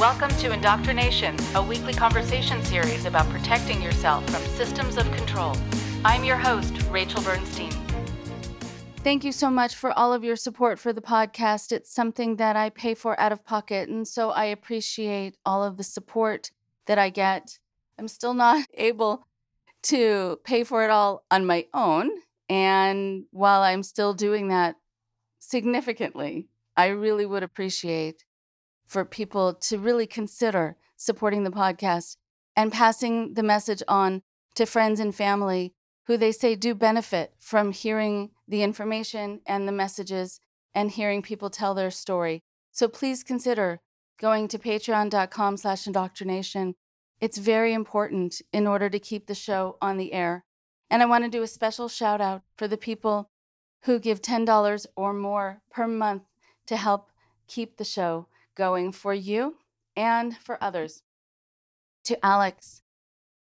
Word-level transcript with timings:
Welcome 0.00 0.30
to 0.36 0.50
Indoctrination, 0.50 1.36
a 1.54 1.62
weekly 1.62 1.92
conversation 1.92 2.64
series 2.64 3.04
about 3.04 3.28
protecting 3.28 3.82
yourself 3.82 4.24
from 4.30 4.42
systems 4.56 4.96
of 4.96 5.04
control. 5.12 5.54
I'm 6.06 6.24
your 6.24 6.38
host, 6.38 6.72
Rachel 6.84 7.20
Bernstein. 7.20 7.70
Thank 9.04 9.24
you 9.24 9.30
so 9.30 9.50
much 9.50 9.74
for 9.74 9.92
all 9.92 10.14
of 10.14 10.24
your 10.24 10.36
support 10.36 10.78
for 10.78 10.94
the 10.94 11.02
podcast. 11.02 11.70
It's 11.70 11.92
something 11.92 12.36
that 12.36 12.56
I 12.56 12.70
pay 12.70 12.94
for 12.94 13.20
out 13.20 13.30
of 13.30 13.44
pocket, 13.44 13.90
and 13.90 14.08
so 14.08 14.30
I 14.30 14.46
appreciate 14.46 15.36
all 15.44 15.62
of 15.62 15.76
the 15.76 15.84
support 15.84 16.50
that 16.86 16.98
I 16.98 17.10
get. 17.10 17.58
I'm 17.98 18.08
still 18.08 18.32
not 18.32 18.66
able 18.78 19.26
to 19.82 20.40
pay 20.44 20.64
for 20.64 20.82
it 20.82 20.88
all 20.88 21.26
on 21.30 21.44
my 21.44 21.66
own. 21.74 22.10
And 22.48 23.24
while 23.32 23.60
I'm 23.60 23.82
still 23.82 24.14
doing 24.14 24.48
that 24.48 24.76
significantly, 25.40 26.48
I 26.74 26.86
really 26.86 27.26
would 27.26 27.42
appreciate 27.42 28.24
for 28.90 29.04
people 29.04 29.54
to 29.54 29.78
really 29.78 30.06
consider 30.06 30.76
supporting 30.96 31.44
the 31.44 31.50
podcast 31.50 32.16
and 32.56 32.72
passing 32.72 33.34
the 33.34 33.42
message 33.42 33.84
on 33.86 34.20
to 34.56 34.66
friends 34.66 34.98
and 34.98 35.14
family 35.14 35.72
who 36.08 36.16
they 36.16 36.32
say 36.32 36.56
do 36.56 36.74
benefit 36.74 37.32
from 37.38 37.70
hearing 37.70 38.30
the 38.48 38.64
information 38.64 39.40
and 39.46 39.68
the 39.68 39.72
messages 39.72 40.40
and 40.74 40.90
hearing 40.90 41.22
people 41.22 41.48
tell 41.48 41.72
their 41.72 41.92
story. 41.92 42.42
So 42.72 42.88
please 42.88 43.22
consider 43.22 43.78
going 44.18 44.48
to 44.48 44.58
patreon.com 44.58 45.56
slash 45.56 45.86
indoctrination. 45.86 46.74
It's 47.20 47.38
very 47.38 47.72
important 47.72 48.42
in 48.52 48.66
order 48.66 48.90
to 48.90 48.98
keep 48.98 49.28
the 49.28 49.36
show 49.36 49.76
on 49.80 49.98
the 49.98 50.12
air. 50.12 50.44
And 50.90 51.00
I 51.00 51.06
want 51.06 51.22
to 51.22 51.30
do 51.30 51.44
a 51.44 51.46
special 51.46 51.88
shout 51.88 52.20
out 52.20 52.42
for 52.56 52.66
the 52.66 52.76
people 52.76 53.30
who 53.82 54.00
give 54.00 54.20
$10 54.20 54.86
or 54.96 55.12
more 55.12 55.62
per 55.70 55.86
month 55.86 56.24
to 56.66 56.76
help 56.76 57.12
keep 57.46 57.76
the 57.76 57.84
show 57.84 58.26
going 58.56 58.92
for 58.92 59.14
you 59.14 59.56
and 59.96 60.36
for 60.36 60.62
others. 60.62 61.02
To 62.04 62.24
Alex, 62.24 62.82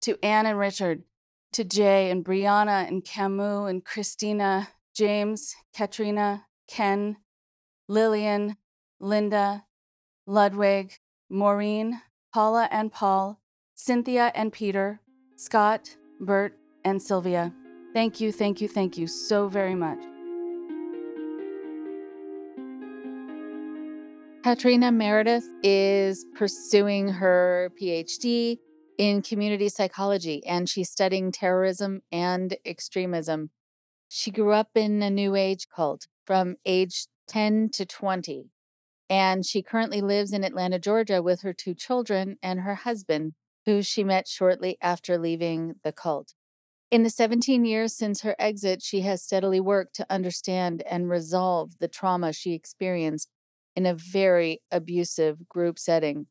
to 0.01 0.17
Anne 0.23 0.45
and 0.45 0.57
Richard, 0.57 1.03
to 1.53 1.63
Jay 1.63 2.11
and 2.11 2.23
Brianna 2.23 2.87
and 2.87 3.03
Camus 3.03 3.69
and 3.69 3.83
Christina, 3.83 4.69
James, 4.93 5.55
Katrina, 5.75 6.45
Ken, 6.67 7.17
Lillian, 7.87 8.57
Linda, 8.99 9.65
Ludwig, 10.27 10.93
Maureen, 11.29 12.01
Paula 12.33 12.67
and 12.71 12.91
Paul, 12.91 13.39
Cynthia 13.75 14.31
and 14.35 14.53
Peter, 14.53 14.99
Scott, 15.35 15.95
Bert, 16.19 16.57
and 16.83 17.01
Sylvia. 17.01 17.53
Thank 17.93 18.19
you, 18.19 18.31
thank 18.31 18.61
you, 18.61 18.67
thank 18.67 18.97
you 18.97 19.07
so 19.07 19.47
very 19.47 19.75
much. 19.75 19.99
Katrina 24.49 24.91
Meredith 24.91 25.47
is 25.61 26.25
pursuing 26.35 27.07
her 27.07 27.71
PhD 27.79 28.57
in 28.97 29.21
community 29.21 29.69
psychology 29.69 30.43
and 30.43 30.67
she's 30.67 30.89
studying 30.89 31.31
terrorism 31.31 32.01
and 32.11 32.57
extremism. 32.65 33.51
She 34.07 34.31
grew 34.31 34.53
up 34.53 34.69
in 34.73 35.03
a 35.03 35.11
new 35.11 35.35
age 35.35 35.67
cult 35.69 36.07
from 36.25 36.55
age 36.65 37.05
10 37.27 37.69
to 37.73 37.85
20. 37.85 38.49
And 39.07 39.45
she 39.45 39.61
currently 39.61 40.01
lives 40.01 40.33
in 40.33 40.43
Atlanta, 40.43 40.79
Georgia 40.79 41.21
with 41.21 41.41
her 41.41 41.53
two 41.53 41.75
children 41.75 42.37
and 42.41 42.61
her 42.61 42.73
husband, 42.73 43.33
who 43.67 43.83
she 43.83 44.03
met 44.03 44.27
shortly 44.27 44.79
after 44.81 45.19
leaving 45.19 45.75
the 45.83 45.91
cult. 45.91 46.33
In 46.89 47.03
the 47.03 47.11
17 47.11 47.65
years 47.65 47.95
since 47.95 48.21
her 48.21 48.35
exit, 48.39 48.81
she 48.81 49.01
has 49.01 49.21
steadily 49.21 49.59
worked 49.59 49.93
to 49.97 50.11
understand 50.11 50.81
and 50.89 51.07
resolve 51.07 51.77
the 51.77 51.87
trauma 51.87 52.33
she 52.33 52.53
experienced 52.53 53.29
in 53.79 53.85
a 53.85 53.95
very 53.95 54.59
abusive 54.71 55.47
group 55.47 55.79
setting. 55.79 56.27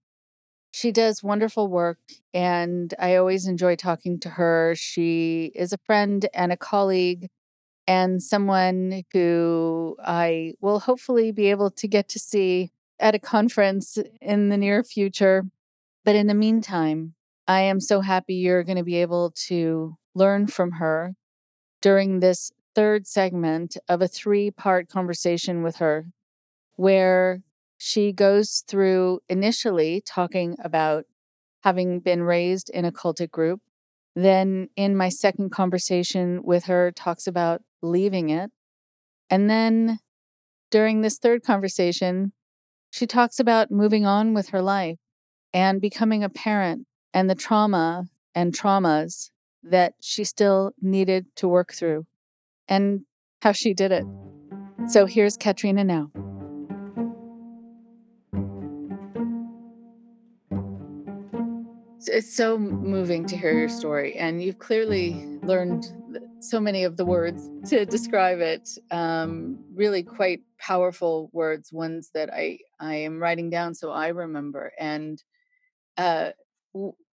She 0.70 0.92
does 0.92 1.22
wonderful 1.22 1.66
work, 1.66 1.98
and 2.34 2.92
I 2.98 3.16
always 3.16 3.46
enjoy 3.46 3.74
talking 3.76 4.20
to 4.20 4.28
her. 4.28 4.74
She 4.76 5.50
is 5.54 5.72
a 5.72 5.78
friend 5.86 6.28
and 6.34 6.52
a 6.52 6.58
colleague, 6.58 7.30
and 7.86 8.22
someone 8.22 9.02
who 9.14 9.96
I 10.04 10.52
will 10.60 10.80
hopefully 10.80 11.32
be 11.32 11.46
able 11.46 11.70
to 11.70 11.88
get 11.88 12.10
to 12.10 12.18
see 12.18 12.70
at 13.00 13.14
a 13.14 13.18
conference 13.18 13.96
in 14.20 14.50
the 14.50 14.58
near 14.58 14.84
future. 14.84 15.46
But 16.04 16.16
in 16.16 16.26
the 16.26 16.34
meantime, 16.34 17.14
I 17.46 17.62
am 17.62 17.80
so 17.80 18.02
happy 18.02 18.34
you're 18.34 18.62
going 18.62 18.76
to 18.76 18.84
be 18.84 18.96
able 18.96 19.32
to 19.48 19.96
learn 20.14 20.48
from 20.48 20.72
her 20.72 21.14
during 21.80 22.20
this 22.20 22.52
third 22.74 23.06
segment 23.06 23.78
of 23.88 24.02
a 24.02 24.08
three 24.08 24.50
part 24.50 24.90
conversation 24.90 25.62
with 25.62 25.76
her 25.76 26.08
where 26.78 27.42
she 27.76 28.12
goes 28.12 28.62
through 28.68 29.18
initially 29.28 30.00
talking 30.06 30.56
about 30.62 31.06
having 31.64 31.98
been 31.98 32.22
raised 32.22 32.70
in 32.70 32.84
a 32.84 32.92
cultic 32.92 33.32
group. 33.32 33.60
Then, 34.14 34.68
in 34.76 34.96
my 34.96 35.08
second 35.08 35.50
conversation 35.50 36.40
with 36.44 36.66
her, 36.66 36.92
talks 36.92 37.26
about 37.26 37.62
leaving 37.82 38.30
it. 38.30 38.52
And 39.28 39.50
then, 39.50 39.98
during 40.70 41.00
this 41.00 41.18
third 41.18 41.42
conversation, 41.42 42.32
she 42.90 43.08
talks 43.08 43.40
about 43.40 43.72
moving 43.72 44.06
on 44.06 44.32
with 44.32 44.50
her 44.50 44.62
life 44.62 44.98
and 45.52 45.80
becoming 45.80 46.22
a 46.22 46.28
parent 46.28 46.86
and 47.12 47.28
the 47.28 47.34
trauma 47.34 48.04
and 48.36 48.56
traumas 48.56 49.30
that 49.64 49.94
she 50.00 50.22
still 50.22 50.70
needed 50.80 51.26
to 51.34 51.48
work 51.48 51.72
through 51.72 52.06
and 52.68 53.00
how 53.42 53.50
she 53.50 53.74
did 53.74 53.90
it. 53.90 54.04
So 54.86 55.06
here's 55.06 55.36
Katrina 55.36 55.82
now. 55.82 56.12
It's 62.18 62.34
so 62.34 62.58
moving 62.58 63.26
to 63.26 63.36
hear 63.36 63.56
your 63.56 63.68
story, 63.68 64.16
and 64.16 64.42
you've 64.42 64.58
clearly 64.58 65.38
learned 65.44 65.86
so 66.40 66.58
many 66.58 66.82
of 66.82 66.96
the 66.96 67.04
words 67.04 67.48
to 67.70 67.86
describe 67.86 68.40
it. 68.40 68.68
Um, 68.90 69.56
really, 69.72 70.02
quite 70.02 70.40
powerful 70.58 71.30
words, 71.32 71.72
ones 71.72 72.10
that 72.14 72.34
I 72.34 72.58
I 72.80 72.96
am 72.96 73.20
writing 73.20 73.50
down 73.50 73.72
so 73.72 73.92
I 73.92 74.08
remember. 74.08 74.72
And 74.80 75.22
uh, 75.96 76.30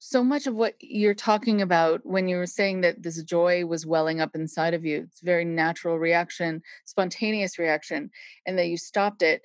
so 0.01 0.25
much 0.25 0.49
of 0.49 0.57
what 0.57 0.75
you're 0.81 1.15
talking 1.15 1.63
about 1.63 2.05
when 2.05 2.27
you 2.27 2.37
were 2.37 2.47
saying 2.47 2.81
that 2.81 3.01
this 3.01 3.23
joy 3.23 3.67
was 3.67 3.87
welling 3.87 4.21
up 4.21 4.35
inside 4.35 4.75
of 4.75 4.85
you, 4.85 5.05
it's 5.07 5.23
a 5.23 5.25
very 5.25 5.45
natural 5.45 5.97
reaction, 5.97 6.61
spontaneous 6.87 7.57
reaction, 7.57 8.11
and 8.47 8.59
that 8.59 8.67
you 8.67 8.77
stopped 8.77 9.23
it. 9.23 9.43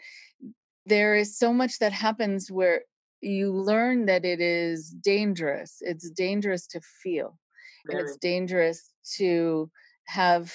There 0.87 1.13
is 1.13 1.37
so 1.37 1.53
much 1.53 1.77
that 1.77 1.91
happens 1.91 2.49
where 2.49 2.81
you 3.23 3.51
learn 3.51 4.05
that 4.05 4.25
it 4.25 4.41
is 4.41 4.89
dangerous. 4.89 5.77
It's 5.81 6.09
dangerous 6.09 6.67
to 6.67 6.81
feel, 6.81 7.37
Very. 7.85 7.99
and 7.99 8.07
it's 8.07 8.17
dangerous 8.17 8.91
to 9.17 9.69
have 10.05 10.53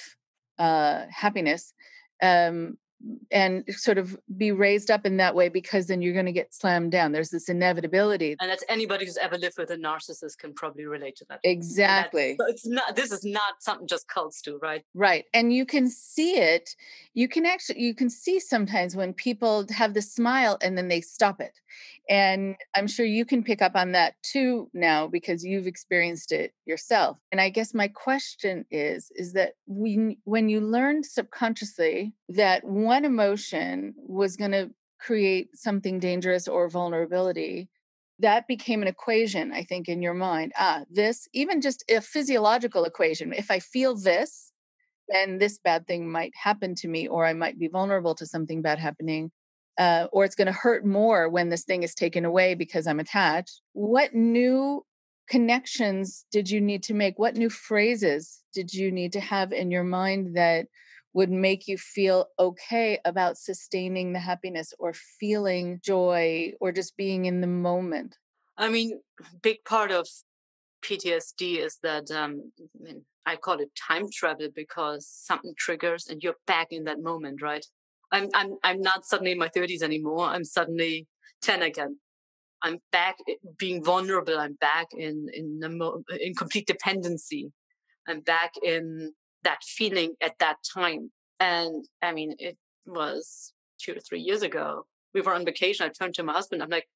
uh, 0.57 1.05
happiness. 1.09 1.73
Um, 2.21 2.77
and 3.31 3.63
sort 3.69 3.97
of 3.97 4.17
be 4.37 4.51
raised 4.51 4.91
up 4.91 5.05
in 5.05 5.17
that 5.17 5.35
way 5.35 5.49
because 5.49 5.87
then 5.87 6.01
you're 6.01 6.13
going 6.13 6.25
to 6.25 6.31
get 6.31 6.53
slammed 6.53 6.91
down. 6.91 7.11
There's 7.11 7.29
this 7.29 7.47
inevitability. 7.47 8.35
And 8.39 8.49
that's 8.49 8.63
anybody 8.67 9.05
who's 9.05 9.17
ever 9.17 9.37
lived 9.37 9.57
with 9.57 9.71
a 9.71 9.77
narcissist 9.77 10.37
can 10.37 10.53
probably 10.53 10.85
relate 10.85 11.15
to 11.17 11.25
that. 11.29 11.39
Exactly. 11.43 12.35
So 12.39 12.47
it's 12.47 12.67
not 12.67 12.95
this 12.95 13.11
is 13.11 13.23
not 13.23 13.61
something 13.61 13.87
just 13.87 14.07
cults 14.07 14.41
do, 14.41 14.59
right? 14.61 14.83
Right. 14.93 15.25
And 15.33 15.53
you 15.53 15.65
can 15.65 15.89
see 15.89 16.37
it. 16.37 16.75
You 17.13 17.27
can 17.27 17.45
actually 17.45 17.81
you 17.81 17.93
can 17.93 18.09
see 18.09 18.39
sometimes 18.39 18.95
when 18.95 19.13
people 19.13 19.65
have 19.69 19.93
the 19.93 20.01
smile 20.01 20.57
and 20.61 20.77
then 20.77 20.87
they 20.87 21.01
stop 21.01 21.39
it. 21.39 21.59
And 22.09 22.55
I'm 22.75 22.87
sure 22.87 23.05
you 23.05 23.23
can 23.23 23.43
pick 23.43 23.61
up 23.61 23.75
on 23.75 23.91
that 23.91 24.15
too 24.23 24.69
now 24.73 25.07
because 25.07 25.45
you've 25.45 25.67
experienced 25.67 26.31
it 26.31 26.53
yourself. 26.65 27.17
And 27.31 27.39
I 27.39 27.49
guess 27.49 27.73
my 27.73 27.87
question 27.87 28.65
is 28.71 29.11
is 29.15 29.33
that 29.33 29.53
when 29.67 30.17
when 30.25 30.49
you 30.49 30.59
learn 30.59 31.03
subconsciously 31.03 32.13
that 32.29 32.63
one 32.63 32.88
emotion 33.05 33.93
was 33.97 34.35
going 34.35 34.51
to 34.51 34.69
create 34.99 35.49
something 35.55 35.99
dangerous 35.99 36.47
or 36.47 36.69
vulnerability, 36.69 37.69
that 38.19 38.47
became 38.47 38.81
an 38.81 38.87
equation, 38.87 39.53
I 39.53 39.63
think, 39.63 39.87
in 39.87 40.01
your 40.01 40.13
mind. 40.13 40.51
Ah, 40.57 40.83
this, 40.89 41.27
even 41.33 41.61
just 41.61 41.83
a 41.89 42.01
physiological 42.01 42.83
equation. 42.83 43.31
If 43.31 43.49
I 43.49 43.59
feel 43.59 43.95
this, 43.95 44.51
then 45.07 45.37
this 45.37 45.57
bad 45.57 45.87
thing 45.87 46.11
might 46.11 46.33
happen 46.35 46.75
to 46.75 46.87
me, 46.87 47.07
or 47.07 47.25
I 47.25 47.33
might 47.33 47.57
be 47.57 47.67
vulnerable 47.67 48.15
to 48.15 48.25
something 48.25 48.61
bad 48.61 48.79
happening 48.79 49.31
uh, 49.79 50.07
or 50.11 50.25
it's 50.25 50.35
going 50.35 50.47
to 50.47 50.51
hurt 50.51 50.85
more 50.85 51.29
when 51.29 51.49
this 51.49 51.63
thing 51.63 51.83
is 51.83 51.95
taken 51.95 52.25
away 52.25 52.53
because 52.53 52.85
I'm 52.85 52.99
attached. 52.99 53.61
What 53.71 54.13
new 54.13 54.85
connections 55.29 56.25
did 56.31 56.49
you 56.49 56.59
need 56.59 56.83
to 56.83 56.93
make? 56.93 57.17
What 57.17 57.37
new 57.37 57.49
phrases 57.49 58.43
did 58.53 58.73
you 58.73 58.91
need 58.91 59.13
to 59.13 59.21
have 59.21 59.53
in 59.53 59.71
your 59.71 59.85
mind 59.85 60.35
that 60.35 60.67
would 61.13 61.29
make 61.29 61.67
you 61.67 61.77
feel 61.77 62.27
okay 62.37 62.99
about 63.05 63.37
sustaining 63.37 64.13
the 64.13 64.19
happiness 64.19 64.73
or 64.77 64.93
feeling 65.19 65.79
joy 65.83 66.51
or 66.59 66.71
just 66.71 66.95
being 66.97 67.25
in 67.25 67.41
the 67.41 67.47
moment? 67.47 68.17
I 68.57 68.69
mean, 68.69 69.01
big 69.41 69.63
part 69.65 69.91
of 69.91 70.07
PTSD 70.83 71.57
is 71.57 71.77
that 71.83 72.11
um, 72.11 72.51
I, 72.59 72.83
mean, 72.83 73.05
I 73.25 73.35
call 73.35 73.59
it 73.59 73.69
time 73.75 74.07
travel 74.11 74.49
because 74.53 75.07
something 75.07 75.53
triggers 75.57 76.07
and 76.07 76.21
you're 76.21 76.35
back 76.45 76.67
in 76.71 76.83
that 76.85 77.01
moment, 77.01 77.41
right? 77.41 77.65
I'm 78.11 78.29
I'm 78.33 78.55
I'm 78.63 78.81
not 78.81 79.05
suddenly 79.05 79.31
in 79.31 79.37
my 79.37 79.49
30s 79.49 79.81
anymore. 79.81 80.25
I'm 80.25 80.43
suddenly 80.43 81.07
10 81.41 81.61
again. 81.61 81.99
I'm 82.61 82.79
back 82.91 83.17
being 83.57 83.83
vulnerable. 83.83 84.37
I'm 84.37 84.57
back 84.59 84.87
in 84.97 85.27
in 85.33 85.61
in 86.19 86.33
complete 86.33 86.67
dependency. 86.67 87.51
I'm 88.07 88.21
back 88.21 88.53
in 88.63 89.13
that 89.43 89.63
feeling 89.63 90.15
at 90.21 90.37
that 90.39 90.57
time. 90.73 91.11
And 91.39 91.85
I 92.01 92.11
mean, 92.11 92.35
it 92.39 92.57
was 92.85 93.53
two 93.79 93.93
or 93.93 93.99
three 93.99 94.21
years 94.21 94.41
ago. 94.41 94.85
We 95.13 95.21
were 95.21 95.33
on 95.33 95.45
vacation. 95.45 95.85
I 95.85 95.89
turned 95.89 96.15
to 96.15 96.23
my 96.23 96.33
husband. 96.33 96.61
I'm 96.61 96.69
like, 96.69 96.87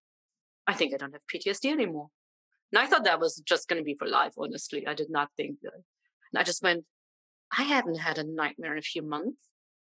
I 0.67 0.73
think 0.73 0.93
I 0.93 0.97
don't 0.97 1.13
have 1.13 1.21
PTSD 1.33 1.71
anymore. 1.71 2.09
And 2.71 2.81
I 2.81 2.87
thought 2.87 3.03
that 3.03 3.19
was 3.19 3.41
just 3.45 3.67
going 3.67 3.81
to 3.81 3.85
be 3.85 3.95
for 3.95 4.07
life. 4.07 4.33
Honestly, 4.37 4.87
I 4.87 4.93
did 4.93 5.09
not 5.09 5.29
think 5.37 5.57
that. 5.61 5.73
And 5.73 6.39
I 6.39 6.43
just 6.43 6.63
went, 6.63 6.85
I 7.57 7.63
haven't 7.63 7.99
had 7.99 8.17
a 8.17 8.23
nightmare 8.23 8.73
in 8.73 8.79
a 8.79 8.81
few 8.81 9.03
months, 9.03 9.37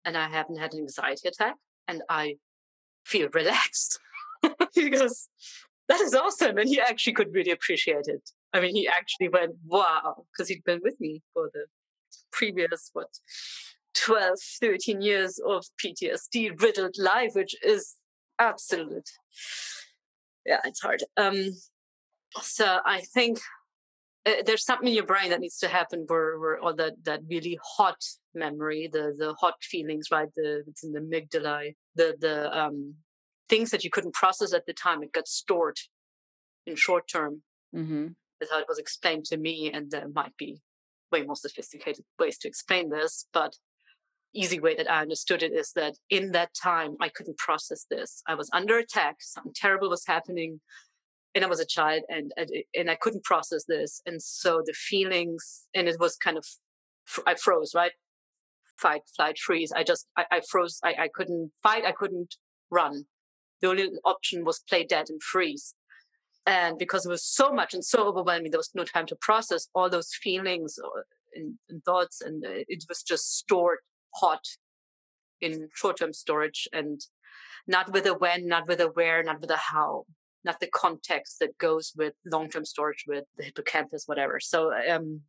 and 0.03 0.15
I 0.15 0.29
haven't 0.29 0.57
had 0.57 0.73
an 0.73 0.81
anxiety 0.81 1.27
attack, 1.27 1.55
and 1.87 2.03
I 2.09 2.35
feel 3.03 3.29
relaxed. 3.33 3.99
he 4.73 4.89
goes, 4.89 5.29
that 5.87 6.01
is 6.01 6.13
awesome. 6.13 6.57
And 6.57 6.69
he 6.69 6.79
actually 6.79 7.13
could 7.13 7.33
really 7.33 7.51
appreciate 7.51 8.07
it. 8.07 8.29
I 8.53 8.59
mean, 8.59 8.75
he 8.75 8.87
actually 8.87 9.29
went, 9.29 9.55
wow, 9.65 10.25
because 10.31 10.47
he'd 10.49 10.63
been 10.63 10.81
with 10.83 10.99
me 10.99 11.21
for 11.33 11.49
the 11.53 11.65
previous, 12.35 12.89
what, 12.93 13.09
12, 13.95 14.37
13 14.61 15.01
years 15.01 15.39
of 15.47 15.65
PTSD 15.83 16.61
riddled 16.61 16.95
life, 16.99 17.31
which 17.33 17.55
is 17.63 17.95
absolute. 18.39 19.09
Yeah, 20.45 20.59
it's 20.65 20.81
hard. 20.81 21.03
Um, 21.17 21.53
so 22.41 22.79
I 22.85 23.01
think 23.01 23.39
uh, 24.25 24.43
there's 24.45 24.65
something 24.65 24.87
in 24.87 24.93
your 24.93 25.05
brain 25.05 25.29
that 25.29 25.39
needs 25.39 25.57
to 25.59 25.67
happen 25.67 26.03
where, 26.07 26.37
where 26.39 26.59
all 26.59 26.75
that, 26.75 27.03
that 27.05 27.21
really 27.29 27.57
hot 27.63 28.03
memory, 28.33 28.89
the, 28.91 29.15
the 29.17 29.33
hot 29.39 29.55
feelings, 29.61 30.07
right? 30.11 30.29
The, 30.35 30.63
it's 30.67 30.83
in 30.83 30.91
the 30.91 30.99
amygdala, 30.99 31.73
the, 31.95 32.15
the, 32.19 32.57
um, 32.57 32.95
things 33.47 33.71
that 33.71 33.83
you 33.83 33.89
couldn't 33.89 34.13
process 34.13 34.53
at 34.53 34.65
the 34.65 34.73
time, 34.73 35.03
it 35.03 35.13
got 35.13 35.27
stored 35.27 35.77
in 36.65 36.75
short 36.75 37.07
term. 37.07 37.43
Mm-hmm. 37.75 38.07
That's 38.39 38.51
how 38.51 38.59
it 38.59 38.65
was 38.67 38.79
explained 38.79 39.25
to 39.25 39.37
me. 39.37 39.71
And 39.71 39.91
there 39.91 40.07
might 40.13 40.35
be 40.37 40.61
way 41.15 41.25
more 41.25 41.35
sophisticated 41.35 42.03
ways 42.19 42.37
to 42.39 42.47
explain 42.47 42.89
this, 42.89 43.27
but 43.33 43.53
easy 44.33 44.59
way 44.59 44.75
that 44.75 44.91
I 44.91 45.01
understood 45.01 45.41
it 45.43 45.53
is 45.53 45.71
that 45.75 45.93
in 46.09 46.31
that 46.31 46.51
time 46.61 46.91
I 46.99 47.09
couldn't 47.09 47.37
process 47.37 47.85
this. 47.89 48.21
I 48.27 48.35
was 48.35 48.49
under 48.51 48.77
attack, 48.77 49.15
something 49.19 49.53
terrible 49.55 49.89
was 49.89 50.05
happening, 50.05 50.59
and 51.33 51.43
I 51.45 51.47
was 51.47 51.61
a 51.61 51.65
child, 51.77 52.03
and 52.09 52.31
and 52.79 52.89
I 52.89 52.95
couldn't 52.95 53.23
process 53.23 53.63
this, 53.67 54.01
and 54.05 54.21
so 54.21 54.61
the 54.65 54.73
feelings, 54.73 55.67
and 55.73 55.87
it 55.87 55.97
was 55.99 56.15
kind 56.25 56.37
of, 56.37 56.45
I 57.25 57.35
froze, 57.35 57.71
right? 57.73 57.95
Fight, 58.77 59.03
flight, 59.15 59.37
freeze. 59.37 59.71
I 59.79 59.83
just, 59.83 60.05
I, 60.17 60.25
I 60.31 60.41
froze. 60.51 60.79
I, 60.83 60.93
I 61.05 61.09
couldn't 61.13 61.51
fight. 61.63 61.85
I 61.85 61.93
couldn't 61.93 62.35
run. 62.69 63.05
The 63.61 63.69
only 63.69 63.89
option 64.03 64.43
was 64.43 64.59
play 64.69 64.83
dead 64.83 65.05
and 65.09 65.23
freeze. 65.23 65.75
And 66.45 66.77
because 66.77 67.05
it 67.05 67.09
was 67.09 67.23
so 67.23 67.51
much 67.51 67.73
and 67.73 67.83
so 67.83 68.07
overwhelming, 68.07 68.51
there 68.51 68.59
was 68.59 68.71
no 68.75 68.83
time 68.83 69.07
to 69.07 69.15
process 69.15 69.67
all 69.73 69.89
those 69.89 70.11
feelings 70.13 70.77
and, 71.33 71.55
and 71.69 71.83
thoughts. 71.83 72.21
And 72.21 72.45
uh, 72.45 72.63
it 72.67 72.83
was 72.87 73.01
just 73.01 73.37
stored 73.37 73.79
hot 74.15 74.43
in 75.41 75.69
short 75.73 75.97
term 75.97 76.13
storage 76.13 76.67
and 76.71 77.01
not 77.67 77.91
with 77.91 78.05
a 78.05 78.13
when, 78.13 78.47
not 78.47 78.67
with 78.67 78.79
a 78.79 78.87
where, 78.87 79.23
not 79.23 79.41
with 79.41 79.49
a 79.49 79.57
how, 79.57 80.05
not 80.43 80.59
the 80.59 80.67
context 80.67 81.37
that 81.39 81.57
goes 81.57 81.91
with 81.95 82.13
long 82.25 82.49
term 82.49 82.63
storage 82.63 83.05
with 83.07 83.23
the 83.37 83.45
hippocampus, 83.45 84.03
whatever. 84.05 84.39
So, 84.39 84.71
um, 84.89 85.21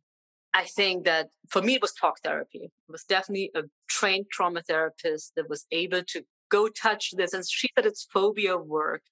I 0.53 0.63
think 0.63 1.05
that 1.05 1.27
for 1.49 1.61
me, 1.61 1.75
it 1.75 1.81
was 1.81 1.93
talk 1.93 2.19
therapy. 2.23 2.61
It 2.63 2.91
was 2.91 3.03
definitely 3.03 3.51
a 3.53 3.63
trained 3.87 4.25
trauma 4.31 4.63
therapist 4.63 5.33
that 5.35 5.49
was 5.49 5.65
able 5.71 6.01
to 6.07 6.23
go 6.49 6.67
touch 6.67 7.11
this. 7.15 7.33
And 7.33 7.43
she 7.47 7.69
said 7.75 7.85
it's 7.85 8.07
phobia 8.11 8.57
work. 8.57 9.03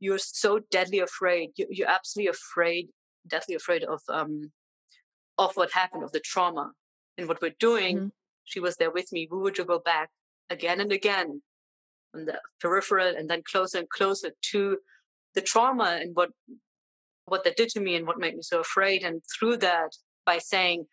You're 0.00 0.18
so 0.18 0.60
deadly 0.70 0.98
afraid. 0.98 1.50
You're 1.56 1.88
absolutely 1.88 2.30
afraid, 2.30 2.88
deathly 3.26 3.54
afraid 3.54 3.84
of 3.84 4.00
um, 4.08 4.50
of 5.38 5.56
what 5.56 5.72
happened, 5.72 6.04
of 6.04 6.12
the 6.12 6.20
trauma. 6.20 6.72
And 7.18 7.28
what 7.28 7.42
we're 7.42 7.54
doing, 7.58 7.96
mm-hmm. 7.96 8.08
she 8.44 8.60
was 8.60 8.76
there 8.76 8.90
with 8.90 9.12
me. 9.12 9.28
We 9.30 9.38
would 9.38 9.56
go 9.66 9.78
back 9.78 10.10
again 10.48 10.80
and 10.80 10.90
again 10.90 11.42
on 12.14 12.24
the 12.24 12.40
peripheral 12.60 13.14
and 13.16 13.28
then 13.28 13.42
closer 13.44 13.78
and 13.78 13.88
closer 13.88 14.30
to 14.52 14.78
the 15.34 15.40
trauma 15.40 15.98
and 16.00 16.16
what 16.16 16.30
what 17.26 17.44
that 17.44 17.56
did 17.56 17.68
to 17.70 17.80
me 17.80 17.94
and 17.94 18.06
what 18.06 18.18
made 18.18 18.34
me 18.34 18.42
so 18.42 18.60
afraid. 18.60 19.04
And 19.04 19.22
through 19.38 19.58
that, 19.58 19.92
by 20.26 20.38
saying, 20.38 20.86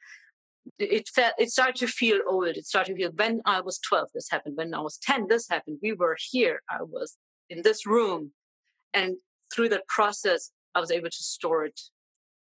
it 0.78 1.08
felt 1.08 1.34
it 1.38 1.50
started 1.50 1.76
to 1.76 1.88
feel 1.88 2.20
old 2.28 2.48
it 2.48 2.66
started 2.66 2.94
to 2.94 2.98
feel 2.98 3.12
when 3.16 3.42
i 3.46 3.62
was 3.62 3.80
12 3.80 4.10
this 4.14 4.30
happened 4.30 4.58
when 4.58 4.74
i 4.74 4.80
was 4.80 4.98
10 4.98 5.28
this 5.28 5.48
happened 5.50 5.78
we 5.82 5.94
were 5.94 6.18
here 6.32 6.62
i 6.70 6.82
was 6.82 7.18
in 7.50 7.62
this 7.62 7.86
room 7.86 8.32
and 8.98 9.18
through 9.54 9.70
that 9.70 9.88
process 9.88 10.52
i 10.76 10.80
was 10.80 10.92
able 10.92 11.10
to 11.10 11.24
store 11.36 11.64
it 11.66 11.80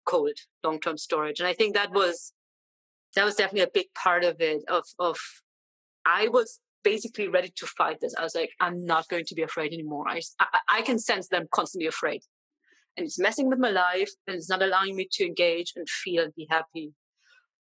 cold 0.05 0.37
long-term 0.63 0.97
storage 0.97 1.39
and 1.39 1.47
i 1.47 1.53
think 1.53 1.71
that 1.75 1.91
was 1.91 2.33
that 3.15 3.25
was 3.25 3.35
definitely 3.35 3.67
a 3.69 3.77
big 3.79 3.87
part 4.03 4.23
of 4.23 4.35
it 4.39 4.61
of 4.67 4.83
of 4.99 5.17
i 6.05 6.27
was 6.27 6.59
basically 6.83 7.27
ready 7.27 7.51
to 7.55 7.65
fight 7.67 7.97
this 8.01 8.15
i 8.17 8.23
was 8.23 8.35
like 8.35 8.51
i'm 8.59 8.85
not 8.93 9.07
going 9.09 9.25
to 9.25 9.35
be 9.35 9.43
afraid 9.49 9.71
anymore 9.73 10.05
i 10.07 10.19
i, 10.39 10.59
I 10.77 10.81
can 10.81 10.99
sense 10.99 11.27
them 11.27 11.47
constantly 11.51 11.87
afraid 11.87 12.21
and 12.97 13.05
it's 13.05 13.19
messing 13.19 13.47
with 13.49 13.59
my 13.59 13.69
life 13.69 14.11
and 14.27 14.35
it's 14.35 14.49
not 14.49 14.63
allowing 14.63 14.95
me 14.95 15.07
to 15.13 15.25
engage 15.25 15.73
and 15.75 15.87
feel 15.87 16.23
and 16.23 16.33
be 16.35 16.47
happy 16.49 16.93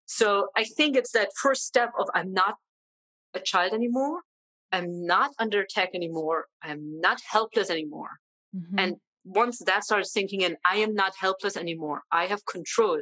so 0.07 0.47
I 0.55 0.63
think 0.63 0.95
it's 0.95 1.11
that 1.11 1.29
first 1.35 1.65
step 1.65 1.91
of 1.99 2.07
I'm 2.15 2.33
not 2.33 2.55
a 3.35 3.39
child 3.39 3.73
anymore. 3.73 4.21
I'm 4.71 5.05
not 5.05 5.31
under 5.37 5.61
attack 5.61 5.89
anymore. 5.93 6.45
I'm 6.63 6.99
not 6.99 7.19
helpless 7.29 7.69
anymore. 7.69 8.11
Mm-hmm. 8.55 8.79
And 8.79 8.95
once 9.25 9.59
that 9.65 9.83
starts 9.83 10.13
sinking 10.13 10.41
in, 10.41 10.57
I 10.65 10.77
am 10.77 10.93
not 10.93 11.13
helpless 11.19 11.57
anymore. 11.57 12.03
I 12.11 12.25
have 12.25 12.45
control. 12.45 13.01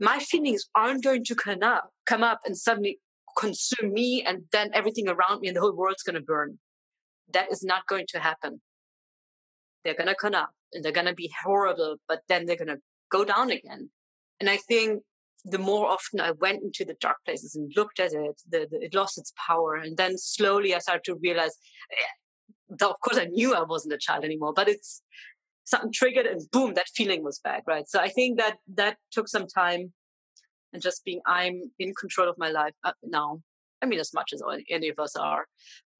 My 0.00 0.18
feelings 0.18 0.66
aren't 0.74 1.04
going 1.04 1.24
to 1.24 1.34
come 1.34 1.62
up, 1.62 1.90
come 2.06 2.22
up 2.22 2.40
and 2.44 2.56
suddenly 2.56 2.98
consume 3.36 3.92
me 3.92 4.22
and 4.26 4.44
then 4.52 4.70
everything 4.74 5.08
around 5.08 5.40
me 5.40 5.48
and 5.48 5.56
the 5.56 5.60
whole 5.60 5.76
world's 5.76 6.02
going 6.02 6.14
to 6.14 6.22
burn. 6.22 6.58
That 7.32 7.50
is 7.50 7.62
not 7.62 7.86
going 7.86 8.06
to 8.08 8.18
happen. 8.18 8.60
They're 9.84 9.94
going 9.94 10.08
to 10.08 10.14
come 10.14 10.34
up 10.34 10.50
and 10.72 10.84
they're 10.84 10.92
going 10.92 11.06
to 11.06 11.14
be 11.14 11.32
horrible, 11.44 11.96
but 12.08 12.20
then 12.28 12.46
they're 12.46 12.56
going 12.56 12.68
to 12.68 12.80
go 13.10 13.24
down 13.24 13.50
again. 13.50 13.90
And 14.40 14.48
I 14.50 14.56
think 14.56 15.02
the 15.44 15.58
more 15.58 15.88
often 15.88 16.20
I 16.20 16.32
went 16.32 16.62
into 16.62 16.84
the 16.84 16.96
dark 17.00 17.18
places 17.24 17.54
and 17.54 17.72
looked 17.76 18.00
at 18.00 18.12
it, 18.12 18.42
the, 18.48 18.66
the, 18.70 18.84
it 18.84 18.94
lost 18.94 19.18
its 19.18 19.32
power. 19.46 19.74
And 19.74 19.96
then 19.96 20.16
slowly 20.16 20.74
I 20.74 20.78
started 20.78 21.04
to 21.04 21.18
realize, 21.22 21.56
eh, 21.90 22.12
of 22.80 23.00
course, 23.00 23.18
I 23.18 23.26
knew 23.26 23.54
I 23.54 23.62
wasn't 23.62 23.94
a 23.94 23.98
child 23.98 24.24
anymore, 24.24 24.52
but 24.54 24.68
it's 24.68 25.02
something 25.64 25.92
triggered 25.92 26.26
and 26.26 26.40
boom, 26.50 26.74
that 26.74 26.88
feeling 26.94 27.22
was 27.22 27.38
back, 27.38 27.62
right? 27.66 27.88
So 27.88 28.00
I 28.00 28.08
think 28.08 28.38
that 28.38 28.56
that 28.74 28.96
took 29.10 29.28
some 29.28 29.46
time 29.46 29.92
and 30.72 30.82
just 30.82 31.04
being, 31.04 31.20
I'm 31.26 31.70
in 31.78 31.94
control 31.94 32.28
of 32.28 32.38
my 32.38 32.50
life 32.50 32.74
uh, 32.84 32.92
now. 33.02 33.42
I 33.82 33.86
mean, 33.86 34.00
as 34.00 34.14
much 34.14 34.32
as 34.32 34.42
any 34.70 34.88
of 34.88 34.98
us 34.98 35.16
are, 35.16 35.46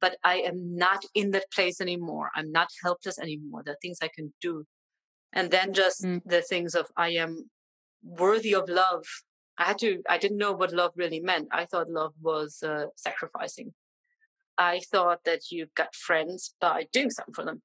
but 0.00 0.16
I 0.24 0.36
am 0.36 0.76
not 0.76 1.04
in 1.14 1.30
that 1.32 1.50
place 1.52 1.80
anymore. 1.80 2.30
I'm 2.34 2.50
not 2.50 2.68
helpless 2.82 3.18
anymore. 3.18 3.62
There 3.64 3.74
are 3.74 3.82
things 3.82 3.98
I 4.02 4.10
can 4.14 4.32
do. 4.40 4.64
And 5.32 5.50
then 5.50 5.72
just 5.72 6.02
mm. 6.02 6.20
the 6.24 6.42
things 6.42 6.74
of 6.74 6.86
I 6.96 7.10
am 7.10 7.50
worthy 8.02 8.54
of 8.54 8.68
love 8.68 9.04
I 9.58 9.64
had 9.64 9.78
to, 9.80 10.02
I 10.08 10.18
didn't 10.18 10.38
know 10.38 10.52
what 10.52 10.72
love 10.72 10.92
really 10.96 11.20
meant. 11.20 11.48
I 11.52 11.66
thought 11.66 11.90
love 11.90 12.14
was 12.20 12.62
uh, 12.62 12.86
sacrificing. 12.96 13.72
I 14.58 14.80
thought 14.80 15.24
that 15.24 15.50
you 15.50 15.66
got 15.74 15.94
friends 15.94 16.54
by 16.60 16.86
doing 16.92 17.10
something 17.10 17.34
for 17.34 17.44
them. 17.44 17.62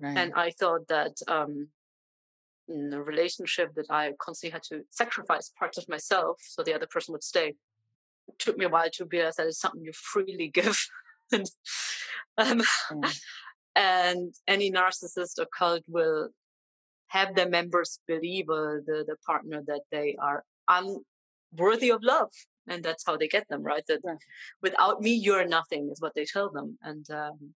Right. 0.00 0.16
And 0.16 0.32
I 0.34 0.50
thought 0.50 0.88
that 0.88 1.16
um, 1.28 1.68
in 2.68 2.92
a 2.92 3.02
relationship 3.02 3.74
that 3.74 3.90
I 3.90 4.12
constantly 4.18 4.52
had 4.52 4.62
to 4.64 4.84
sacrifice 4.90 5.52
parts 5.58 5.78
of 5.78 5.88
myself 5.88 6.40
so 6.40 6.62
the 6.62 6.74
other 6.74 6.86
person 6.86 7.12
would 7.12 7.24
stay. 7.24 7.54
It 8.28 8.38
took 8.38 8.56
me 8.56 8.64
a 8.64 8.68
while 8.68 8.90
to 8.94 9.04
realize 9.04 9.36
that 9.36 9.46
it's 9.46 9.60
something 9.60 9.82
you 9.82 9.92
freely 9.92 10.48
give. 10.54 10.78
and, 11.32 11.50
um, 12.38 12.62
yeah. 13.02 13.10
and 13.76 14.34
any 14.48 14.70
narcissist 14.70 15.38
or 15.38 15.46
cult 15.56 15.82
will 15.88 16.30
have 17.08 17.34
their 17.34 17.48
members 17.48 17.98
believe 18.06 18.48
uh, 18.48 18.78
the, 18.86 19.04
the 19.06 19.16
partner 19.26 19.62
that 19.66 19.82
they 19.90 20.16
are 20.20 20.44
I'm 20.68 20.98
worthy 21.56 21.90
of 21.90 22.02
love. 22.02 22.30
And 22.68 22.82
that's 22.84 23.04
how 23.06 23.16
they 23.16 23.28
get 23.28 23.48
them, 23.48 23.62
right? 23.62 23.82
That 23.88 24.00
yeah. 24.04 24.14
without 24.62 25.00
me, 25.00 25.12
you're 25.14 25.46
nothing 25.46 25.88
is 25.90 26.00
what 26.00 26.14
they 26.14 26.24
tell 26.24 26.50
them. 26.50 26.78
And 26.82 27.08
um, 27.10 27.54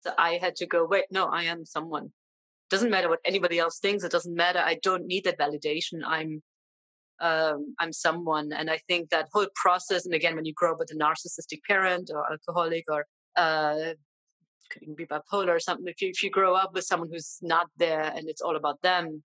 so 0.00 0.12
I 0.16 0.38
had 0.40 0.56
to 0.56 0.66
go, 0.66 0.86
wait, 0.86 1.04
no, 1.10 1.26
I 1.26 1.44
am 1.44 1.64
someone. 1.64 2.12
Doesn't 2.70 2.90
matter 2.90 3.08
what 3.08 3.20
anybody 3.24 3.58
else 3.58 3.78
thinks. 3.78 4.04
It 4.04 4.12
doesn't 4.12 4.34
matter. 4.34 4.60
I 4.60 4.78
don't 4.82 5.06
need 5.06 5.24
that 5.24 5.38
validation. 5.38 6.00
I'm, 6.06 6.42
um, 7.20 7.74
I'm 7.78 7.92
someone. 7.92 8.52
And 8.52 8.70
I 8.70 8.78
think 8.88 9.10
that 9.10 9.28
whole 9.32 9.48
process, 9.54 10.04
and 10.06 10.14
again, 10.14 10.36
when 10.36 10.44
you 10.44 10.54
grow 10.54 10.72
up 10.72 10.78
with 10.78 10.92
a 10.92 10.94
narcissistic 10.94 11.62
parent 11.66 12.10
or 12.14 12.30
alcoholic 12.30 12.84
or 12.88 13.06
uh, 13.36 13.94
could 14.70 14.82
even 14.82 14.94
be 14.94 15.06
bipolar 15.06 15.48
or 15.48 15.60
something. 15.60 15.86
If 15.88 16.00
you, 16.02 16.08
if 16.10 16.22
you 16.22 16.30
grow 16.30 16.54
up 16.54 16.74
with 16.74 16.84
someone 16.84 17.08
who's 17.10 17.38
not 17.42 17.68
there 17.76 18.02
and 18.02 18.28
it's 18.28 18.40
all 18.40 18.56
about 18.56 18.80
them, 18.82 19.22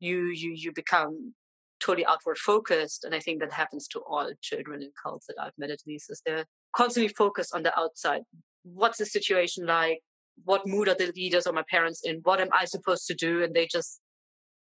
you 0.00 0.26
you 0.26 0.52
you 0.54 0.72
become 0.72 1.34
totally 1.84 2.06
outward 2.06 2.38
focused. 2.38 3.04
And 3.04 3.14
I 3.14 3.20
think 3.20 3.40
that 3.40 3.52
happens 3.52 3.88
to 3.88 4.00
all 4.00 4.30
children 4.40 4.82
in 4.82 4.90
cults 5.02 5.26
that 5.26 5.36
I've 5.40 5.58
met 5.58 5.70
at 5.70 5.80
least 5.86 6.10
is 6.10 6.22
they're 6.24 6.46
constantly 6.74 7.12
focused 7.12 7.54
on 7.54 7.62
the 7.62 7.78
outside. 7.78 8.22
What's 8.62 8.98
the 8.98 9.06
situation 9.06 9.66
like? 9.66 10.00
what 10.44 10.66
mood 10.66 10.88
are 10.88 10.94
the 10.94 11.12
leaders 11.14 11.46
or 11.46 11.52
my 11.52 11.64
parents 11.70 12.02
in? 12.04 12.20
What 12.22 12.40
am 12.40 12.48
I 12.52 12.64
supposed 12.64 13.06
to 13.06 13.14
do? 13.14 13.42
And 13.42 13.54
they 13.54 13.66
just 13.66 14.00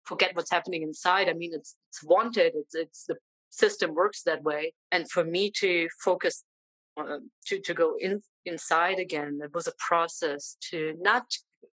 forget 0.06 0.36
what's 0.36 0.52
happening 0.52 0.84
inside. 0.84 1.30
I 1.30 1.34
mean, 1.34 1.52
it's 1.54 1.76
it's 1.90 2.04
wanted. 2.04 2.54
It's 2.56 2.76
it's 2.76 3.06
the 3.08 3.16
system 3.50 3.94
works 3.96 4.24
that 4.24 4.44
way. 4.44 4.74
And 4.92 5.10
for 5.10 5.24
me 5.24 5.52
to 5.58 5.88
focus 6.04 6.44
uh, 7.00 7.18
to 7.48 7.60
to 7.60 7.74
go 7.74 7.96
in 8.00 8.22
inside 8.46 9.00
again, 9.00 9.40
it 9.44 9.54
was 9.54 9.68
a 9.68 9.74
process 9.78 10.58
to 10.72 10.94
not 11.00 11.26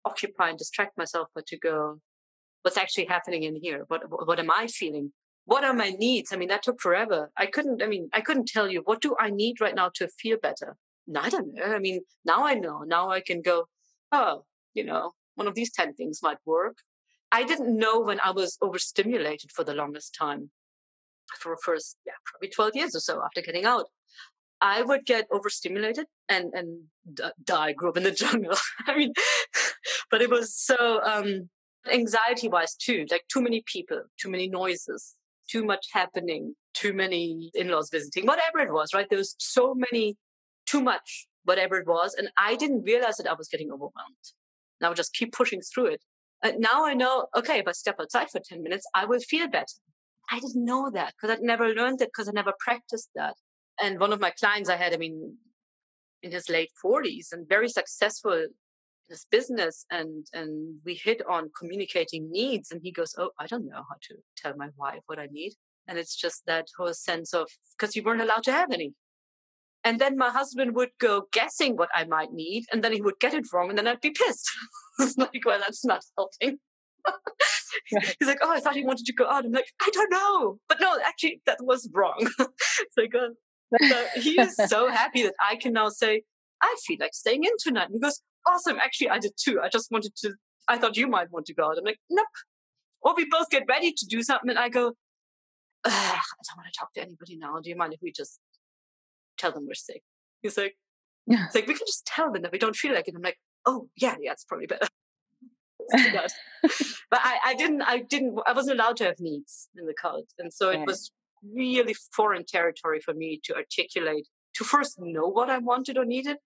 occupy 0.05 0.49
and 0.49 0.57
distract 0.57 0.97
myself, 0.97 1.27
but 1.33 1.45
to 1.47 1.57
go, 1.57 1.99
what's 2.61 2.77
actually 2.77 3.05
happening 3.05 3.43
in 3.43 3.55
here? 3.61 3.85
What 3.87 4.03
what 4.09 4.39
am 4.39 4.51
I 4.51 4.67
feeling? 4.67 5.13
What 5.47 5.63
are 5.63 5.73
my 5.73 5.91
needs? 5.91 6.33
I 6.33 6.35
mean, 6.35 6.49
that 6.49 6.61
took 6.61 6.81
forever. 6.81 7.31
I 7.37 7.45
couldn't. 7.45 7.81
I 7.81 7.87
mean, 7.87 8.09
I 8.11 8.19
couldn't 8.19 8.49
tell 8.49 8.69
you 8.69 8.81
what 8.83 8.99
do 8.99 9.15
I 9.17 9.29
need 9.29 9.61
right 9.61 9.73
now 9.73 9.89
to 9.95 10.09
feel 10.09 10.37
better. 10.37 10.75
I 11.17 11.29
don't 11.29 11.53
know. 11.53 11.63
I 11.63 11.79
mean, 11.79 12.01
now 12.25 12.45
I 12.45 12.53
know. 12.55 12.83
Now 12.85 13.09
I 13.09 13.21
can 13.21 13.41
go. 13.41 13.67
Oh, 14.11 14.43
you 14.73 14.83
know, 14.83 15.13
one 15.35 15.47
of 15.47 15.55
these 15.55 15.71
ten 15.71 15.93
things 15.93 16.19
might 16.21 16.39
work. 16.45 16.79
I 17.31 17.45
didn't 17.45 17.77
know 17.77 17.97
when 18.01 18.19
I 18.19 18.31
was 18.31 18.57
overstimulated 18.61 19.51
for 19.53 19.63
the 19.63 19.73
longest 19.73 20.13
time. 20.19 20.51
For 21.39 21.55
first, 21.63 21.95
yeah, 22.05 22.13
probably 22.25 22.49
12 22.49 22.71
years 22.75 22.95
or 22.95 22.99
so 22.99 23.21
after 23.23 23.41
getting 23.41 23.65
out. 23.65 23.85
I 24.59 24.81
would 24.81 25.05
get 25.05 25.27
overstimulated 25.31 26.07
and 26.27 26.51
and 26.53 26.83
die. 27.41 27.71
Grew 27.71 27.89
up 27.89 27.97
in 27.97 28.03
the 28.03 28.11
jungle. 28.23 28.57
I 28.85 28.97
mean, 28.97 29.13
but 30.11 30.21
it 30.21 30.29
was 30.29 30.53
so 30.53 30.99
um, 31.03 31.49
anxiety 31.89 32.49
wise 32.49 32.75
too. 32.75 33.05
Like 33.09 33.23
too 33.31 33.41
many 33.41 33.63
people, 33.65 34.01
too 34.19 34.29
many 34.29 34.49
noises, 34.49 35.16
too 35.47 35.63
much 35.65 35.87
happening, 35.93 36.55
too 36.73 36.93
many 36.93 37.51
in 37.53 37.69
laws 37.69 37.89
visiting, 37.91 38.25
whatever 38.25 38.59
it 38.59 38.71
was. 38.71 38.93
Right? 38.93 39.07
There 39.09 39.19
was 39.19 39.35
so 39.39 39.75
many, 39.75 40.17
too 40.65 40.81
much, 40.81 41.27
whatever 41.43 41.77
it 41.77 41.87
was, 41.87 42.13
and 42.13 42.29
I 42.37 42.55
didn't 42.55 42.83
realize 42.83 43.17
that 43.17 43.29
I 43.29 43.33
was 43.33 43.47
getting 43.47 43.71
overwhelmed. 43.71 44.25
And 44.79 44.85
I 44.85 44.89
would 44.89 44.97
just 44.97 45.13
keep 45.13 45.33
pushing 45.33 45.61
through 45.61 45.87
it. 45.87 46.03
And 46.43 46.59
now 46.59 46.85
I 46.85 46.93
know, 46.93 47.27
okay, 47.35 47.59
if 47.59 47.67
I 47.67 47.71
step 47.71 47.95
outside 47.99 48.29
for 48.29 48.39
10 48.39 48.61
minutes, 48.61 48.85
I 48.93 49.05
will 49.05 49.19
feel 49.19 49.47
better. 49.47 49.65
I 50.29 50.39
didn't 50.39 50.65
know 50.65 50.91
that 50.93 51.13
because 51.15 51.35
I'd 51.35 51.41
never 51.41 51.69
learned 51.69 52.01
it 52.01 52.09
because 52.09 52.27
I 52.27 52.31
never 52.33 52.53
practiced 52.59 53.09
that. 53.15 53.35
And 53.81 53.99
one 53.99 54.13
of 54.13 54.19
my 54.19 54.31
clients 54.31 54.69
I 54.69 54.75
had, 54.75 54.93
I 54.93 54.97
mean, 54.97 55.37
in 56.21 56.31
his 56.31 56.49
late 56.49 56.71
40s 56.83 57.31
and 57.31 57.47
very 57.47 57.69
successful 57.69 58.47
his 59.09 59.25
business 59.31 59.85
and 59.91 60.25
and 60.33 60.75
we 60.85 60.93
hit 60.93 61.21
on 61.29 61.49
communicating 61.57 62.29
needs 62.31 62.71
and 62.71 62.81
he 62.83 62.91
goes 62.91 63.15
oh 63.17 63.31
i 63.39 63.47
don't 63.47 63.65
know 63.65 63.83
how 63.89 63.95
to 64.01 64.15
tell 64.35 64.53
my 64.57 64.69
wife 64.77 64.99
what 65.05 65.19
i 65.19 65.27
need 65.31 65.53
and 65.87 65.97
it's 65.97 66.15
just 66.15 66.43
that 66.45 66.67
whole 66.77 66.93
sense 66.93 67.33
of 67.33 67.49
because 67.77 67.95
you 67.95 68.03
weren't 68.03 68.21
allowed 68.21 68.43
to 68.43 68.51
have 68.51 68.71
any 68.71 68.93
and 69.87 69.99
then 69.99 70.17
my 70.17 70.29
husband 70.29 70.75
would 70.75 70.89
go 70.99 71.27
guessing 71.31 71.77
what 71.77 71.89
I 71.95 72.03
might 72.03 72.33
need, 72.33 72.65
and 72.73 72.83
then 72.83 72.91
he 72.91 73.01
would 73.01 73.19
get 73.21 73.33
it 73.33 73.45
wrong, 73.53 73.69
and 73.69 73.77
then 73.77 73.87
I'd 73.87 74.01
be 74.01 74.09
pissed. 74.09 74.49
it's 74.99 75.17
like, 75.17 75.29
well, 75.45 75.59
that's 75.59 75.85
not 75.85 76.01
helping. 76.17 76.57
right. 77.93 78.15
He's 78.19 78.27
like, 78.27 78.39
oh, 78.41 78.51
I 78.51 78.59
thought 78.59 78.75
he 78.75 78.83
wanted 78.83 79.05
to 79.05 79.13
go 79.13 79.29
out. 79.29 79.45
I'm 79.45 79.53
like, 79.53 79.71
I 79.81 79.89
don't 79.93 80.11
know. 80.11 80.59
But 80.67 80.81
no, 80.81 80.97
actually, 81.05 81.41
that 81.45 81.59
was 81.61 81.89
wrong. 81.93 82.15
it's 82.19 82.97
like, 82.97 83.15
uh, 83.15 83.29
so 83.87 84.07
he 84.15 84.41
is 84.41 84.55
so 84.67 84.89
happy 84.89 85.23
that 85.23 85.35
I 85.41 85.55
can 85.55 85.71
now 85.73 85.87
say, 85.87 86.23
I 86.61 86.75
feel 86.85 86.97
like 86.99 87.13
staying 87.13 87.45
in 87.45 87.51
tonight. 87.57 87.85
And 87.85 87.93
he 87.93 87.99
goes, 87.99 88.21
awesome. 88.47 88.77
Actually, 88.77 89.09
I 89.09 89.19
did 89.19 89.33
too. 89.37 89.59
I 89.61 89.69
just 89.69 89.91
wanted 89.91 90.15
to, 90.17 90.33
I 90.67 90.77
thought 90.77 90.97
you 90.97 91.07
might 91.07 91.31
want 91.31 91.45
to 91.47 91.53
go 91.53 91.65
out. 91.65 91.77
I'm 91.77 91.83
like, 91.83 91.99
nope. 92.09 92.27
Or 93.01 93.15
we 93.15 93.27
both 93.29 93.49
get 93.49 93.63
ready 93.69 93.91
to 93.91 94.05
do 94.05 94.23
something. 94.23 94.49
And 94.49 94.59
I 94.59 94.69
go, 94.69 94.93
I 95.85 95.89
don't 95.89 96.57
want 96.57 96.67
to 96.71 96.79
talk 96.79 96.93
to 96.93 97.01
anybody 97.01 97.37
now. 97.37 97.59
Do 97.61 97.69
you 97.69 97.75
mind 97.75 97.93
if 97.93 97.99
we 98.01 98.11
just 98.11 98.39
tell 99.37 99.51
them 99.51 99.65
we're 99.67 99.75
sick. 99.75 100.01
He's 100.41 100.57
like, 100.57 100.75
yeah. 101.25 101.45
It's 101.45 101.55
like, 101.55 101.67
we 101.67 101.73
can 101.73 101.85
just 101.85 102.05
tell 102.05 102.31
them 102.31 102.41
that 102.43 102.51
we 102.51 102.57
don't 102.57 102.75
feel 102.75 102.93
like 102.93 103.07
it. 103.07 103.13
I'm 103.15 103.21
like, 103.21 103.37
oh, 103.65 103.89
yeah, 103.97 104.15
yeah, 104.19 104.31
it's 104.31 104.45
probably 104.45 104.67
better. 104.67 104.87
but 105.91 107.19
I, 107.23 107.39
I 107.45 107.55
didn't, 107.55 107.81
I 107.81 107.99
didn't, 107.99 108.39
I 108.45 108.53
wasn't 108.53 108.79
allowed 108.79 108.97
to 108.97 109.05
have 109.05 109.19
needs 109.19 109.69
in 109.77 109.85
the 109.85 109.93
cult. 109.93 110.27
And 110.39 110.53
so 110.53 110.69
it 110.69 110.85
was 110.85 111.11
really 111.55 111.95
foreign 112.13 112.45
territory 112.45 112.99
for 112.99 113.13
me 113.13 113.39
to 113.43 113.55
articulate, 113.55 114.27
to 114.55 114.63
first 114.63 114.99
know 114.99 115.27
what 115.27 115.49
I 115.49 115.59
wanted 115.59 115.97
or 115.97 116.05
needed 116.05 116.37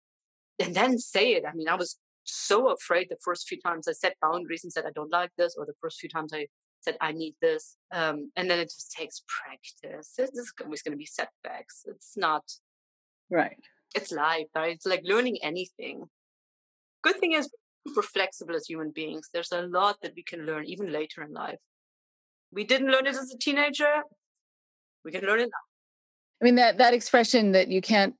and 0.60 0.74
then 0.74 0.98
say 0.98 1.32
it. 1.32 1.44
I 1.46 1.54
mean, 1.54 1.68
I 1.68 1.74
was 1.74 1.98
so 2.24 2.70
afraid 2.70 3.08
the 3.10 3.16
first 3.24 3.48
few 3.48 3.60
times 3.60 3.88
I 3.88 3.92
set 3.92 4.16
boundaries 4.20 4.62
and 4.64 4.72
said, 4.72 4.84
I 4.86 4.92
don't 4.94 5.10
like 5.10 5.30
this, 5.36 5.54
or 5.56 5.66
the 5.66 5.74
first 5.80 5.98
few 5.98 6.08
times 6.08 6.32
I 6.32 6.46
said, 6.80 6.96
I 7.00 7.12
need 7.12 7.34
this. 7.42 7.76
Um, 7.92 8.30
and 8.36 8.50
then 8.50 8.58
it 8.58 8.66
just 8.66 8.92
takes 8.92 9.22
practice. 9.26 10.14
There's 10.16 10.52
always 10.62 10.82
going 10.82 10.92
to 10.92 10.98
be 10.98 11.06
setbacks. 11.06 11.84
It's 11.86 12.16
not 12.16 12.44
Right. 13.30 13.56
It's 13.94 14.12
life, 14.12 14.46
right? 14.54 14.74
It's 14.74 14.86
like 14.86 15.02
learning 15.04 15.38
anything. 15.42 16.04
Good 17.02 17.18
thing 17.18 17.32
is 17.32 17.50
we're 17.96 18.02
flexible 18.02 18.54
as 18.54 18.66
human 18.66 18.90
beings. 18.90 19.28
There's 19.32 19.52
a 19.52 19.62
lot 19.62 19.96
that 20.02 20.12
we 20.16 20.22
can 20.22 20.44
learn 20.44 20.64
even 20.66 20.92
later 20.92 21.22
in 21.22 21.32
life. 21.32 21.58
We 22.52 22.64
didn't 22.64 22.90
learn 22.90 23.06
it 23.06 23.16
as 23.16 23.32
a 23.32 23.38
teenager. 23.38 24.02
We 25.04 25.12
can 25.12 25.24
learn 25.24 25.40
it 25.40 25.44
now. 25.44 26.42
I 26.42 26.44
mean 26.44 26.56
that 26.56 26.78
that 26.78 26.94
expression 26.94 27.52
that 27.52 27.68
you 27.68 27.80
can't 27.80 28.14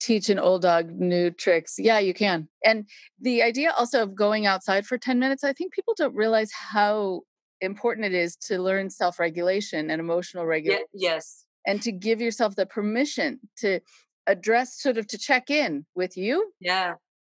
teach 0.00 0.28
an 0.28 0.38
old 0.38 0.62
dog 0.62 0.90
new 0.90 1.30
tricks. 1.30 1.76
Yeah, 1.78 1.98
you 1.98 2.14
can. 2.14 2.48
And 2.64 2.88
the 3.20 3.42
idea 3.42 3.72
also 3.78 4.02
of 4.02 4.14
going 4.14 4.46
outside 4.46 4.86
for 4.86 4.98
10 4.98 5.18
minutes, 5.18 5.44
I 5.44 5.52
think 5.52 5.72
people 5.72 5.94
don't 5.96 6.14
realize 6.14 6.50
how 6.52 7.22
important 7.60 8.06
it 8.06 8.14
is 8.14 8.36
to 8.36 8.60
learn 8.60 8.90
self-regulation 8.90 9.90
and 9.90 10.00
emotional 10.00 10.44
regulation. 10.44 10.86
Yes. 10.92 11.44
And 11.66 11.80
to 11.82 11.92
give 11.92 12.20
yourself 12.20 12.56
the 12.56 12.66
permission 12.66 13.40
to 13.58 13.80
address 14.26 14.80
sort 14.80 14.98
of 14.98 15.06
to 15.08 15.18
check 15.18 15.50
in 15.50 15.86
with 15.94 16.16
you. 16.16 16.52
Yeah. 16.60 16.94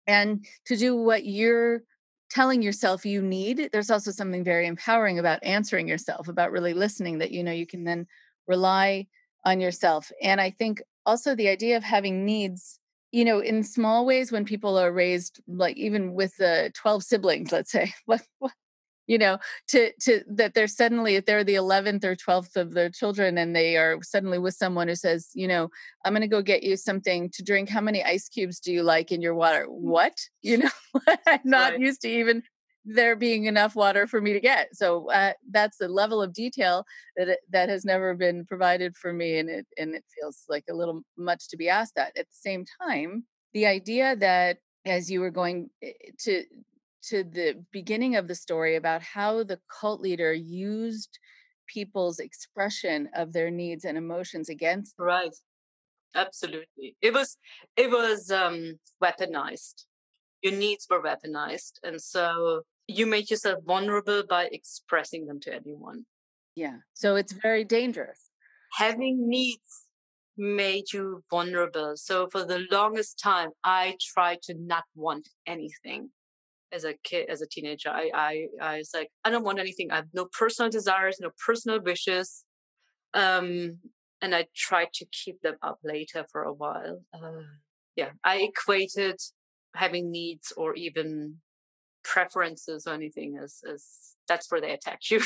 And 0.06 0.44
to 0.66 0.76
do 0.76 0.96
what 0.96 1.24
you're 1.24 1.82
telling 2.30 2.62
yourself 2.62 3.06
you 3.06 3.22
need. 3.22 3.68
There's 3.72 3.90
also 3.90 4.10
something 4.10 4.42
very 4.42 4.66
empowering 4.66 5.18
about 5.18 5.44
answering 5.44 5.86
yourself, 5.86 6.26
about 6.26 6.50
really 6.50 6.74
listening 6.74 7.18
that 7.18 7.30
you 7.30 7.44
know 7.44 7.52
you 7.52 7.66
can 7.66 7.84
then 7.84 8.06
rely 8.48 9.06
on 9.44 9.60
yourself. 9.60 10.10
And 10.22 10.40
I 10.40 10.50
think 10.50 10.82
also 11.06 11.34
the 11.34 11.48
idea 11.48 11.76
of 11.76 11.84
having 11.84 12.26
needs 12.26 12.78
you 13.12 13.24
know 13.24 13.38
in 13.38 13.62
small 13.62 14.04
ways 14.04 14.30
when 14.30 14.44
people 14.44 14.76
are 14.76 14.92
raised 14.92 15.40
like 15.46 15.76
even 15.76 16.12
with 16.12 16.36
the 16.36 16.70
12 16.74 17.02
siblings 17.02 17.52
let's 17.52 17.70
say 17.70 17.94
you 19.06 19.18
know 19.18 19.38
to 19.68 19.92
to 20.00 20.22
that 20.28 20.54
they're 20.54 20.66
suddenly 20.66 21.14
if 21.14 21.24
they're 21.24 21.44
the 21.44 21.54
11th 21.54 22.04
or 22.04 22.16
12th 22.16 22.56
of 22.56 22.74
their 22.74 22.90
children 22.90 23.38
and 23.38 23.54
they 23.54 23.76
are 23.76 23.98
suddenly 24.02 24.38
with 24.38 24.54
someone 24.54 24.88
who 24.88 24.96
says 24.96 25.30
you 25.34 25.46
know 25.48 25.70
i'm 26.04 26.12
going 26.12 26.20
to 26.20 26.26
go 26.26 26.42
get 26.42 26.62
you 26.62 26.76
something 26.76 27.30
to 27.30 27.42
drink 27.42 27.68
how 27.68 27.80
many 27.80 28.02
ice 28.04 28.28
cubes 28.28 28.60
do 28.60 28.72
you 28.72 28.82
like 28.82 29.12
in 29.12 29.22
your 29.22 29.34
water 29.34 29.66
mm. 29.66 29.80
what 29.80 30.18
you 30.42 30.58
know 30.58 30.70
i'm 31.26 31.40
not 31.44 31.72
right. 31.72 31.80
used 31.80 32.02
to 32.02 32.08
even 32.08 32.42
there 32.86 33.16
being 33.16 33.44
enough 33.46 33.74
water 33.74 34.06
for 34.06 34.20
me 34.20 34.32
to 34.32 34.40
get. 34.40 34.74
So 34.74 35.10
uh, 35.10 35.32
that's 35.50 35.76
the 35.76 35.88
level 35.88 36.22
of 36.22 36.32
detail 36.32 36.84
that 37.16 37.28
it, 37.28 37.40
that 37.50 37.68
has 37.68 37.84
never 37.84 38.14
been 38.14 38.46
provided 38.46 38.96
for 38.96 39.12
me 39.12 39.38
and 39.38 39.50
it 39.50 39.66
and 39.76 39.94
it 39.94 40.04
feels 40.18 40.44
like 40.48 40.64
a 40.70 40.74
little 40.74 41.02
much 41.18 41.48
to 41.48 41.56
be 41.56 41.68
asked 41.68 41.98
at. 41.98 42.16
At 42.16 42.26
the 42.26 42.40
same 42.48 42.64
time 42.80 43.24
the 43.52 43.66
idea 43.66 44.14
that 44.16 44.58
as 44.84 45.10
you 45.10 45.20
were 45.20 45.30
going 45.30 45.70
eh, 45.82 45.92
to 46.20 46.44
to 47.08 47.24
the 47.24 47.64
beginning 47.72 48.16
of 48.16 48.28
the 48.28 48.34
story 48.34 48.76
about 48.76 49.02
how 49.02 49.42
the 49.42 49.58
cult 49.68 50.00
leader 50.00 50.32
used 50.32 51.18
people's 51.66 52.18
expression 52.20 53.08
of 53.14 53.32
their 53.32 53.50
needs 53.50 53.84
and 53.84 53.98
emotions 53.98 54.48
against 54.48 54.94
right. 54.98 55.34
Absolutely. 56.14 56.96
It 57.02 57.12
was 57.12 57.36
it 57.76 57.90
was 57.90 58.30
um 58.30 58.78
weaponized. 59.02 59.84
Your 60.42 60.52
needs 60.52 60.86
were 60.88 61.02
weaponized 61.02 61.80
and 61.82 62.00
so 62.00 62.62
you 62.88 63.06
make 63.06 63.30
yourself 63.30 63.62
vulnerable 63.64 64.22
by 64.28 64.48
expressing 64.52 65.26
them 65.26 65.40
to 65.40 65.54
anyone 65.54 66.04
yeah 66.54 66.76
so 66.94 67.16
it's 67.16 67.32
very 67.32 67.64
dangerous 67.64 68.30
having 68.72 69.28
needs 69.28 69.86
made 70.38 70.84
you 70.92 71.22
vulnerable 71.30 71.96
so 71.96 72.28
for 72.30 72.44
the 72.44 72.66
longest 72.70 73.18
time 73.18 73.50
i 73.64 73.96
tried 74.14 74.40
to 74.42 74.54
not 74.54 74.84
want 74.94 75.28
anything 75.46 76.10
as 76.72 76.84
a 76.84 76.94
kid, 77.04 77.28
as 77.28 77.42
a 77.42 77.46
teenager, 77.46 77.88
I, 77.90 78.10
I, 78.14 78.46
I 78.60 78.78
was 78.78 78.90
like, 78.94 79.08
I 79.24 79.30
don't 79.30 79.44
want 79.44 79.58
anything. 79.58 79.90
I 79.90 79.96
have 79.96 80.08
no 80.12 80.26
personal 80.26 80.70
desires, 80.70 81.18
no 81.20 81.30
personal 81.44 81.80
wishes. 81.82 82.44
Um, 83.14 83.78
and 84.20 84.34
I 84.34 84.46
tried 84.54 84.92
to 84.94 85.06
keep 85.06 85.40
them 85.42 85.56
up 85.62 85.78
later 85.84 86.24
for 86.30 86.42
a 86.42 86.52
while. 86.52 87.00
Uh, 87.14 87.42
yeah, 87.96 88.10
I 88.24 88.38
equated 88.38 89.20
having 89.74 90.10
needs 90.10 90.52
or 90.56 90.74
even 90.74 91.36
preferences 92.06 92.86
or 92.86 92.94
anything 92.94 93.38
as, 93.42 93.62
as 93.70 93.84
that's 94.28 94.50
where 94.50 94.60
they 94.60 94.72
attack 94.72 95.00
you. 95.10 95.20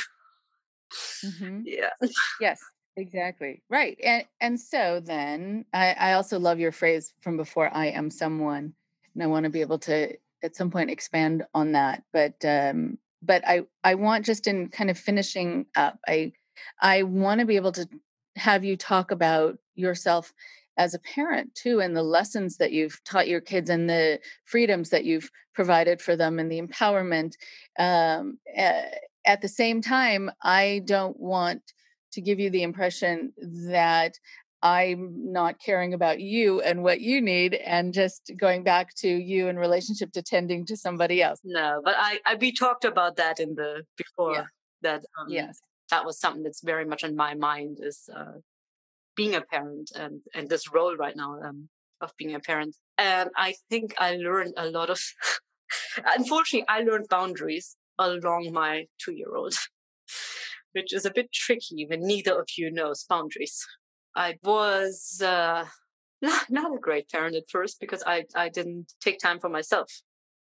mm-hmm. 1.24 1.60
Yeah. 1.64 1.90
Yes, 2.40 2.60
exactly. 2.96 3.62
Right. 3.68 3.98
And 4.02 4.24
and 4.40 4.60
so 4.60 5.00
then 5.04 5.64
I, 5.72 5.92
I 5.92 6.12
also 6.14 6.38
love 6.38 6.58
your 6.58 6.72
phrase 6.72 7.12
from 7.20 7.36
before, 7.36 7.70
I 7.72 7.86
am 7.86 8.10
someone. 8.10 8.74
And 9.14 9.22
I 9.22 9.26
want 9.26 9.44
to 9.44 9.50
be 9.50 9.60
able 9.60 9.78
to 9.80 10.16
at 10.42 10.56
some 10.56 10.70
point 10.70 10.90
expand 10.90 11.44
on 11.54 11.72
that 11.72 12.02
but 12.12 12.34
um 12.44 12.98
but 13.22 13.46
i 13.46 13.62
i 13.84 13.94
want 13.94 14.24
just 14.24 14.46
in 14.46 14.68
kind 14.68 14.90
of 14.90 14.98
finishing 14.98 15.66
up 15.76 15.98
i 16.08 16.32
i 16.80 17.02
want 17.02 17.40
to 17.40 17.46
be 17.46 17.56
able 17.56 17.72
to 17.72 17.88
have 18.36 18.64
you 18.64 18.76
talk 18.76 19.10
about 19.10 19.58
yourself 19.74 20.32
as 20.80 20.94
a 20.94 20.98
parent 21.00 21.54
too 21.54 21.78
and 21.78 21.94
the 21.94 22.02
lessons 22.02 22.56
that 22.56 22.72
you've 22.72 22.98
taught 23.04 23.28
your 23.28 23.40
kids 23.40 23.68
and 23.68 23.88
the 23.88 24.18
freedoms 24.46 24.88
that 24.88 25.04
you've 25.04 25.30
provided 25.54 26.00
for 26.00 26.16
them 26.16 26.38
and 26.38 26.50
the 26.50 26.60
empowerment 26.60 27.34
um, 27.78 28.38
at 29.26 29.42
the 29.42 29.48
same 29.48 29.82
time 29.82 30.30
i 30.42 30.80
don't 30.86 31.20
want 31.20 31.60
to 32.12 32.22
give 32.22 32.40
you 32.40 32.48
the 32.48 32.62
impression 32.62 33.30
that 33.68 34.14
i'm 34.62 35.12
not 35.30 35.60
caring 35.60 35.92
about 35.92 36.18
you 36.18 36.62
and 36.62 36.82
what 36.82 37.02
you 37.02 37.20
need 37.20 37.52
and 37.54 37.92
just 37.92 38.32
going 38.38 38.64
back 38.64 38.94
to 38.94 39.08
you 39.08 39.48
in 39.48 39.58
relationship 39.58 40.10
to 40.12 40.22
tending 40.22 40.64
to 40.64 40.78
somebody 40.78 41.22
else 41.22 41.40
no 41.44 41.82
but 41.84 41.94
i, 41.98 42.18
I 42.24 42.36
we 42.36 42.52
talked 42.52 42.86
about 42.86 43.16
that 43.16 43.38
in 43.38 43.54
the 43.54 43.82
before 43.98 44.32
yeah. 44.32 44.44
that 44.80 45.04
um, 45.20 45.28
yes 45.28 45.60
that 45.90 46.06
was 46.06 46.18
something 46.18 46.42
that's 46.42 46.62
very 46.62 46.86
much 46.86 47.04
on 47.04 47.14
my 47.16 47.34
mind 47.34 47.78
is 47.82 48.08
uh, 48.16 48.38
being 49.20 49.34
a 49.34 49.42
parent 49.42 49.90
and, 49.94 50.22
and 50.34 50.48
this 50.48 50.72
role 50.72 50.96
right 50.96 51.14
now 51.14 51.38
um, 51.46 51.68
of 52.00 52.10
being 52.16 52.34
a 52.34 52.40
parent. 52.40 52.74
And 52.96 53.28
I 53.36 53.54
think 53.68 53.94
I 53.98 54.16
learned 54.16 54.54
a 54.56 54.70
lot 54.70 54.88
of, 54.88 54.98
unfortunately, 56.16 56.66
I 56.68 56.80
learned 56.80 57.08
boundaries 57.10 57.76
along 57.98 58.50
my 58.54 58.86
two 58.98 59.12
year 59.12 59.36
old, 59.36 59.52
which 60.72 60.94
is 60.94 61.04
a 61.04 61.12
bit 61.12 61.30
tricky 61.34 61.86
when 61.86 62.00
neither 62.00 62.40
of 62.40 62.48
you 62.56 62.70
knows 62.70 63.04
boundaries. 63.06 63.66
I 64.16 64.38
was 64.42 65.20
uh, 65.22 65.66
not, 66.22 66.48
not 66.48 66.74
a 66.74 66.80
great 66.80 67.10
parent 67.10 67.36
at 67.36 67.50
first 67.50 67.78
because 67.78 68.02
I, 68.06 68.24
I 68.34 68.48
didn't 68.48 68.94
take 69.02 69.18
time 69.18 69.38
for 69.38 69.50
myself. 69.50 69.90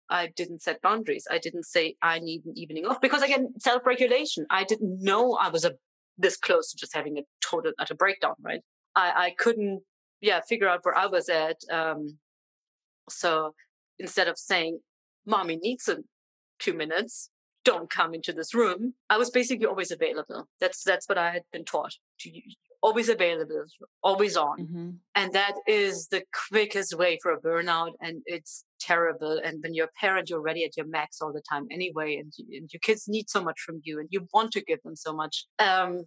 I 0.08 0.28
didn't 0.36 0.62
set 0.62 0.80
boundaries. 0.82 1.26
I 1.28 1.38
didn't 1.38 1.66
say 1.66 1.96
I 2.00 2.20
need 2.20 2.44
an 2.46 2.54
evening 2.56 2.86
off 2.86 3.00
because 3.00 3.22
again, 3.22 3.54
self-regulation. 3.58 4.46
I 4.50 4.62
didn't 4.62 5.02
know 5.02 5.34
I 5.34 5.48
was 5.48 5.64
a 5.64 5.72
this 6.18 6.36
close 6.36 6.70
to 6.72 6.76
just 6.76 6.94
having 6.94 7.18
a 7.18 7.22
total 7.40 7.72
utter 7.78 7.94
breakdown, 7.94 8.34
right? 8.42 8.60
I, 8.94 9.12
I 9.16 9.34
couldn't, 9.38 9.82
yeah, 10.20 10.40
figure 10.40 10.68
out 10.68 10.80
where 10.82 10.96
I 10.96 11.06
was 11.06 11.28
at. 11.28 11.58
Um, 11.70 12.18
so 13.08 13.54
instead 13.98 14.28
of 14.28 14.36
saying, 14.38 14.80
mommy 15.24 15.56
needs 15.56 15.88
a 15.88 15.98
two 16.58 16.74
minutes, 16.74 17.30
don't 17.64 17.90
come 17.90 18.14
into 18.14 18.32
this 18.32 18.54
room, 18.54 18.94
I 19.08 19.16
was 19.16 19.30
basically 19.30 19.66
always 19.66 19.90
available. 19.90 20.48
That's, 20.60 20.82
that's 20.82 21.08
what 21.08 21.18
I 21.18 21.30
had 21.30 21.42
been 21.52 21.64
taught 21.64 21.94
to 22.20 22.30
always 22.82 23.08
available, 23.08 23.64
always 24.02 24.36
on. 24.36 24.58
Mm-hmm. 24.58 24.90
And 25.14 25.32
that 25.32 25.54
is 25.66 26.08
the 26.08 26.22
quickest 26.48 26.96
way 26.96 27.18
for 27.22 27.32
a 27.32 27.40
burnout. 27.40 27.92
And 28.00 28.22
it's 28.26 28.64
terrible. 28.80 29.40
And 29.44 29.62
when 29.62 29.74
you're 29.74 29.86
a 29.86 30.00
parent, 30.00 30.30
you're 30.30 30.40
ready 30.40 30.64
at 30.64 30.76
your 30.76 30.86
max 30.86 31.20
all 31.20 31.32
the 31.32 31.42
time 31.48 31.66
anyway. 31.70 32.16
And, 32.16 32.32
you, 32.36 32.58
and 32.58 32.70
your 32.72 32.80
kids 32.80 33.08
need 33.08 33.28
so 33.28 33.42
much 33.42 33.60
from 33.60 33.80
you 33.84 33.98
and 33.98 34.08
you 34.10 34.28
want 34.32 34.52
to 34.52 34.64
give 34.64 34.82
them 34.82 34.96
so 34.96 35.12
much. 35.12 35.46
Um, 35.58 36.02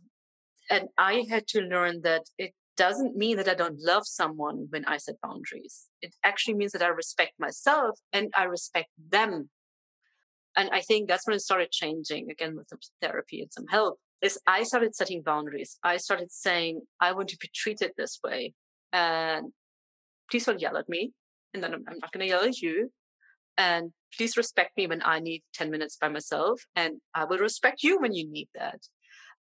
and 0.70 0.88
I 0.98 1.26
had 1.30 1.48
to 1.48 1.62
learn 1.62 2.02
that 2.04 2.24
it 2.38 2.54
doesn't 2.78 3.18
mean 3.18 3.38
that 3.38 3.50
I 3.50 3.54
don't 3.54 3.80
love 3.80 4.08
someone 4.08 4.68
when 4.70 4.86
I 4.86 4.98
set 4.98 5.16
boundaries. 5.22 5.88
It 6.02 6.16
actually 6.24 6.54
means 6.54 6.72
that 6.72 6.82
I 6.82 6.88
respect 6.88 7.34
myself 7.38 8.00
and 8.14 8.32
I 8.36 8.46
respect 8.46 8.90
them. 9.10 9.50
And 10.56 10.70
I 10.72 10.82
think 10.82 11.08
that's 11.08 11.28
when 11.28 11.36
it 11.36 11.42
started 11.42 11.72
changing 11.72 12.30
again 12.30 12.56
with 12.56 12.68
some 12.70 12.80
therapy 13.02 13.42
and 13.42 13.52
some 13.52 13.68
help 13.68 14.00
is 14.22 14.40
I 14.48 14.64
started 14.64 14.96
setting 14.96 15.22
boundaries. 15.22 15.78
I 15.84 15.98
started 15.98 16.32
saying, 16.32 16.82
I 17.00 17.12
want 17.14 17.30
to 17.30 17.38
be 17.38 17.50
treated 17.54 17.92
this 17.98 18.20
way. 18.24 18.54
And 18.94 19.52
please 20.30 20.46
don't 20.46 20.62
yell 20.62 20.78
at 20.78 20.90
me. 20.90 21.12
And 21.54 21.64
then 21.64 21.74
I'm, 21.74 21.84
not 21.84 22.12
going 22.12 22.26
to 22.26 22.30
yell 22.30 22.44
at 22.44 22.60
you. 22.60 22.92
And 23.58 23.92
please 24.16 24.38
respect 24.38 24.78
me 24.78 24.88
when 24.88 25.02
I 25.04 25.20
need 25.20 25.44
10 25.54 25.70
minutes 25.72 25.98
by 26.00 26.10
myself. 26.10 26.62
And 26.76 26.96
I 27.14 27.26
will 27.26 27.40
respect 27.40 27.84
you 27.84 28.00
when 28.00 28.14
you 28.14 28.30
need 28.30 28.48
that. 28.56 28.80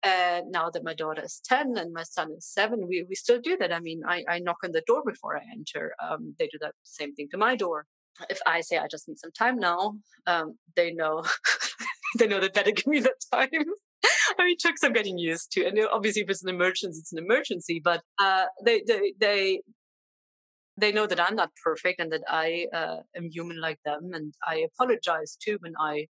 And 0.06 0.52
now 0.52 0.70
that 0.70 0.84
my 0.84 0.94
daughter 0.94 1.24
is 1.24 1.40
10 1.46 1.78
and 1.78 1.94
my 1.94 2.04
son 2.04 2.32
is 2.38 2.46
seven, 2.46 2.88
we, 2.88 3.06
we 3.08 3.16
still 3.16 3.40
do 3.40 3.56
that. 3.58 3.72
I 3.72 3.80
mean, 3.80 4.02
I, 4.06 4.24
I 4.28 4.40
knock 4.40 4.58
on 4.64 4.74
the 4.74 4.84
door 4.86 5.02
before 5.06 5.38
I 5.38 5.44
enter. 5.54 5.96
Um, 6.04 6.36
they 6.38 6.48
do 6.48 6.58
that 6.60 6.74
same 6.84 7.16
thing 7.16 7.30
to 7.32 7.38
my 7.38 7.56
door. 7.56 7.86
If 8.30 8.40
I 8.46 8.62
say 8.62 8.78
I 8.78 8.88
just 8.88 9.08
need 9.08 9.18
some 9.18 9.32
time 9.32 9.58
now, 9.58 9.96
um, 10.28 10.58
they 10.76 10.94
know 10.94 11.24
they 12.20 12.28
know 12.28 12.40
they 12.40 12.50
better 12.50 12.72
give 12.72 12.86
me 12.86 13.00
that 13.02 13.24
time. 13.32 13.66
I 14.40 14.44
mean, 14.44 14.54
it 14.54 14.60
took 14.60 14.78
some 14.78 14.94
getting 14.94 15.18
used 15.18 15.52
to. 15.54 15.66
And 15.66 15.80
obviously, 15.92 16.24
if 16.24 16.30
it's 16.30 16.44
an 16.44 16.50
emergency, 16.50 17.00
it's 17.00 17.14
an 17.14 17.20
emergency. 17.20 17.82
But 17.84 18.02
uh, 18.20 18.46
they, 18.64 18.84
they, 18.88 19.14
they, 19.20 19.62
they 20.78 20.92
know 20.92 21.06
that 21.06 21.20
I'm 21.20 21.36
not 21.36 21.52
perfect 21.64 22.00
and 22.00 22.12
that 22.12 22.24
I 22.28 22.66
uh, 22.74 22.98
am 23.16 23.30
human 23.30 23.60
like 23.62 23.80
them. 23.86 24.12
And 24.14 24.34
I 24.46 24.66
apologize 24.74 25.38
too 25.42 25.58
when 25.62 25.74
I, 25.80 26.08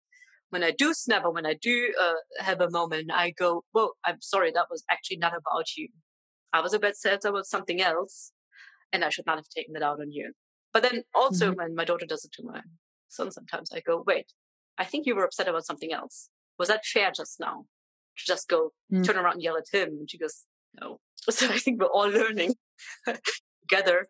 when 0.50 0.64
I 0.64 0.72
do 0.72 0.94
snap 0.94 1.26
or 1.26 1.32
when 1.32 1.46
I 1.46 1.56
do 1.62 1.94
uh, 2.02 2.14
have 2.40 2.62
a 2.62 2.70
moment. 2.70 3.12
I 3.14 3.32
go, 3.32 3.64
"Well, 3.74 3.94
I'm 4.06 4.22
sorry. 4.22 4.52
That 4.52 4.68
was 4.70 4.84
actually 4.90 5.18
not 5.18 5.34
about 5.36 5.76
you. 5.76 5.90
I 6.54 6.62
was 6.62 6.74
a 6.74 6.80
bit 6.80 6.96
sad 6.96 7.20
about 7.26 7.46
something 7.46 7.82
else, 7.82 8.32
and 8.94 9.04
I 9.04 9.10
should 9.10 9.26
not 9.26 9.38
have 9.38 9.50
taken 9.50 9.76
it 9.76 9.84
out 9.84 10.00
on 10.00 10.12
you." 10.12 10.34
But 10.74 10.84
then 10.84 11.04
also, 11.14 11.50
mm-hmm. 11.50 11.58
when 11.58 11.76
my 11.76 11.86
daughter 11.86 12.06
does 12.06 12.24
it 12.24 12.32
to 12.34 12.44
my 12.44 12.62
son, 13.08 13.32
sometimes 13.32 13.72
I 13.74 13.82
go, 13.82 14.04
"Wait, 14.06 14.32
I 14.78 14.86
think 14.86 15.06
you 15.06 15.16
were 15.16 15.26
upset 15.26 15.48
about 15.48 15.66
something 15.66 15.92
else. 15.94 16.30
Was 16.58 16.70
that 16.70 16.86
fair 16.86 17.12
just 17.12 17.40
now?" 17.40 17.66
To 18.18 18.24
just 18.26 18.48
go 18.48 18.72
mm. 18.92 19.06
turn 19.06 19.18
around 19.18 19.34
and 19.34 19.44
yell 19.44 19.58
at 19.58 19.66
him. 19.72 19.90
And 19.90 20.10
she 20.10 20.18
goes, 20.18 20.46
no. 20.80 21.00
So 21.30 21.48
I 21.48 21.58
think 21.58 21.82
we're 21.82 21.88
all 21.88 22.10
learning 22.10 22.56
together. 23.62 24.06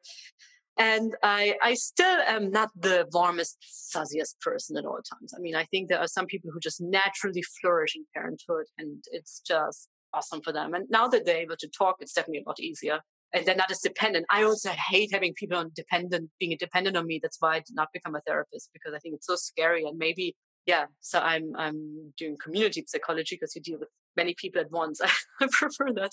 And 0.77 1.15
I, 1.23 1.55
I 1.63 1.73
still 1.73 2.19
am 2.27 2.51
not 2.51 2.69
the 2.75 3.07
warmest, 3.11 3.57
fuzziest 3.95 4.39
person 4.41 4.77
at 4.77 4.85
all 4.85 4.99
times. 5.01 5.33
I 5.35 5.39
mean, 5.39 5.55
I 5.55 5.63
think 5.65 5.89
there 5.89 5.99
are 5.99 6.07
some 6.07 6.27
people 6.27 6.51
who 6.51 6.59
just 6.59 6.79
naturally 6.79 7.41
flourish 7.41 7.95
in 7.95 8.05
parenthood 8.13 8.65
and 8.77 9.03
it's 9.11 9.41
just 9.45 9.89
awesome 10.13 10.41
for 10.41 10.53
them. 10.53 10.75
And 10.75 10.85
now 10.89 11.07
that 11.07 11.25
they're 11.25 11.37
able 11.37 11.57
to 11.57 11.67
talk, 11.67 11.95
it's 11.99 12.13
definitely 12.13 12.43
a 12.45 12.49
lot 12.49 12.59
easier. 12.59 12.99
And 13.33 13.45
they're 13.45 13.55
not 13.55 13.71
as 13.71 13.79
dependent. 13.79 14.25
I 14.31 14.43
also 14.43 14.69
hate 14.69 15.11
having 15.11 15.33
people 15.33 15.57
on 15.57 15.71
dependent, 15.75 16.29
being 16.39 16.55
dependent 16.59 16.95
on 16.95 17.07
me. 17.07 17.19
That's 17.21 17.37
why 17.39 17.55
I 17.55 17.59
did 17.59 17.75
not 17.75 17.89
become 17.91 18.15
a 18.15 18.21
therapist 18.21 18.69
because 18.71 18.93
I 18.93 18.99
think 18.99 19.15
it's 19.15 19.27
so 19.27 19.35
scary. 19.35 19.83
And 19.83 19.97
maybe 19.97 20.35
yeah, 20.67 20.85
so 20.99 21.19
I'm 21.19 21.55
I'm 21.55 22.13
doing 22.17 22.37
community 22.43 22.83
psychology 22.85 23.35
because 23.35 23.55
you 23.55 23.61
deal 23.61 23.79
with 23.79 23.89
many 24.17 24.35
people 24.35 24.61
at 24.61 24.69
once. 24.69 24.99
I, 25.41 25.47
prefer 25.49 25.93
that. 25.93 26.11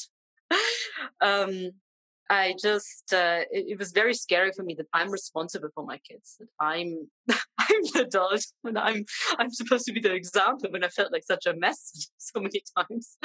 um, 1.21 1.73
I 2.31 2.55
just 2.63 3.13
uh, 3.13 3.43
it, 3.51 3.67
it, 3.73 3.79
was 3.79 3.91
very 3.91 4.15
scary 4.15 4.53
for 4.53 4.63
me 4.63 4.75
that 4.75 4.87
I'm 4.93 5.11
responsible 5.11 5.69
for 5.75 5.85
my 5.85 5.99
kids. 5.99 6.37
That 6.39 6.49
I'm 6.61 7.11
I'm 7.59 7.83
the 7.93 8.05
adult 8.07 8.47
and 8.63 8.79
I'm 8.79 9.05
I'm 9.39 9.51
supposed 9.51 9.87
to 9.87 9.93
be 9.93 10.01
the 10.01 10.15
example. 10.15 10.71
When 10.71 10.85
I 10.85 10.89
felt 10.89 11.13
like 11.13 11.25
such 11.25 11.47
a 11.47 11.55
mess 11.55 12.09
so 12.19 12.41
many 12.41 12.63
times, 12.79 13.19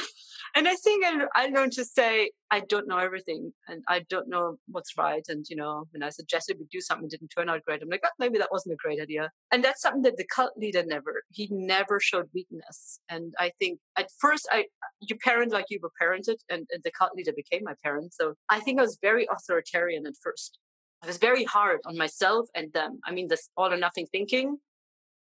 and 0.55 0.67
I 0.67 0.75
think 0.75 1.05
I, 1.05 1.25
I 1.35 1.47
learned 1.47 1.73
to 1.73 1.85
say 1.85 2.31
I 2.51 2.61
don't 2.61 2.87
know 2.87 2.97
everything 2.97 3.53
and 3.67 3.83
I 3.87 4.05
don't 4.09 4.27
know 4.27 4.57
what's 4.67 4.97
right. 4.97 5.23
And 5.27 5.45
you 5.49 5.55
know, 5.55 5.85
when 5.91 6.03
I 6.03 6.09
suggested 6.09 6.57
we 6.59 6.65
do 6.71 6.81
something 6.81 7.07
didn't 7.07 7.29
turn 7.29 7.49
out 7.49 7.63
great, 7.65 7.81
I'm 7.81 7.89
like, 7.89 8.01
oh, 8.05 8.09
maybe 8.19 8.37
that 8.39 8.51
wasn't 8.51 8.73
a 8.73 8.83
great 8.83 9.01
idea. 9.01 9.29
And 9.51 9.63
that's 9.63 9.81
something 9.81 10.01
that 10.03 10.17
the 10.17 10.25
cult 10.33 10.53
leader 10.57 10.83
never 10.85 11.23
he 11.29 11.47
never 11.51 11.99
showed 11.99 12.27
weakness. 12.33 12.99
And 13.09 13.33
I 13.39 13.51
think 13.59 13.79
at 13.97 14.09
first 14.19 14.47
I 14.51 14.65
you 15.01 15.15
parent 15.23 15.51
like 15.51 15.65
you 15.69 15.79
were 15.81 15.91
parented, 16.01 16.37
and, 16.49 16.67
and 16.71 16.83
the 16.83 16.91
cult 16.91 17.11
leader 17.15 17.33
became 17.35 17.63
my 17.63 17.75
parent. 17.83 18.13
So 18.13 18.33
I 18.49 18.59
think 18.59 18.79
I 18.79 18.83
was 18.83 18.97
very 19.01 19.27
authoritarian 19.31 20.05
at 20.07 20.13
first. 20.21 20.59
I 21.03 21.07
was 21.07 21.17
very 21.17 21.45
hard 21.45 21.79
on 21.85 21.97
myself 21.97 22.47
and 22.53 22.73
them. 22.73 22.99
I 23.05 23.11
mean, 23.11 23.29
this 23.29 23.49
all 23.55 23.71
or 23.71 23.77
nothing 23.77 24.07
thinking. 24.11 24.57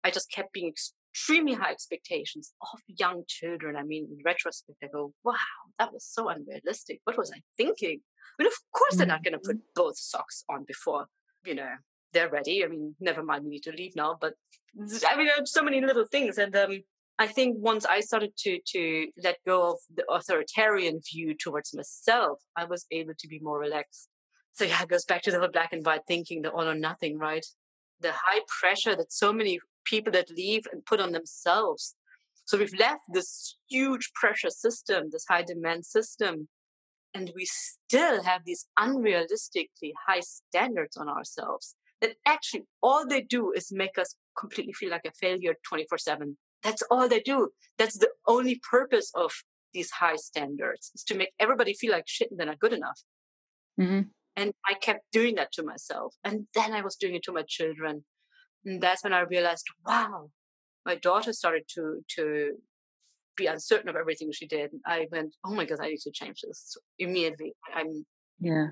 I 0.04 0.12
just 0.12 0.32
kept 0.32 0.54
being 0.54 0.74
extremely 1.16 1.54
high 1.54 1.72
expectations 1.72 2.54
of 2.62 2.80
young 2.88 3.24
children. 3.28 3.78
I 3.78 3.84
mean, 3.84 4.06
in 4.12 4.18
retrospect, 4.26 4.80
I 4.84 4.88
go, 4.88 5.14
wow, 5.24 5.36
that 5.80 5.94
was 5.94 6.06
so 6.06 6.28
unrealistic. 6.28 7.00
What 7.06 7.18
was 7.18 7.32
I 7.32 7.40
thinking? 7.56 8.02
I 8.02 8.44
mean, 8.44 8.48
of 8.48 8.58
course, 8.74 8.98
they're 8.98 9.08
not 9.08 9.24
going 9.24 9.34
to 9.34 9.40
put 9.40 9.56
mm-hmm. 9.56 9.82
both 9.82 9.98
socks 9.98 10.44
on 10.50 10.66
before, 10.68 11.06
you 11.46 11.56
know, 11.56 11.70
they're 12.12 12.30
ready. 12.30 12.66
I 12.66 12.68
mean, 12.68 12.96
never 13.00 13.24
mind, 13.24 13.46
we 13.46 13.52
need 13.52 13.64
to 13.64 13.72
leave 13.72 13.96
now. 13.96 14.18
But 14.20 14.34
I 15.08 15.16
mean, 15.16 15.30
so 15.46 15.64
many 15.64 15.80
little 15.80 16.06
things. 16.06 16.38
And 16.38 16.54
um, 16.54 16.82
I 17.18 17.28
think 17.28 17.56
once 17.60 17.86
I 17.86 18.02
started 18.02 18.32
to 18.40 18.60
to 18.74 19.08
let 19.24 19.38
go 19.48 19.72
of 19.72 19.78
the 19.96 20.04
authoritarian 20.12 21.00
view 21.10 21.34
towards 21.34 21.74
myself, 21.74 22.40
I 22.58 22.66
was 22.66 22.86
able 22.92 23.14
to 23.18 23.28
be 23.30 23.40
more 23.40 23.60
relaxed. 23.60 24.10
So 24.54 24.66
yeah, 24.66 24.84
it 24.84 24.90
goes 24.90 25.06
back 25.06 25.22
to 25.24 25.32
the 25.32 25.48
black 25.48 25.72
and 25.72 25.86
white 25.86 26.02
thinking, 26.08 26.42
the 26.42 26.52
all 26.52 26.68
or 26.68 26.76
nothing, 26.76 27.18
right? 27.18 27.46
The 28.02 28.12
high 28.12 28.42
pressure 28.60 28.96
that 28.98 29.14
so 29.14 29.32
many 29.32 29.60
people 29.86 30.12
that 30.14 30.30
leave 30.30 30.66
and 30.72 30.86
put 30.86 31.00
on 31.00 31.12
themselves. 31.12 31.96
So 32.46 32.58
we've 32.58 32.78
left 32.78 33.02
this 33.12 33.58
huge 33.70 34.12
pressure 34.14 34.50
system, 34.50 35.10
this 35.12 35.26
high 35.28 35.44
demand 35.44 35.86
system, 35.86 36.48
and 37.14 37.32
we 37.36 37.46
still 37.46 38.22
have 38.24 38.42
these 38.46 38.68
unrealistically 38.78 39.94
high 40.08 40.20
standards 40.20 40.98
on 40.98 41.08
ourselves 41.08 41.76
that 42.02 42.16
actually 42.26 42.64
all 42.84 43.08
they 43.08 43.22
do 43.22 43.52
is 43.54 43.72
make 43.72 43.98
us 43.98 44.16
completely 44.38 44.74
feel 44.74 44.92
like 44.92 45.06
a 45.06 45.12
failure 45.12 45.56
24 45.68 45.98
7. 45.98 46.38
That's 46.62 46.84
all 46.92 47.08
they 47.08 47.22
do. 47.22 47.50
That's 47.78 47.98
the 47.98 48.10
only 48.28 48.62
purpose 48.70 49.12
of 49.16 49.32
these 49.74 49.92
high 49.92 50.16
standards 50.16 50.92
is 50.96 51.04
to 51.04 51.16
make 51.16 51.32
everybody 51.40 51.74
feel 51.74 51.92
like 51.92 52.08
shit 52.08 52.32
and 52.32 52.40
they're 52.40 52.48
not 52.48 52.60
good 52.60 52.74
enough. 52.74 53.02
Mm-hmm. 53.80 54.02
And 54.36 54.52
I 54.68 54.74
kept 54.74 55.06
doing 55.12 55.36
that 55.36 55.52
to 55.54 55.64
myself. 55.64 56.16
And 56.24 56.48
then 56.54 56.74
I 56.74 56.82
was 56.82 56.96
doing 56.96 57.16
it 57.16 57.24
to 57.24 57.32
my 57.32 57.44
children. 57.48 58.04
And 58.66 58.82
that's 58.82 59.04
when 59.04 59.14
I 59.14 59.22
realized, 59.22 59.66
wow, 59.86 60.30
my 60.86 60.96
daughter 60.96 61.34
started 61.34 61.64
to 61.76 62.04
to 62.16 62.52
be 63.38 63.48
uncertain 63.48 63.90
of 63.90 63.96
everything 63.96 64.32
she 64.32 64.48
did. 64.48 64.72
I 64.86 65.08
went, 65.12 65.36
oh 65.46 65.54
my 65.54 65.66
god, 65.66 65.80
I 65.82 65.90
need 65.90 66.00
to 66.00 66.12
change 66.12 66.42
this 66.42 66.78
immediately. 66.98 67.54
I'm 67.74 68.06
yeah. 68.40 68.68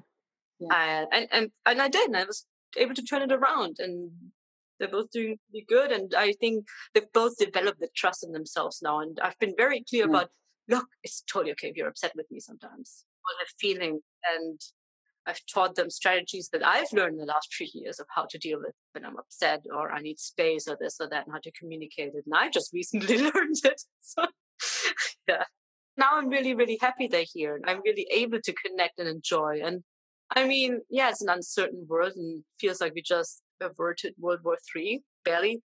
yeah. 0.60 1.06
and, 1.12 1.28
and 1.32 1.52
and 1.66 1.82
i 1.82 1.88
did 1.88 2.08
and 2.08 2.18
i 2.18 2.24
was 2.24 2.46
able 2.78 2.96
to 2.96 3.04
turn 3.04 3.22
it 3.22 3.32
around 3.32 3.78
and 3.80 4.12
they're 4.80 4.90
both 4.90 5.10
doing 5.12 5.38
really 5.52 5.66
good 5.68 5.92
and 5.92 6.14
i 6.16 6.34
think 6.34 6.66
they've 6.94 7.12
both 7.14 7.38
developed 7.38 7.80
the 7.80 7.90
trust 7.96 8.24
in 8.24 8.32
themselves 8.32 8.82
now 8.82 9.00
and 9.00 9.20
i've 9.22 9.38
been 9.40 9.54
very 9.58 9.84
clear 9.90 10.06
yeah. 10.06 10.10
about 10.10 10.30
look 10.70 10.88
it's 11.04 11.22
totally 11.22 11.52
okay 11.52 11.70
if 11.70 11.78
you're 11.78 11.88
upset 11.88 12.14
with 12.16 12.26
me 12.32 12.40
sometimes 12.40 13.06
what 13.24 13.36
i'm 13.40 13.48
feeling 13.60 14.00
and 14.36 14.60
I've 15.26 15.40
taught 15.52 15.76
them 15.76 15.90
strategies 15.90 16.50
that 16.52 16.66
I've 16.66 16.92
learned 16.92 17.14
in 17.14 17.20
the 17.20 17.26
last 17.26 17.54
three 17.56 17.72
years 17.74 18.00
of 18.00 18.08
how 18.14 18.26
to 18.30 18.38
deal 18.38 18.60
with 18.60 18.74
when 18.94 19.06
I'm 19.06 19.18
upset 19.18 19.64
or 19.74 19.92
I 19.92 20.02
need 20.02 20.20
space 20.20 20.68
or 20.68 20.78
this 20.80 20.98
or 21.00 21.08
that 21.10 21.26
and 21.26 21.34
how 21.34 21.40
to 21.44 21.52
communicate 21.52 22.14
it. 22.14 22.24
And 22.26 22.36
I 22.36 22.50
just 22.50 22.74
recently 22.74 23.18
learned 23.22 23.62
it. 23.64 23.82
So, 24.02 24.26
yeah. 25.28 25.44
Now 25.96 26.10
I'm 26.14 26.30
really, 26.30 26.56
really 26.56 26.78
happy 26.82 27.08
they're 27.08 27.26
here 27.32 27.56
and 27.56 27.66
I'm 27.68 27.82
really 27.86 28.08
able 28.12 28.40
to 28.44 28.54
connect 28.54 29.00
and 29.00 29.08
enjoy. 29.08 29.62
And 29.64 29.84
I 30.36 30.48
mean, 30.48 30.82
yeah, 30.90 31.10
it's 31.10 31.22
an 31.22 31.30
uncertain 31.30 31.86
world 31.88 32.14
and 32.16 32.44
feels 32.60 32.82
like 32.82 32.94
we 32.96 33.02
just 33.02 33.42
averted 33.62 34.16
World 34.20 34.40
War 34.44 34.58
Three, 34.72 35.04
barely. 35.24 35.62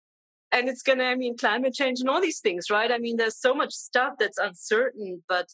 And 0.51 0.67
it's 0.67 0.81
gonna, 0.81 1.03
I 1.03 1.15
mean, 1.15 1.37
climate 1.37 1.73
change 1.73 1.99
and 1.99 2.09
all 2.09 2.21
these 2.21 2.39
things, 2.39 2.69
right? 2.71 2.91
I 2.91 2.97
mean, 2.97 3.17
there's 3.17 3.39
so 3.39 3.53
much 3.53 3.73
stuff 3.73 4.13
that's 4.19 4.37
uncertain, 4.37 5.23
but 5.29 5.47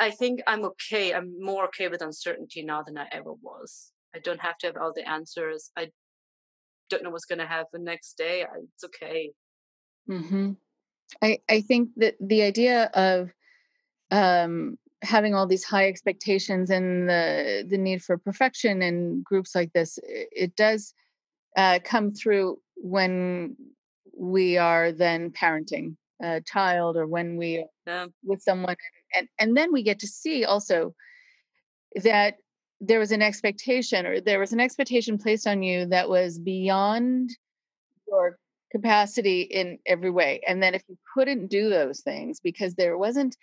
I 0.00 0.10
think 0.10 0.40
I'm 0.46 0.64
okay. 0.64 1.12
I'm 1.12 1.34
more 1.38 1.64
okay 1.66 1.88
with 1.88 2.00
uncertainty 2.00 2.62
now 2.64 2.82
than 2.82 2.96
I 2.96 3.06
ever 3.12 3.34
was. 3.34 3.92
I 4.14 4.18
don't 4.18 4.40
have 4.40 4.56
to 4.58 4.68
have 4.68 4.76
all 4.76 4.92
the 4.94 5.08
answers. 5.08 5.70
I 5.76 5.90
don't 6.88 7.04
know 7.04 7.10
what's 7.10 7.26
going 7.26 7.38
to 7.38 7.46
happen 7.46 7.84
next 7.84 8.16
day. 8.16 8.44
It's 8.74 8.84
okay. 8.84 9.30
Mm-hmm. 10.08 10.52
I 11.22 11.38
I 11.48 11.60
think 11.60 11.90
that 11.98 12.16
the 12.18 12.42
idea 12.42 12.90
of 12.94 13.30
um, 14.10 14.78
having 15.02 15.34
all 15.34 15.46
these 15.46 15.64
high 15.64 15.86
expectations 15.86 16.70
and 16.70 17.08
the 17.08 17.66
the 17.68 17.78
need 17.78 18.02
for 18.02 18.16
perfection 18.16 18.82
in 18.82 19.22
groups 19.22 19.54
like 19.54 19.72
this, 19.74 19.98
it, 20.02 20.28
it 20.32 20.56
does 20.56 20.94
uh, 21.56 21.78
come 21.84 22.12
through 22.12 22.58
when 22.76 23.54
we 24.16 24.56
are 24.56 24.92
then 24.92 25.30
parenting 25.30 25.96
a 26.22 26.40
child 26.40 26.96
or 26.96 27.06
when 27.06 27.36
we 27.36 27.64
yeah. 27.86 28.06
with 28.24 28.42
someone 28.42 28.76
and 29.14 29.28
and 29.38 29.56
then 29.56 29.72
we 29.72 29.82
get 29.82 29.98
to 30.00 30.06
see 30.06 30.44
also 30.44 30.94
that 32.02 32.36
there 32.80 32.98
was 32.98 33.12
an 33.12 33.22
expectation 33.22 34.06
or 34.06 34.20
there 34.20 34.38
was 34.38 34.52
an 34.52 34.60
expectation 34.60 35.18
placed 35.18 35.46
on 35.46 35.62
you 35.62 35.86
that 35.86 36.08
was 36.08 36.38
beyond 36.38 37.30
your 38.08 38.38
capacity 38.72 39.42
in 39.42 39.78
every 39.86 40.10
way. 40.10 40.40
And 40.46 40.62
then 40.62 40.74
if 40.74 40.82
you 40.88 40.96
couldn't 41.14 41.48
do 41.48 41.68
those 41.68 42.00
things 42.00 42.40
because 42.40 42.74
there 42.74 42.96
wasn't 42.96 43.36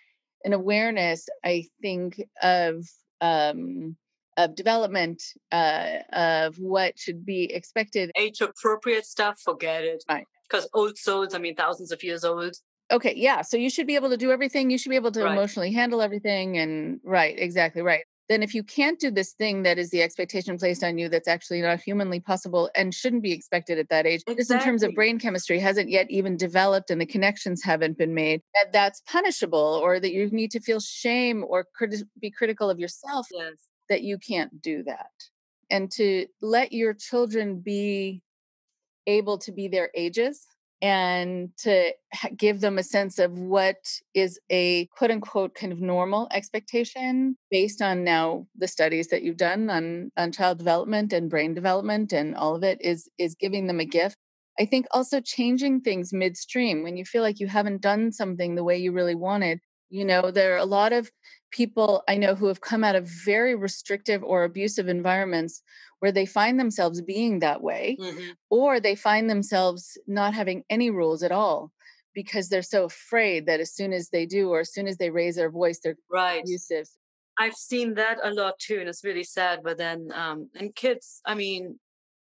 an 0.43 0.53
awareness 0.53 1.27
i 1.43 1.65
think 1.81 2.21
of 2.41 2.87
um 3.21 3.95
of 4.37 4.55
development 4.55 5.21
uh 5.51 5.97
of 6.13 6.55
what 6.57 6.97
should 6.97 7.25
be 7.25 7.51
expected. 7.51 8.11
Age 8.15 8.41
appropriate 8.41 9.05
stuff 9.05 9.39
forget 9.43 9.83
it. 9.83 10.03
Right. 10.07 10.25
Because 10.47 10.69
old 10.73 10.97
souls 10.97 11.33
i 11.33 11.39
mean 11.39 11.55
thousands 11.55 11.91
of 11.91 12.03
years 12.03 12.23
old 12.23 12.55
okay 12.91 13.13
yeah 13.15 13.41
so 13.41 13.57
you 13.57 13.69
should 13.69 13.87
be 13.87 13.95
able 13.95 14.09
to 14.09 14.17
do 14.17 14.31
everything 14.31 14.69
you 14.69 14.77
should 14.77 14.89
be 14.89 14.95
able 14.95 15.11
to 15.11 15.23
right. 15.23 15.31
emotionally 15.31 15.71
handle 15.71 16.01
everything 16.01 16.57
and 16.57 16.99
right 17.03 17.37
exactly 17.37 17.81
right 17.81 18.05
then 18.29 18.43
if 18.43 18.53
you 18.53 18.61
can't 18.61 18.99
do 18.99 19.09
this 19.09 19.31
thing 19.33 19.63
that 19.63 19.77
is 19.77 19.89
the 19.89 20.01
expectation 20.01 20.57
placed 20.57 20.83
on 20.83 20.97
you 20.97 21.09
that's 21.09 21.27
actually 21.27 21.61
not 21.61 21.79
humanly 21.79 22.19
possible 22.19 22.69
and 22.75 22.93
shouldn't 22.93 23.23
be 23.23 23.31
expected 23.31 23.77
at 23.77 23.89
that 23.89 24.05
age 24.05 24.21
exactly. 24.27 24.35
just 24.35 24.51
in 24.51 24.59
terms 24.59 24.83
of 24.83 24.93
brain 24.93 25.19
chemistry 25.19 25.59
hasn't 25.59 25.89
yet 25.89 26.09
even 26.09 26.37
developed 26.37 26.89
and 26.89 26.99
the 26.99 27.05
connections 27.05 27.63
haven't 27.63 27.97
been 27.97 28.13
made 28.13 28.41
that 28.53 28.71
that's 28.71 29.01
punishable 29.01 29.79
or 29.81 29.99
that 29.99 30.13
you 30.13 30.29
need 30.31 30.51
to 30.51 30.59
feel 30.59 30.79
shame 30.79 31.43
or 31.47 31.65
criti- 31.79 32.03
be 32.19 32.31
critical 32.31 32.69
of 32.69 32.79
yourself 32.79 33.27
yes. 33.31 33.53
that 33.89 34.03
you 34.03 34.17
can't 34.17 34.61
do 34.61 34.83
that 34.83 35.11
and 35.69 35.91
to 35.91 36.25
let 36.41 36.71
your 36.71 36.93
children 36.93 37.59
be 37.59 38.21
able 39.07 39.37
to 39.37 39.51
be 39.51 39.67
their 39.67 39.89
ages 39.95 40.47
and 40.81 41.49
to 41.57 41.91
give 42.35 42.61
them 42.61 42.77
a 42.77 42.83
sense 42.83 43.17
of 43.17 43.31
what 43.31 43.77
is 44.13 44.39
a 44.51 44.85
quote 44.87 45.11
unquote 45.11 45.55
kind 45.55 45.71
of 45.73 45.79
normal 45.79 46.27
expectation 46.31 47.35
based 47.49 47.81
on 47.81 48.03
now 48.03 48.45
the 48.55 48.67
studies 48.67 49.07
that 49.07 49.23
you've 49.23 49.37
done 49.37 49.69
on 49.69 50.11
on 50.17 50.31
child 50.31 50.57
development 50.59 51.13
and 51.13 51.29
brain 51.29 51.53
development 51.53 52.13
and 52.13 52.35
all 52.35 52.55
of 52.55 52.63
it 52.63 52.79
is 52.81 53.09
is 53.17 53.35
giving 53.35 53.67
them 53.67 53.79
a 53.79 53.85
gift. 53.85 54.17
I 54.59 54.65
think 54.65 54.87
also 54.91 55.21
changing 55.21 55.81
things 55.81 56.13
midstream 56.13 56.83
when 56.83 56.97
you 56.97 57.05
feel 57.05 57.21
like 57.21 57.39
you 57.39 57.47
haven't 57.47 57.81
done 57.81 58.11
something 58.11 58.55
the 58.55 58.63
way 58.63 58.77
you 58.77 58.91
really 58.91 59.15
wanted 59.15 59.59
you 59.89 60.05
know 60.05 60.31
there 60.31 60.53
are 60.53 60.57
a 60.57 60.65
lot 60.65 60.93
of 60.93 61.11
people 61.51 62.03
i 62.07 62.15
know 62.15 62.35
who 62.35 62.47
have 62.47 62.61
come 62.61 62.83
out 62.83 62.95
of 62.95 63.07
very 63.07 63.55
restrictive 63.55 64.23
or 64.23 64.43
abusive 64.43 64.87
environments 64.87 65.61
where 65.99 66.11
they 66.11 66.25
find 66.25 66.59
themselves 66.59 67.01
being 67.01 67.39
that 67.39 67.61
way 67.61 67.97
mm-hmm. 67.99 68.31
or 68.49 68.79
they 68.79 68.95
find 68.95 69.29
themselves 69.29 69.97
not 70.07 70.33
having 70.33 70.63
any 70.69 70.89
rules 70.89 71.23
at 71.23 71.31
all 71.31 71.71
because 72.13 72.49
they're 72.49 72.61
so 72.61 72.85
afraid 72.85 73.45
that 73.45 73.59
as 73.59 73.73
soon 73.73 73.93
as 73.93 74.09
they 74.09 74.25
do 74.25 74.49
or 74.49 74.59
as 74.59 74.73
soon 74.73 74.87
as 74.87 74.97
they 74.97 75.09
raise 75.09 75.35
their 75.35 75.51
voice 75.51 75.79
they're 75.83 75.97
right. 76.11 76.41
abusive. 76.41 76.87
I've 77.39 77.53
seen 77.53 77.93
that 77.95 78.17
a 78.23 78.31
lot 78.31 78.57
too 78.59 78.79
and 78.79 78.89
it's 78.89 79.03
really 79.03 79.23
sad 79.23 79.61
but 79.63 79.77
then 79.77 80.11
um 80.13 80.49
and 80.55 80.73
kids 80.75 81.21
i 81.25 81.35
mean 81.35 81.79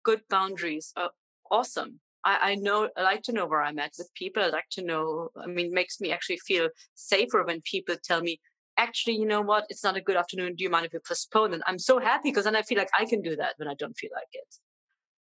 good 0.03 0.23
boundaries 0.29 0.93
are 0.97 1.11
awesome 1.51 2.01
I, 2.25 2.53
I 2.53 2.55
know 2.55 2.89
I 2.97 3.03
like 3.03 3.23
to 3.25 3.33
know 3.33 3.47
where 3.47 3.63
I'm 3.63 3.79
at 3.79 3.93
with 3.99 4.13
people. 4.15 4.43
I 4.43 4.49
like 4.49 4.69
to 4.73 4.83
know. 4.83 5.29
I 5.37 5.47
mean, 5.47 5.67
it 5.67 5.73
makes 5.73 6.01
me 6.01 6.13
actually 6.13 6.39
feel 6.39 6.69
safer 6.95 7.45
when 7.45 7.61
people 7.63 7.97
tell 8.03 8.21
me, 8.21 8.41
actually, 8.79 9.17
you 9.17 9.27
know 9.27 9.41
what? 9.41 9.67
It's 9.69 9.85
not 9.85 9.97
a 9.97 10.01
good 10.01 10.17
afternoon. 10.17 10.55
Do 10.57 10.65
you 10.65 10.71
mind 10.71 10.87
if 10.87 10.93
we 10.93 10.99
postpone? 11.07 11.55
And 11.55 11.63
I'm 11.67 11.79
so 11.79 11.99
happy 11.99 12.31
because 12.31 12.45
then 12.45 12.57
I 12.57 12.63
feel 12.63 12.79
like 12.79 12.91
I 12.99 13.05
can 13.05 13.23
do 13.23 13.37
that 13.37 13.55
when 13.59 13.69
I 13.69 13.75
don't 13.75 13.97
feel 13.97 14.11
like 14.15 14.29
it. 14.33 14.55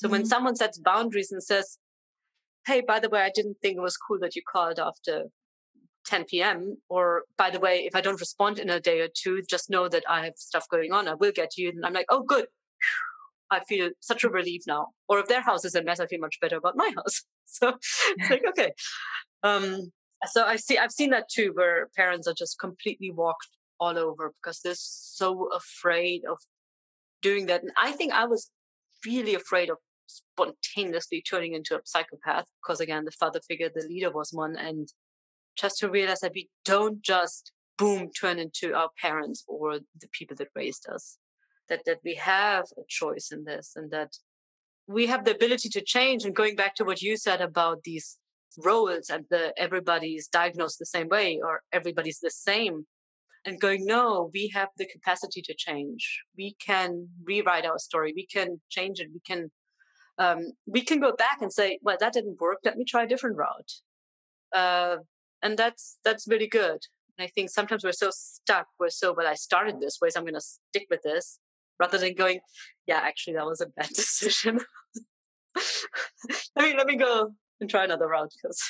So 0.01 0.07
mm-hmm. 0.07 0.13
when 0.13 0.27
someone 0.27 0.57
sets 0.57 0.79
boundaries 0.79 1.33
and 1.33 1.43
says, 1.43 1.79
hey, 2.67 2.81
by 2.81 3.01
the 3.01 3.09
way, 3.09 3.21
I 3.21 3.31
didn't 3.35 3.59
think 3.61 3.77
it 3.77 3.83
was 3.83 3.97
cool 3.97 4.19
that 4.21 4.37
you 4.37 4.43
called 4.51 4.79
after 4.79 5.25
10 6.07 6.25
p.m. 6.25 6.79
Or 6.89 7.23
by 7.37 7.51
the 7.51 7.61
way, 7.61 7.85
if 7.87 7.95
I 7.95 8.01
don't 8.01 8.21
respond 8.21 8.59
in 8.59 8.71
a 8.71 8.81
day 8.81 9.01
or 9.01 9.09
two, 9.09 9.43
just 9.49 9.71
know 9.71 9.89
that 9.89 10.05
I 10.09 10.25
have 10.25 10.35
stuff 10.37 10.69
going 10.71 10.93
on. 10.93 11.09
I 11.09 11.15
will 11.15 11.33
get 11.33 11.51
to 11.53 11.63
you. 11.63 11.71
And 11.71 11.85
I'm 11.85 11.93
like, 11.93 12.07
oh, 12.09 12.23
good. 12.23 12.47
I 13.51 13.61
feel 13.69 13.91
such 14.01 14.25
a 14.25 14.29
relief 14.29 14.63
now. 14.67 14.89
Or 15.09 15.19
if 15.19 15.27
their 15.27 15.43
house 15.43 15.65
is 15.65 15.75
a 15.75 15.83
mess, 15.83 16.01
I 16.01 16.07
feel 16.07 16.21
much 16.21 16.41
better 16.41 16.57
about 16.57 16.77
my 16.77 16.93
house. 16.97 17.23
So 17.47 17.75
it's 18.17 18.31
like, 18.31 18.43
okay. 18.49 18.73
Um, 19.43 19.93
so 20.27 20.45
I 20.45 20.57
see 20.57 20.79
I've 20.79 20.93
seen 20.93 21.11
that 21.11 21.29
too, 21.29 21.53
where 21.55 21.89
parents 21.97 22.27
are 22.27 22.35
just 22.35 22.59
completely 22.59 23.11
walked 23.11 23.49
all 23.79 23.99
over 23.99 24.33
because 24.43 24.61
they're 24.61 24.75
so 24.77 25.49
afraid 25.55 26.23
of 26.29 26.39
doing 27.23 27.47
that. 27.47 27.63
And 27.63 27.73
I 27.77 27.93
think 27.93 28.13
I 28.13 28.25
was 28.25 28.51
really 29.05 29.35
afraid 29.35 29.71
of 29.71 29.79
spontaneously 30.07 31.23
turning 31.23 31.55
into 31.55 31.77
a 31.77 31.81
psychopath 31.85 32.47
because 32.63 32.81
again 32.81 33.05
the 33.05 33.11
father 33.11 33.41
figure, 33.47 33.71
the 33.75 33.87
leader 33.87 34.11
was 34.11 34.31
one, 34.33 34.57
and 34.57 34.89
just 35.57 35.79
to 35.79 35.91
realize 35.91 36.21
that 36.21 36.33
we 36.35 36.49
don't 36.65 37.03
just 37.03 37.53
boom 37.77 38.11
turn 38.11 38.39
into 38.39 38.75
our 38.75 38.91
parents 39.01 39.45
or 39.47 39.79
the 39.79 40.09
people 40.13 40.37
that 40.37 40.49
raised 40.55 40.87
us. 40.89 41.19
That 41.69 41.83
that 41.87 42.01
we 42.05 42.15
have 42.15 42.65
a 42.77 42.83
choice 42.89 43.31
in 43.33 43.45
this 43.45 43.73
and 43.77 43.91
that 43.91 44.17
we 44.87 45.07
have 45.07 45.25
the 45.25 45.35
ability 45.35 45.71
to 45.71 45.81
change. 45.81 46.25
And 46.25 46.37
going 46.37 46.57
back 46.57 46.75
to 46.77 46.85
what 46.85 47.01
you 47.01 47.17
said 47.17 47.41
about 47.41 47.85
these 47.85 48.19
roles 48.59 49.09
and 49.09 49.25
the 49.31 49.53
everybody's 49.57 50.29
diagnosed 50.29 50.79
the 50.79 50.87
same 50.87 51.09
way 51.09 51.41
or 51.43 51.63
everybody's 51.73 52.21
the 52.21 52.31
same 52.31 52.87
and 53.45 53.61
going 53.61 53.85
no 53.85 54.31
we 54.33 54.49
have 54.55 54.69
the 54.77 54.87
capacity 54.87 55.43
to 55.43 55.55
change. 55.55 56.23
We 56.37 56.57
can 56.65 57.09
rewrite 57.25 57.67
our 57.67 57.79
story. 57.79 58.13
We 58.15 58.27
can 58.27 58.61
change 58.69 59.01
it. 59.01 59.09
We 59.13 59.21
can 59.21 59.51
um, 60.17 60.53
we 60.67 60.83
can 60.83 61.01
go 61.01 61.13
back 61.13 61.39
and 61.41 61.53
say 61.53 61.79
well 61.83 61.97
that 62.01 62.13
didn't 62.13 62.41
work. 62.41 62.59
Let 62.65 62.77
me 62.77 62.85
try 62.85 63.05
a 63.05 63.09
different 63.09 63.37
route 63.37 63.73
uh, 64.55 64.99
and 65.43 65.59
that's 65.59 65.99
that's 66.05 66.27
really 66.29 66.49
good. 66.49 66.81
And 67.17 67.25
i 67.25 67.29
think 67.29 67.51
sometimes 67.51 67.85
we're 67.85 67.93
so 67.93 68.11
stuck. 68.13 68.67
We're 68.79 68.91
so 68.91 69.13
well 69.13 69.27
i 69.27 69.35
started 69.35 69.81
this 69.81 69.99
way 70.01 70.11
so 70.11 70.19
i'm 70.19 70.25
going 70.25 70.35
to 70.35 70.41
stick 70.41 70.87
with 70.91 71.03
this 71.03 71.39
rather 71.81 71.99
than 71.99 72.15
going 72.15 72.41
yeah 72.87 73.01
actually 73.03 73.35
that 73.35 73.47
was 73.47 73.61
a 73.61 73.67
bad 73.67 73.89
decision. 73.95 74.61
Let 76.57 76.65
me 76.65 76.77
let 76.77 76.87
me 76.87 76.97
go 76.97 77.33
and 77.61 77.71
try 77.71 77.85
another 77.85 78.09
route 78.09 78.33
because 78.43 78.61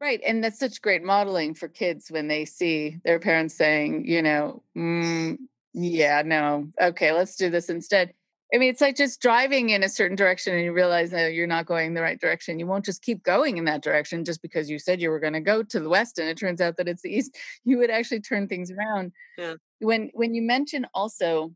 right 0.00 0.20
and 0.26 0.42
that's 0.42 0.58
such 0.58 0.82
great 0.82 1.02
modeling 1.02 1.54
for 1.54 1.68
kids 1.68 2.10
when 2.10 2.28
they 2.28 2.44
see 2.44 2.98
their 3.04 3.18
parents 3.18 3.54
saying 3.56 4.06
you 4.06 4.22
know 4.22 4.62
mm, 4.76 5.36
yeah 5.74 6.22
no 6.24 6.68
okay 6.80 7.12
let's 7.12 7.36
do 7.36 7.50
this 7.50 7.68
instead. 7.68 8.12
I 8.54 8.58
mean 8.58 8.70
it's 8.70 8.80
like 8.80 8.96
just 8.96 9.20
driving 9.20 9.70
in 9.70 9.82
a 9.82 9.88
certain 9.88 10.16
direction 10.16 10.54
and 10.54 10.64
you 10.64 10.72
realize 10.72 11.10
that 11.10 11.34
you're 11.34 11.48
not 11.48 11.66
going 11.66 11.94
the 11.94 12.02
right 12.02 12.20
direction. 12.20 12.60
You 12.60 12.66
won't 12.66 12.84
just 12.84 13.02
keep 13.02 13.22
going 13.22 13.56
in 13.56 13.64
that 13.64 13.82
direction 13.82 14.24
just 14.24 14.40
because 14.40 14.70
you 14.70 14.78
said 14.78 15.00
you 15.00 15.10
were 15.10 15.20
going 15.20 15.32
to 15.32 15.40
go 15.40 15.62
to 15.64 15.80
the 15.80 15.88
west 15.88 16.18
and 16.18 16.28
it 16.28 16.38
turns 16.38 16.60
out 16.60 16.76
that 16.76 16.88
it's 16.88 17.02
the 17.02 17.14
east. 17.14 17.36
You 17.64 17.78
would 17.78 17.90
actually 17.90 18.20
turn 18.20 18.46
things 18.46 18.70
around. 18.70 19.12
Yeah. 19.36 19.54
when 19.80 20.10
when 20.14 20.34
you 20.34 20.42
mention 20.42 20.86
also 20.94 21.52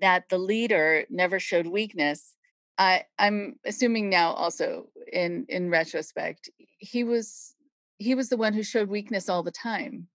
that 0.00 0.28
the 0.28 0.38
leader 0.38 1.04
never 1.10 1.38
showed 1.40 1.66
weakness 1.66 2.36
I, 2.78 3.04
I'm 3.18 3.58
assuming 3.64 4.10
now 4.10 4.32
also 4.32 4.88
in 5.12 5.46
in 5.48 5.70
retrospect, 5.70 6.50
he 6.78 7.04
was 7.04 7.54
he 7.98 8.14
was 8.14 8.28
the 8.28 8.36
one 8.36 8.52
who 8.52 8.62
showed 8.62 8.88
weakness 8.88 9.28
all 9.28 9.42
the 9.42 9.50
time. 9.50 10.08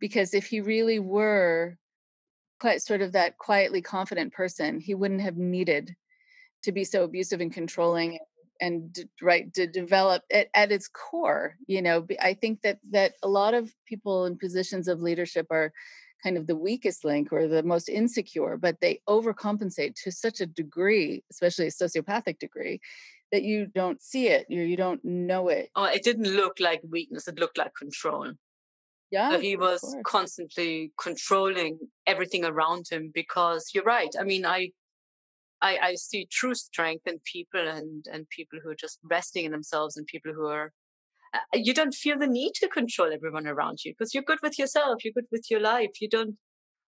Because 0.00 0.34
if 0.34 0.46
he 0.46 0.60
really 0.60 0.98
were 0.98 1.76
quite 2.60 2.82
sort 2.82 3.02
of 3.02 3.12
that 3.12 3.38
quietly 3.38 3.82
confident 3.82 4.32
person, 4.32 4.80
he 4.80 4.94
wouldn't 4.94 5.20
have 5.20 5.36
needed 5.36 5.94
to 6.64 6.72
be 6.72 6.84
so 6.84 7.04
abusive 7.04 7.40
and 7.40 7.52
controlling 7.52 8.18
and 8.60 9.04
right 9.22 9.54
to 9.54 9.68
develop 9.68 10.24
it 10.30 10.50
at 10.52 10.72
its 10.72 10.88
core 10.88 11.54
you 11.68 11.80
know 11.80 12.04
i 12.20 12.34
think 12.34 12.60
that 12.62 12.80
that 12.90 13.12
a 13.22 13.28
lot 13.28 13.54
of 13.54 13.72
people 13.86 14.26
in 14.26 14.36
positions 14.36 14.88
of 14.88 15.00
leadership 15.00 15.46
are 15.52 15.72
kind 16.22 16.36
of 16.36 16.46
the 16.46 16.56
weakest 16.56 17.04
link 17.04 17.32
or 17.32 17.46
the 17.46 17.62
most 17.62 17.88
insecure 17.88 18.56
but 18.56 18.80
they 18.80 19.00
overcompensate 19.08 19.94
to 19.94 20.10
such 20.10 20.40
a 20.40 20.46
degree 20.46 21.22
especially 21.30 21.66
a 21.66 21.70
sociopathic 21.70 22.38
degree 22.38 22.80
that 23.32 23.42
you 23.42 23.66
don't 23.66 24.02
see 24.02 24.28
it 24.28 24.46
you 24.48 24.62
you 24.62 24.76
don't 24.76 25.04
know 25.04 25.48
it. 25.48 25.70
Oh 25.74 25.84
it 25.84 26.02
didn't 26.02 26.32
look 26.34 26.58
like 26.60 26.80
weakness 26.88 27.28
it 27.28 27.38
looked 27.38 27.58
like 27.58 27.74
control. 27.74 28.32
Yeah 29.10 29.30
so 29.32 29.40
he 29.40 29.56
was 29.56 29.96
constantly 30.04 30.92
controlling 31.00 31.78
everything 32.06 32.44
around 32.44 32.86
him 32.90 33.10
because 33.14 33.70
you're 33.74 33.84
right 33.84 34.14
i 34.18 34.24
mean 34.24 34.44
i 34.44 34.70
I, 35.60 35.78
I 35.78 35.94
see 35.96 36.26
true 36.30 36.54
strength 36.54 37.06
in 37.06 37.18
people 37.24 37.66
and 37.66 38.06
and 38.12 38.28
people 38.28 38.60
who 38.62 38.70
are 38.70 38.76
just 38.76 38.98
resting 39.02 39.44
in 39.44 39.50
themselves 39.50 39.96
and 39.96 40.06
people 40.06 40.32
who 40.32 40.46
are 40.46 40.72
you 41.54 41.74
don't 41.74 41.94
feel 41.94 42.18
the 42.18 42.26
need 42.26 42.52
to 42.54 42.68
control 42.68 43.12
everyone 43.12 43.46
around 43.46 43.78
you 43.84 43.92
because 43.92 44.14
you're 44.14 44.22
good 44.22 44.38
with 44.42 44.58
yourself 44.58 45.04
you're 45.04 45.12
good 45.12 45.26
with 45.30 45.46
your 45.50 45.60
life 45.60 46.00
you 46.00 46.08
don't 46.08 46.36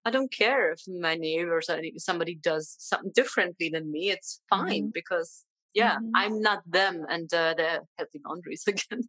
i 0.05 0.11
don't 0.11 0.33
care 0.33 0.73
if 0.73 0.81
my 1.01 1.15
neighbor 1.15 1.59
or 1.59 1.63
somebody 1.99 2.39
does 2.43 2.77
something 2.79 3.13
differently 3.15 3.71
than 3.73 3.91
me 3.91 4.11
it's 4.11 4.41
fine 4.49 4.85
mm-hmm. 4.85 4.91
because 4.95 5.45
yeah 5.75 5.97
mm-hmm. 5.97 6.11
i'm 6.15 6.41
not 6.41 6.61
them 6.67 7.05
and 7.09 7.33
uh, 7.35 7.55
they're 7.57 7.81
healthy 7.99 8.21
boundaries 8.25 8.65
again 8.67 9.03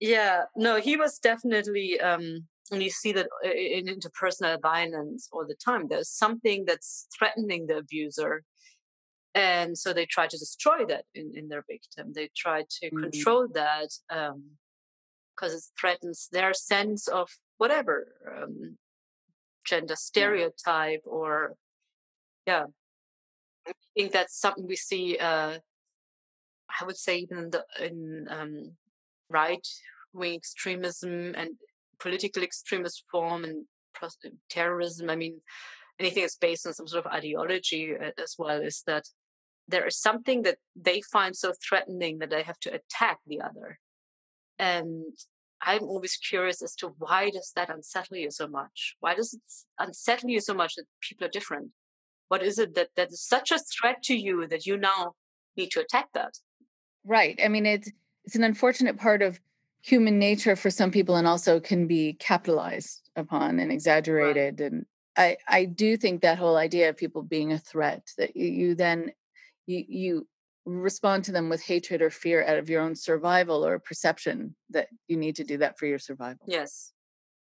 yeah 0.00 0.42
no 0.56 0.80
he 0.80 0.96
was 0.96 1.18
definitely 1.18 2.00
um 2.00 2.46
and 2.70 2.82
you 2.82 2.90
see 2.90 3.12
that 3.12 3.26
uh, 3.44 3.50
in 3.50 3.86
interpersonal 3.86 4.60
violence 4.62 5.28
all 5.32 5.44
the 5.46 5.56
time 5.64 5.86
there's 5.88 6.10
something 6.10 6.64
that's 6.66 7.06
threatening 7.16 7.66
the 7.66 7.76
abuser 7.78 8.42
and 9.34 9.76
so 9.76 9.92
they 9.92 10.06
try 10.06 10.26
to 10.26 10.38
destroy 10.38 10.84
that 10.86 11.04
in, 11.14 11.32
in 11.34 11.48
their 11.48 11.64
victim 11.68 12.12
they 12.14 12.28
try 12.36 12.62
to 12.68 12.86
mm-hmm. 12.86 13.02
control 13.02 13.48
that 13.52 13.88
because 14.08 15.52
um, 15.52 15.56
it 15.56 15.62
threatens 15.80 16.28
their 16.32 16.52
sense 16.52 17.08
of 17.08 17.28
whatever 17.58 18.06
um, 18.30 18.76
gender 19.64 19.96
stereotype 19.96 21.02
yeah. 21.04 21.12
or 21.12 21.54
yeah 22.46 22.64
i 23.66 23.72
think 23.96 24.12
that's 24.12 24.38
something 24.38 24.66
we 24.66 24.76
see 24.76 25.16
uh, 25.18 25.56
i 26.80 26.84
would 26.84 26.96
say 26.96 27.18
even 27.18 27.38
in 27.38 27.50
the 27.50 27.64
in 27.80 28.26
um, 28.30 28.72
right 29.30 29.66
wing 30.12 30.34
extremism 30.34 31.34
and 31.36 31.50
political 31.98 32.42
extremist 32.42 33.04
form 33.10 33.44
and 33.44 33.64
terrorism. 34.50 35.10
I 35.10 35.16
mean, 35.16 35.40
anything 35.98 36.22
that's 36.22 36.36
based 36.36 36.66
on 36.66 36.74
some 36.74 36.88
sort 36.88 37.06
of 37.06 37.12
ideology 37.12 37.94
uh, 37.94 38.10
as 38.20 38.34
well 38.38 38.60
is 38.60 38.82
that 38.86 39.04
there 39.68 39.86
is 39.86 39.98
something 39.98 40.42
that 40.42 40.58
they 40.74 41.00
find 41.00 41.36
so 41.36 41.52
threatening 41.66 42.18
that 42.18 42.30
they 42.30 42.42
have 42.42 42.58
to 42.60 42.74
attack 42.74 43.18
the 43.26 43.40
other. 43.40 43.78
And 44.58 45.14
I'm 45.60 45.84
always 45.84 46.16
curious 46.16 46.62
as 46.62 46.74
to 46.76 46.94
why 46.98 47.30
does 47.30 47.52
that 47.54 47.70
unsettle 47.70 48.16
you 48.16 48.30
so 48.30 48.48
much? 48.48 48.96
Why 49.00 49.14
does 49.14 49.34
it 49.34 49.40
unsettle 49.78 50.30
you 50.30 50.40
so 50.40 50.54
much 50.54 50.74
that 50.74 50.84
people 51.00 51.26
are 51.26 51.30
different? 51.30 51.70
What 52.28 52.42
is 52.42 52.58
it 52.58 52.74
that, 52.74 52.88
that 52.96 53.12
is 53.12 53.22
such 53.22 53.52
a 53.52 53.58
threat 53.58 54.02
to 54.04 54.14
you 54.14 54.46
that 54.48 54.66
you 54.66 54.76
now 54.76 55.12
need 55.56 55.70
to 55.72 55.80
attack 55.80 56.08
that? 56.14 56.34
Right. 57.04 57.38
I 57.42 57.48
mean, 57.48 57.66
it's 57.66 57.90
it's 58.24 58.36
an 58.36 58.44
unfortunate 58.44 58.98
part 58.98 59.22
of 59.22 59.40
human 59.82 60.18
nature 60.18 60.56
for 60.56 60.70
some 60.70 60.90
people 60.90 61.16
and 61.16 61.26
also 61.26 61.58
can 61.60 61.86
be 61.86 62.14
capitalized 62.14 63.10
upon 63.16 63.58
and 63.58 63.72
exaggerated 63.72 64.60
right. 64.60 64.72
and 64.72 64.86
i 65.16 65.36
i 65.48 65.64
do 65.64 65.96
think 65.96 66.22
that 66.22 66.38
whole 66.38 66.56
idea 66.56 66.88
of 66.88 66.96
people 66.96 67.22
being 67.22 67.52
a 67.52 67.58
threat 67.58 68.08
that 68.16 68.36
you, 68.36 68.46
you 68.46 68.74
then 68.74 69.10
you 69.66 69.84
you 69.88 70.28
respond 70.64 71.24
to 71.24 71.32
them 71.32 71.48
with 71.48 71.62
hatred 71.62 72.02
or 72.02 72.10
fear 72.10 72.44
out 72.44 72.58
of 72.58 72.70
your 72.70 72.80
own 72.80 72.94
survival 72.94 73.64
or 73.66 73.78
perception 73.78 74.54
that 74.70 74.88
you 75.08 75.16
need 75.16 75.34
to 75.36 75.44
do 75.44 75.58
that 75.58 75.78
for 75.78 75.86
your 75.86 75.98
survival 75.98 76.44
yes 76.46 76.92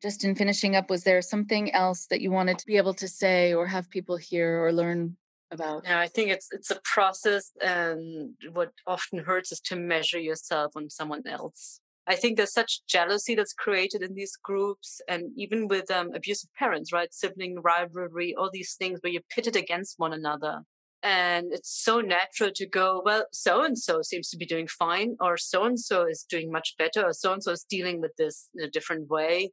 just 0.02 0.24
in 0.24 0.35
finishing 0.35 0.76
up 0.76 0.90
was 0.90 1.05
there 1.05 1.22
something 1.22 1.72
else 1.72 2.07
that 2.07 2.20
you 2.20 2.31
wanted 2.31 2.59
to 2.59 2.66
be 2.66 2.76
able 2.76 2.94
to 2.94 3.09
say 3.09 3.55
or 3.55 3.66
have 3.66 3.88
people 3.90 4.16
hear 4.16 4.62
or 4.62 4.72
learn 4.72 5.16
about 5.50 5.83
yeah 5.85 5.98
i 5.98 6.07
think 6.09 6.29
it's 6.29 6.48
it's 6.52 6.70
a 6.70 6.81
process 6.85 7.52
and 7.62 8.35
what 8.52 8.72
often 8.87 9.18
hurts 9.18 9.50
is 9.50 9.61
to 9.61 9.76
measure 9.76 10.18
yourself 10.18 10.72
on 10.76 10.90
someone 10.90 11.22
else 11.26 11.81
I 12.09 12.14
think 12.14 12.37
there's 12.37 12.52
such 12.52 12.87
jealousy 12.87 13.35
that's 13.35 13.52
created 13.52 14.02
in 14.02 14.14
these 14.14 14.37
groups, 14.37 15.00
and 15.09 15.33
even 15.37 15.66
with 15.66 15.90
um, 15.90 16.12
abusive 16.14 16.50
parents, 16.57 16.92
right? 16.92 17.12
Sibling 17.12 17.61
rivalry, 17.61 18.35
all 18.37 18.48
these 18.52 18.74
things 18.74 19.00
where 19.02 19.12
you're 19.12 19.22
pitted 19.29 19.57
against 19.57 19.98
one 19.98 20.12
another. 20.12 20.62
And 21.02 21.52
it's 21.52 21.70
so 21.85 22.00
natural 22.00 22.50
to 22.54 22.66
go, 22.66 23.02
well, 23.04 23.26
so 23.32 23.62
and 23.62 23.78
so 23.78 24.02
seems 24.02 24.28
to 24.30 24.37
be 24.37 24.46
doing 24.46 24.66
fine, 24.66 25.16
or 25.20 25.37
so 25.37 25.64
and 25.64 25.78
so 25.78 26.06
is 26.06 26.24
doing 26.28 26.50
much 26.50 26.74
better, 26.78 27.04
or 27.04 27.12
so 27.12 27.32
and 27.32 27.42
so 27.42 27.52
is 27.52 27.64
dealing 27.68 28.00
with 28.00 28.16
this 28.16 28.48
in 28.56 28.64
a 28.64 28.70
different 28.70 29.09
way. 29.09 29.52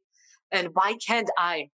And 0.51 0.69
why 0.73 0.95
can't 1.05 1.29
I? 1.37 1.69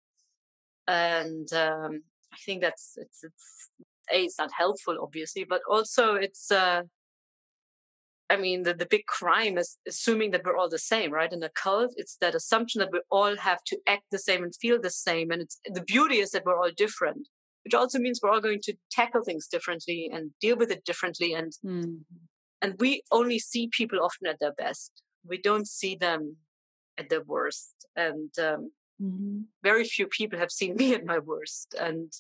And 0.88 1.52
um, 1.54 2.02
I 2.34 2.38
think 2.46 2.62
that's 2.62 2.94
it's, 2.98 3.24
it's 3.24 3.70
a 4.12 4.26
it's 4.26 4.40
not 4.40 4.52
helpful, 4.58 4.98
obviously, 5.02 5.46
but 5.48 5.62
also 5.70 6.16
it's 6.16 6.52
uh, 6.52 6.82
I 8.30 8.38
mean, 8.38 8.64
the, 8.64 8.74
the 8.74 8.86
big 8.86 9.06
crime 9.08 9.58
is 9.58 9.78
assuming 9.88 10.32
that 10.32 10.46
we're 10.46 10.58
all 10.58 10.70
the 10.70 10.78
same, 10.78 11.12
right? 11.12 11.32
In 11.32 11.42
a 11.42 11.50
cult, 11.50 11.94
it's 11.98 12.18
that 12.22 12.36
assumption 12.36 12.80
that 12.80 12.92
we 12.92 13.02
all 13.10 13.36
have 13.38 13.64
to 13.66 13.78
act 13.88 14.04
the 14.12 14.20
same 14.20 14.44
and 14.44 14.54
feel 14.56 14.80
the 14.80 14.92
same. 14.92 15.32
And 15.32 15.42
it's 15.42 15.60
the 15.66 15.82
beauty 15.82 16.20
is 16.20 16.32
that 16.32 16.46
we're 16.46 16.60
all 16.60 16.72
different, 16.76 17.28
which 17.70 17.76
also 17.80 18.00
means 18.00 18.20
we're 18.24 18.32
all 18.32 18.42
going 18.42 18.62
to 18.64 18.74
tackle 18.92 19.24
things 19.24 19.48
differently 19.48 20.10
and 20.12 20.32
deal 20.42 20.58
with 20.58 20.72
it 20.72 20.86
differently. 20.86 21.34
And 21.34 21.54
mm. 21.64 22.00
and 22.64 22.74
we 22.80 23.04
only 23.12 23.38
see 23.38 23.70
people 23.72 24.00
often 24.02 24.26
at 24.26 24.40
their 24.40 24.54
best. 24.54 25.04
We 25.24 25.40
don't 25.40 25.68
see 25.68 25.96
them 25.96 26.38
at 26.98 27.10
their 27.10 27.22
worst. 27.22 27.76
And 27.96 28.32
um, 28.40 28.72
mm-hmm. 29.00 29.42
very 29.62 29.84
few 29.84 30.08
people 30.08 30.40
have 30.40 30.50
seen 30.50 30.76
me 30.82 30.96
at 30.96 31.06
my 31.06 31.20
worst. 31.20 31.76
And 31.80 32.12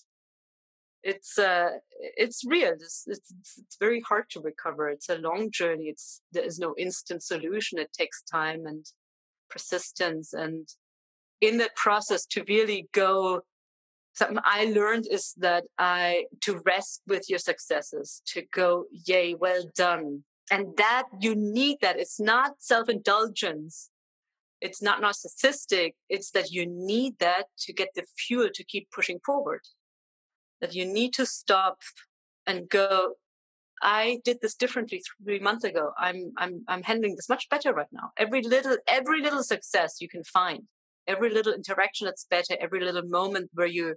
it's 1.01 1.39
uh 1.39 1.69
it's 2.17 2.43
real 2.45 2.73
it's, 2.73 3.05
it's 3.07 3.33
it's 3.57 3.77
very 3.79 4.01
hard 4.01 4.25
to 4.29 4.41
recover 4.41 4.89
it's 4.89 5.07
a 5.07 5.17
long 5.17 5.49
journey 5.49 5.85
it's 5.85 6.21
there 6.33 6.43
is 6.43 6.59
no 6.59 6.75
instant 6.77 7.23
solution 7.23 7.79
it 7.79 7.93
takes 7.97 8.21
time 8.23 8.65
and 8.65 8.85
persistence 9.49 10.33
and 10.33 10.67
in 11.39 11.57
that 11.57 11.73
process 11.77 12.25
to 12.25 12.43
really 12.49 12.89
go 12.91 13.39
something 14.19 14.37
i 14.43 14.65
learned 14.65 15.05
is 15.09 15.33
that 15.37 15.63
i 15.77 16.25
to 16.41 16.61
rest 16.65 17.01
with 17.07 17.23
your 17.31 17.39
successes 17.39 18.21
to 18.25 18.43
go 18.53 18.85
yay 19.05 19.33
well 19.33 19.63
done. 19.75 20.23
And 20.51 20.75
that 20.77 21.03
you 21.19 21.35
need 21.35 21.77
that. 21.81 21.99
It's 21.99 22.19
not 22.19 22.53
self-indulgence. 22.59 23.89
It's 24.61 24.81
not 24.81 25.01
narcissistic. 25.01 25.93
It's 26.09 26.31
that 26.31 26.51
you 26.51 26.65
need 26.65 27.19
that 27.19 27.45
to 27.59 27.73
get 27.73 27.89
the 27.95 28.03
fuel 28.17 28.49
to 28.53 28.63
keep 28.63 28.89
pushing 28.91 29.19
forward. 29.25 29.61
That 30.61 30.73
you 30.73 30.85
need 30.85 31.13
to 31.13 31.25
stop 31.25 31.77
and 32.47 32.67
go 32.67 33.13
i 33.81 34.19
did 34.25 34.37
this 34.41 34.55
differently 34.55 35.01
three 35.23 35.39
months 35.39 35.63
ago. 35.63 35.91
I'm 35.97 36.33
i'm 36.37 36.53
i'm 36.67 36.83
handling 36.83 37.15
this 37.15 37.29
much 37.29 37.47
better 37.49 37.71
right 37.73 37.93
now. 37.99 38.07
Every 38.17 38.41
little 38.41 38.77
every 38.87 39.21
little 39.21 39.43
success 39.43 40.01
you 40.01 40.09
can 40.09 40.23
find. 40.23 40.63
Every 41.07 41.29
little 41.37 41.53
interaction 41.53 42.05
that's 42.05 42.25
better. 42.29 42.55
Every 42.59 42.81
little 42.87 43.07
moment 43.19 43.49
where 43.53 43.67
you 43.77 43.95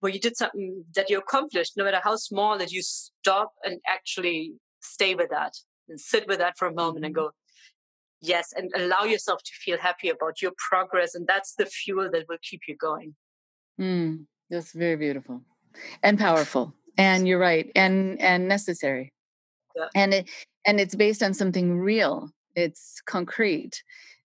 where 0.00 0.12
you 0.12 0.20
did 0.20 0.36
something 0.36 0.84
that 0.94 1.08
you 1.08 1.18
accomplished 1.18 1.76
no 1.76 1.84
matter 1.84 2.00
how 2.02 2.16
small 2.16 2.58
that 2.58 2.72
you 2.72 2.82
stop 2.82 3.52
and 3.64 3.80
actually 3.86 4.52
stay 4.80 5.14
with 5.14 5.30
that 5.30 5.52
and 5.88 6.00
sit 6.00 6.26
with 6.28 6.38
that 6.38 6.56
for 6.58 6.68
a 6.68 6.74
moment 6.74 7.04
and 7.04 7.14
mm-hmm. 7.14 7.24
go 7.24 7.30
yes 8.20 8.52
and 8.56 8.70
allow 8.76 9.04
yourself 9.04 9.42
to 9.42 9.52
feel 9.64 9.78
happy 9.78 10.08
about 10.08 10.40
your 10.40 10.52
progress 10.70 11.14
and 11.14 11.26
that's 11.26 11.54
the 11.54 11.66
fuel 11.66 12.08
that 12.10 12.24
will 12.28 12.38
keep 12.42 12.62
you 12.68 12.76
going 12.76 13.14
mm, 13.80 14.24
that's 14.50 14.72
very 14.72 14.96
beautiful 14.96 15.42
and 16.02 16.18
powerful 16.18 16.72
and 16.96 17.26
you're 17.26 17.38
right 17.38 17.70
and 17.74 18.20
and 18.20 18.48
necessary 18.48 19.12
yeah. 19.76 19.88
and 19.94 20.14
it 20.14 20.30
and 20.66 20.80
it's 20.80 20.94
based 20.94 21.22
on 21.22 21.34
something 21.34 21.78
real 21.78 22.30
it's 22.54 23.00
concrete 23.06 23.82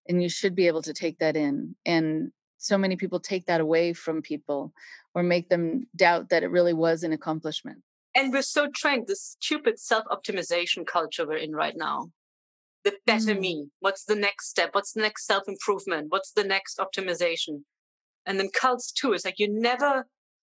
and 0.08 0.22
you 0.22 0.30
should 0.30 0.56
be 0.56 0.68
able 0.68 0.82
to 0.82 0.94
take 0.94 1.18
that 1.20 1.36
in 1.36 1.76
and 1.86 2.32
so 2.58 2.78
many 2.78 2.96
people 2.96 3.20
take 3.20 3.46
that 3.46 3.62
away 3.62 3.94
from 3.94 4.22
people 4.22 4.74
or 5.20 5.24
make 5.24 5.50
them 5.50 5.88
doubt 5.96 6.30
that 6.30 6.44
it 6.44 6.52
really 6.52 6.74
was 6.74 7.04
an 7.04 7.12
accomplishment. 7.12 7.80
And 8.16 8.34
we're 8.34 8.42
so 8.42 8.70
trained 8.74 9.08
this 9.08 9.38
stupid 9.40 9.80
self-optimization 9.80 10.88
culture 10.88 11.28
we're 11.28 11.38
in 11.38 11.54
right 11.54 11.76
now. 11.76 12.12
The 12.84 12.94
better 13.06 13.36
mm. 13.36 13.40
me 13.40 13.68
what's 13.82 14.06
the 14.06 14.16
next 14.16 14.50
step? 14.50 14.70
What's 14.74 14.94
the 14.94 15.02
next 15.02 15.26
self-improvement? 15.26 16.08
What's 16.10 16.32
the 16.32 16.44
next 16.44 16.80
optimization? 16.80 17.64
And 18.26 18.40
then 18.40 18.50
cults 18.50 18.92
too 18.92 19.14
it's 19.14 19.26
like 19.26 19.40
you 19.40 19.48
never 19.50 20.06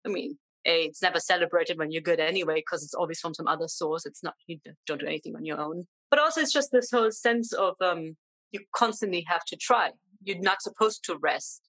i 0.05 0.09
mean 0.09 0.37
a 0.65 0.83
it's 0.83 1.01
never 1.01 1.19
celebrated 1.19 1.77
when 1.77 1.91
you're 1.91 2.01
good 2.01 2.19
anyway 2.19 2.55
because 2.55 2.83
it's 2.83 2.93
always 2.93 3.19
from 3.19 3.33
some 3.33 3.47
other 3.47 3.67
source. 3.67 4.05
It's 4.05 4.23
not 4.23 4.35
you 4.47 4.59
don't 4.87 5.01
do 5.01 5.05
anything 5.07 5.35
on 5.35 5.45
your 5.45 5.59
own. 5.59 5.85
But 6.09 6.19
also 6.19 6.41
it's 6.41 6.53
just 6.53 6.71
this 6.71 6.91
whole 6.91 7.11
sense 7.11 7.51
of 7.53 7.75
um 7.81 8.15
you 8.51 8.61
constantly 8.73 9.25
have 9.27 9.43
to 9.45 9.57
try. 9.57 9.91
You're 10.23 10.39
not 10.39 10.61
supposed 10.61 11.03
to 11.05 11.17
rest 11.17 11.61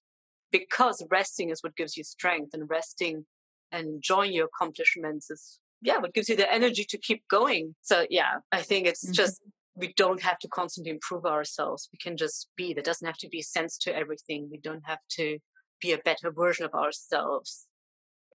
because 0.59 1.05
resting 1.11 1.51
is 1.51 1.63
what 1.63 1.77
gives 1.77 1.97
you 1.97 2.05
strength 2.05 2.55
and 2.55 2.71
resting 2.71 3.27
and 3.73 3.87
enjoying 3.87 4.33
your 4.33 4.47
accomplishments 4.53 5.31
is 5.31 5.59
yeah 5.83 5.99
what 5.99 6.15
gives 6.15 6.29
you 6.29 6.37
the 6.37 6.53
energy 6.53 6.85
to 6.85 6.99
keep 6.99 7.23
going. 7.29 7.75
So 7.83 8.07
yeah 8.11 8.35
i 8.53 8.63
think 8.63 8.87
it's 8.87 9.05
mm-hmm. 9.05 9.21
just 9.23 9.41
we 9.77 9.93
don't 9.97 10.23
have 10.23 10.39
to 10.39 10.49
constantly 10.49 10.93
improve 10.93 11.27
ourselves. 11.27 11.89
We 11.93 11.99
can 11.99 12.17
just 12.17 12.49
be. 12.57 12.73
There 12.73 12.89
doesn't 12.91 13.07
have 13.07 13.19
to 13.19 13.29
be 13.29 13.43
sense 13.43 13.77
to 13.79 13.97
everything. 14.03 14.49
We 14.49 14.59
don't 14.59 14.87
have 14.87 15.01
to 15.19 15.39
be 15.81 15.91
a 15.93 15.99
better 15.99 16.31
version 16.31 16.65
of 16.65 16.75
ourselves. 16.75 17.67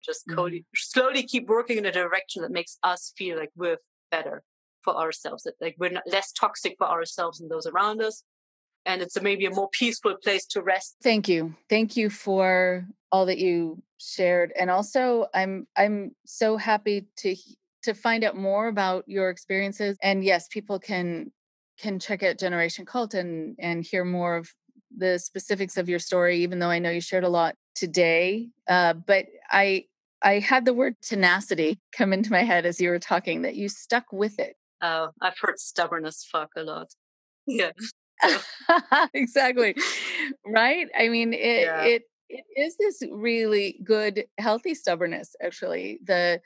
Just 0.06 0.28
mm-hmm. 0.28 0.58
slowly 0.76 1.24
keep 1.24 1.48
working 1.48 1.78
in 1.78 1.86
a 1.86 1.94
direction 1.94 2.42
that 2.42 2.52
makes 2.52 2.78
us 2.84 3.14
feel 3.18 3.38
like 3.38 3.52
we're 3.56 3.78
better 4.12 4.44
for 4.84 4.96
ourselves 4.96 5.44
that 5.44 5.56
like 5.60 5.76
we're 5.78 5.90
not 5.90 6.04
less 6.08 6.32
toxic 6.32 6.76
for 6.78 6.88
ourselves 6.88 7.40
and 7.40 7.52
those 7.52 7.68
around 7.68 8.02
us 8.02 8.24
and 8.90 9.02
it's 9.02 9.16
a, 9.16 9.22
maybe 9.22 9.46
a 9.46 9.52
more 9.52 9.70
peaceful 9.72 10.16
place 10.24 10.46
to 10.48 10.62
rest. 10.62 10.96
Thank 11.04 11.28
you. 11.30 11.56
Thank 11.70 11.96
you 11.96 12.10
for 12.10 12.86
all 13.12 13.26
that 13.28 13.38
you 13.38 13.82
shared 13.98 14.54
and 14.58 14.70
also 14.70 15.28
I'm 15.34 15.68
I'm 15.76 16.16
so 16.26 16.58
happy 16.58 17.08
to 17.18 17.36
to 17.84 17.94
find 17.94 18.24
out 18.24 18.36
more 18.36 18.68
about 18.68 19.04
your 19.08 19.30
experiences 19.30 19.98
and 20.02 20.24
yes, 20.24 20.48
people 20.48 20.80
can 20.80 21.32
can 21.80 22.00
check 22.00 22.24
out 22.24 22.40
Generation 22.40 22.86
Cult 22.86 23.14
and 23.14 23.56
and 23.60 23.86
hear 23.86 24.04
more 24.04 24.38
of 24.38 24.50
the 24.96 25.20
specifics 25.20 25.78
of 25.78 25.88
your 25.88 26.00
story 26.00 26.42
even 26.44 26.60
though 26.60 26.70
I 26.70 26.80
know 26.80 26.90
you 26.90 27.02
shared 27.02 27.24
a 27.24 27.30
lot 27.30 27.56
today. 27.76 28.50
Uh, 28.68 28.94
but 28.94 29.28
I 29.50 29.86
I 30.22 30.40
had 30.40 30.66
the 30.66 30.74
word 30.74 30.96
tenacity 31.02 31.80
come 31.96 32.12
into 32.12 32.32
my 32.32 32.44
head 32.44 32.66
as 32.66 32.82
you 32.82 32.90
were 32.90 33.00
talking 33.00 33.44
that 33.44 33.56
you 33.56 33.70
stuck 33.70 34.12
with 34.12 34.40
it. 34.40 34.56
Oh, 34.82 35.10
I've 35.22 35.38
heard 35.40 35.60
stubborn 35.60 36.06
as 36.06 36.24
fuck 36.24 36.50
a 36.58 36.64
lot. 36.64 36.88
Yeah. 37.48 37.72
exactly. 39.14 39.76
Right? 40.46 40.88
I 40.98 41.10
mean, 41.10 41.34
it 41.34 41.66
yeah. 41.66 41.84
it 41.84 42.04
it 42.30 42.46
is 42.56 42.78
this 42.78 43.02
really 43.12 43.80
good 43.84 44.26
healthy 44.38 44.76
stubbornness 44.76 45.36
actually. 45.42 46.00
The 46.04 46.42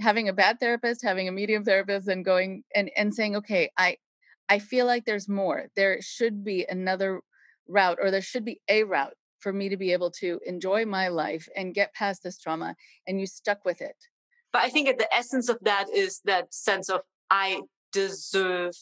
having 0.00 0.28
a 0.28 0.32
bad 0.32 0.60
therapist, 0.60 1.02
having 1.02 1.28
a 1.28 1.32
medium 1.32 1.64
therapist 1.64 2.08
and 2.08 2.24
going 2.24 2.64
and 2.74 2.90
and 2.96 3.14
saying, 3.14 3.36
"Okay, 3.36 3.70
I 3.76 3.96
I 4.48 4.58
feel 4.58 4.86
like 4.86 5.04
there's 5.04 5.28
more. 5.28 5.66
There 5.76 6.00
should 6.00 6.44
be 6.44 6.66
another 6.68 7.20
route 7.68 7.98
or 8.00 8.10
there 8.10 8.22
should 8.22 8.44
be 8.44 8.60
a 8.68 8.84
route 8.84 9.14
for 9.40 9.52
me 9.52 9.68
to 9.68 9.76
be 9.76 9.92
able 9.92 10.10
to 10.10 10.40
enjoy 10.46 10.84
my 10.84 11.08
life 11.08 11.48
and 11.56 11.74
get 11.74 11.94
past 11.94 12.22
this 12.22 12.38
trauma." 12.38 12.76
And 13.06 13.20
you 13.20 13.26
stuck 13.26 13.64
with 13.64 13.80
it. 13.80 13.96
But 14.52 14.62
I 14.62 14.70
think 14.70 14.88
at 14.88 14.98
the 14.98 15.14
essence 15.14 15.48
of 15.48 15.58
that 15.62 15.86
is 15.94 16.20
that 16.24 16.54
sense 16.54 16.88
of 16.88 17.02
I 17.30 17.62
deserve 17.92 18.74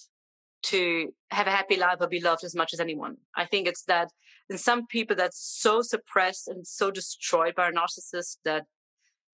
to 0.67 1.13
have 1.31 1.47
a 1.47 1.53
happy 1.53 1.77
life 1.77 1.99
or 2.01 2.09
be 2.09 2.21
loved 2.21 2.43
as 2.45 2.55
much 2.55 2.73
as 2.73 2.81
anyone. 2.81 3.17
I 3.37 3.45
think 3.45 3.69
it's 3.69 3.85
that 3.85 4.11
in 4.51 4.59
some 4.59 4.87
people 4.87 5.15
that's 5.15 5.39
so 5.39 5.81
suppressed 5.81 6.49
and 6.49 6.67
so 6.67 6.91
destroyed 6.91 7.55
by 7.55 7.69
a 7.69 7.73
narcissist 7.73 8.39
that 8.45 8.65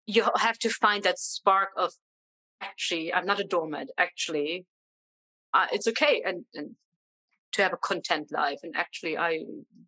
you 0.05 0.25
have 0.35 0.59
to 0.59 0.69
find 0.69 1.03
that 1.03 1.19
spark 1.19 1.69
of 1.77 1.93
actually, 2.61 3.13
I'm 3.13 3.25
not 3.25 3.39
a 3.39 3.45
doormat. 3.45 3.87
Actually, 3.97 4.65
uh, 5.53 5.67
it's 5.71 5.87
okay 5.87 6.21
and, 6.25 6.45
and 6.53 6.75
to 7.53 7.63
have 7.63 7.73
a 7.73 7.77
content 7.77 8.31
life. 8.31 8.59
And 8.63 8.75
actually, 8.75 9.17
I 9.17 9.45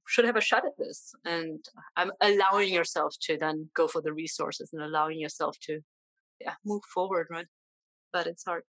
should 0.08 0.26
have 0.26 0.38
a 0.38 0.42
shot 0.42 0.66
at 0.66 0.78
this. 0.78 1.14
And 1.26 1.66
I'm 1.98 2.12
allowing 2.22 2.74
yourself 2.74 3.16
to 3.24 3.38
then 3.38 3.70
go 3.74 3.88
for 3.88 4.02
the 4.02 4.14
resources 4.14 4.70
and 4.72 4.82
allowing 4.82 5.20
yourself 5.20 5.58
to, 5.64 5.82
yeah, 6.40 6.54
move 6.66 6.84
forward, 6.94 7.28
right? 7.30 7.48
But 8.14 8.28
it's 8.28 8.46
hard. 8.46 8.64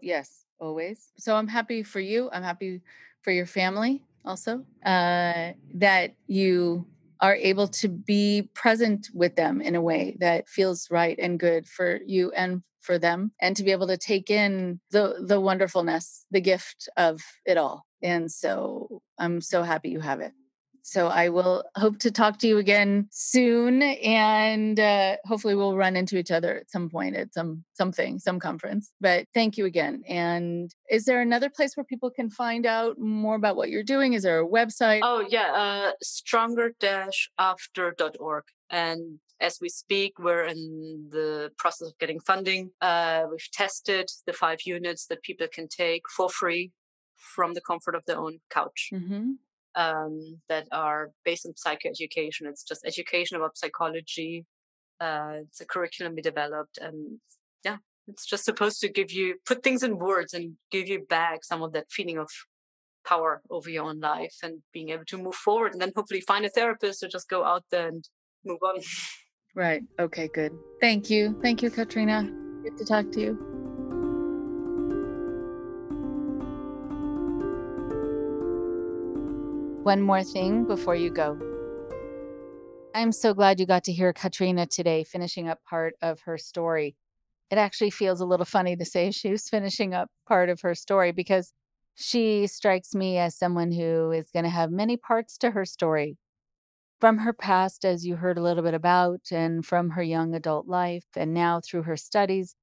Yes 0.00 0.41
always. 0.62 1.12
So 1.18 1.34
I'm 1.36 1.48
happy 1.48 1.82
for 1.82 2.00
you. 2.00 2.30
I'm 2.32 2.42
happy 2.42 2.80
for 3.22 3.32
your 3.32 3.46
family 3.46 4.04
also 4.24 4.64
uh, 4.84 5.52
that 5.74 6.14
you 6.26 6.86
are 7.20 7.34
able 7.36 7.68
to 7.68 7.88
be 7.88 8.48
present 8.54 9.08
with 9.14 9.36
them 9.36 9.60
in 9.60 9.74
a 9.74 9.80
way 9.80 10.16
that 10.20 10.48
feels 10.48 10.90
right 10.90 11.18
and 11.20 11.38
good 11.38 11.66
for 11.66 12.00
you 12.06 12.32
and 12.32 12.62
for 12.80 12.98
them 12.98 13.30
and 13.40 13.56
to 13.56 13.62
be 13.62 13.70
able 13.70 13.86
to 13.86 13.96
take 13.96 14.28
in 14.28 14.80
the 14.90 15.24
the 15.24 15.40
wonderfulness 15.40 16.26
the 16.32 16.40
gift 16.40 16.88
of 16.96 17.20
it 17.46 17.56
all 17.56 17.86
and 18.02 18.30
so 18.30 19.00
i'm 19.20 19.40
so 19.40 19.62
happy 19.62 19.88
you 19.88 20.00
have 20.00 20.18
it 20.20 20.32
so 20.82 21.06
I 21.06 21.28
will 21.28 21.62
hope 21.76 22.00
to 22.00 22.10
talk 22.10 22.40
to 22.40 22.48
you 22.48 22.58
again 22.58 23.06
soon, 23.12 23.82
and 23.82 24.80
uh, 24.80 25.16
hopefully 25.24 25.54
we'll 25.54 25.76
run 25.76 25.94
into 25.96 26.18
each 26.18 26.32
other 26.32 26.58
at 26.58 26.70
some 26.70 26.90
point 26.90 27.16
at 27.16 27.32
some 27.32 27.64
something, 27.74 28.18
some 28.18 28.40
conference. 28.40 28.92
But 29.00 29.28
thank 29.32 29.56
you 29.56 29.64
again. 29.64 30.02
And 30.08 30.74
is 30.90 31.04
there 31.04 31.20
another 31.20 31.48
place 31.48 31.76
where 31.76 31.84
people 31.84 32.10
can 32.10 32.30
find 32.30 32.66
out 32.66 32.98
more 32.98 33.36
about 33.36 33.54
what 33.54 33.70
you're 33.70 33.84
doing? 33.84 34.14
Is 34.14 34.24
there 34.24 34.40
a 34.40 34.46
website? 34.46 35.02
Oh 35.04 35.24
yeah, 35.28 35.52
uh, 35.52 35.92
stronger-after.org. 36.02 38.44
And 38.70 39.20
as 39.40 39.58
we 39.60 39.68
speak, 39.68 40.18
we're 40.18 40.46
in 40.46 41.06
the 41.10 41.52
process 41.58 41.88
of 41.88 41.98
getting 41.98 42.18
funding. 42.20 42.70
Uh, 42.80 43.24
we've 43.30 43.50
tested 43.52 44.10
the 44.26 44.32
five 44.32 44.62
units 44.64 45.06
that 45.06 45.22
people 45.22 45.46
can 45.52 45.68
take 45.68 46.08
for 46.08 46.28
free 46.28 46.72
from 47.16 47.54
the 47.54 47.60
comfort 47.60 47.94
of 47.94 48.04
their 48.06 48.18
own 48.18 48.40
couch. 48.50 48.90
Mm-hmm 48.92 49.34
um, 49.74 50.40
that 50.48 50.66
are 50.72 51.10
based 51.24 51.46
on 51.46 51.52
psychoeducation. 51.52 52.42
It's 52.46 52.64
just 52.64 52.86
education 52.86 53.36
about 53.36 53.58
psychology. 53.58 54.44
Uh, 55.00 55.40
it's 55.48 55.60
a 55.60 55.66
curriculum 55.66 56.14
we 56.14 56.22
developed, 56.22 56.78
and 56.78 57.18
yeah, 57.64 57.78
it's 58.06 58.24
just 58.26 58.44
supposed 58.44 58.80
to 58.80 58.88
give 58.88 59.10
you 59.10 59.34
put 59.46 59.62
things 59.62 59.82
in 59.82 59.98
words 59.98 60.32
and 60.32 60.56
give 60.70 60.88
you 60.88 61.04
back 61.08 61.44
some 61.44 61.62
of 61.62 61.72
that 61.72 61.90
feeling 61.90 62.18
of 62.18 62.28
power 63.04 63.42
over 63.50 63.68
your 63.68 63.84
own 63.84 63.98
life 63.98 64.36
and 64.44 64.62
being 64.72 64.90
able 64.90 65.04
to 65.06 65.18
move 65.18 65.34
forward, 65.34 65.72
and 65.72 65.82
then 65.82 65.92
hopefully 65.96 66.20
find 66.20 66.44
a 66.44 66.50
therapist 66.50 67.02
or 67.02 67.08
just 67.08 67.28
go 67.28 67.44
out 67.44 67.64
there 67.70 67.88
and 67.88 68.08
move 68.44 68.58
on. 68.62 68.80
Right. 69.54 69.82
Okay. 69.98 70.28
Good. 70.28 70.52
Thank 70.80 71.10
you. 71.10 71.38
Thank 71.42 71.62
you, 71.62 71.70
Katrina. 71.70 72.30
Good 72.62 72.78
to 72.78 72.84
talk 72.84 73.10
to 73.12 73.20
you. 73.20 73.51
One 79.82 80.00
more 80.00 80.22
thing 80.22 80.64
before 80.64 80.94
you 80.94 81.10
go. 81.10 81.36
I'm 82.94 83.10
so 83.10 83.34
glad 83.34 83.58
you 83.58 83.66
got 83.66 83.82
to 83.84 83.92
hear 83.92 84.12
Katrina 84.12 84.64
today 84.64 85.02
finishing 85.02 85.48
up 85.48 85.58
part 85.68 85.94
of 86.00 86.20
her 86.20 86.38
story. 86.38 86.94
It 87.50 87.58
actually 87.58 87.90
feels 87.90 88.20
a 88.20 88.24
little 88.24 88.46
funny 88.46 88.76
to 88.76 88.84
say 88.84 89.10
she 89.10 89.32
was 89.32 89.48
finishing 89.48 89.92
up 89.92 90.08
part 90.28 90.50
of 90.50 90.60
her 90.60 90.76
story 90.76 91.10
because 91.10 91.52
she 91.96 92.46
strikes 92.46 92.94
me 92.94 93.18
as 93.18 93.36
someone 93.36 93.72
who 93.72 94.12
is 94.12 94.30
going 94.30 94.44
to 94.44 94.50
have 94.50 94.70
many 94.70 94.96
parts 94.96 95.36
to 95.38 95.50
her 95.50 95.64
story. 95.64 96.16
From 97.00 97.18
her 97.18 97.32
past, 97.32 97.84
as 97.84 98.06
you 98.06 98.14
heard 98.14 98.38
a 98.38 98.42
little 98.42 98.62
bit 98.62 98.74
about, 98.74 99.32
and 99.32 99.66
from 99.66 99.90
her 99.90 100.02
young 100.04 100.32
adult 100.32 100.68
life, 100.68 101.06
and 101.16 101.34
now 101.34 101.60
through 101.60 101.82
her 101.82 101.96
studies 101.96 102.54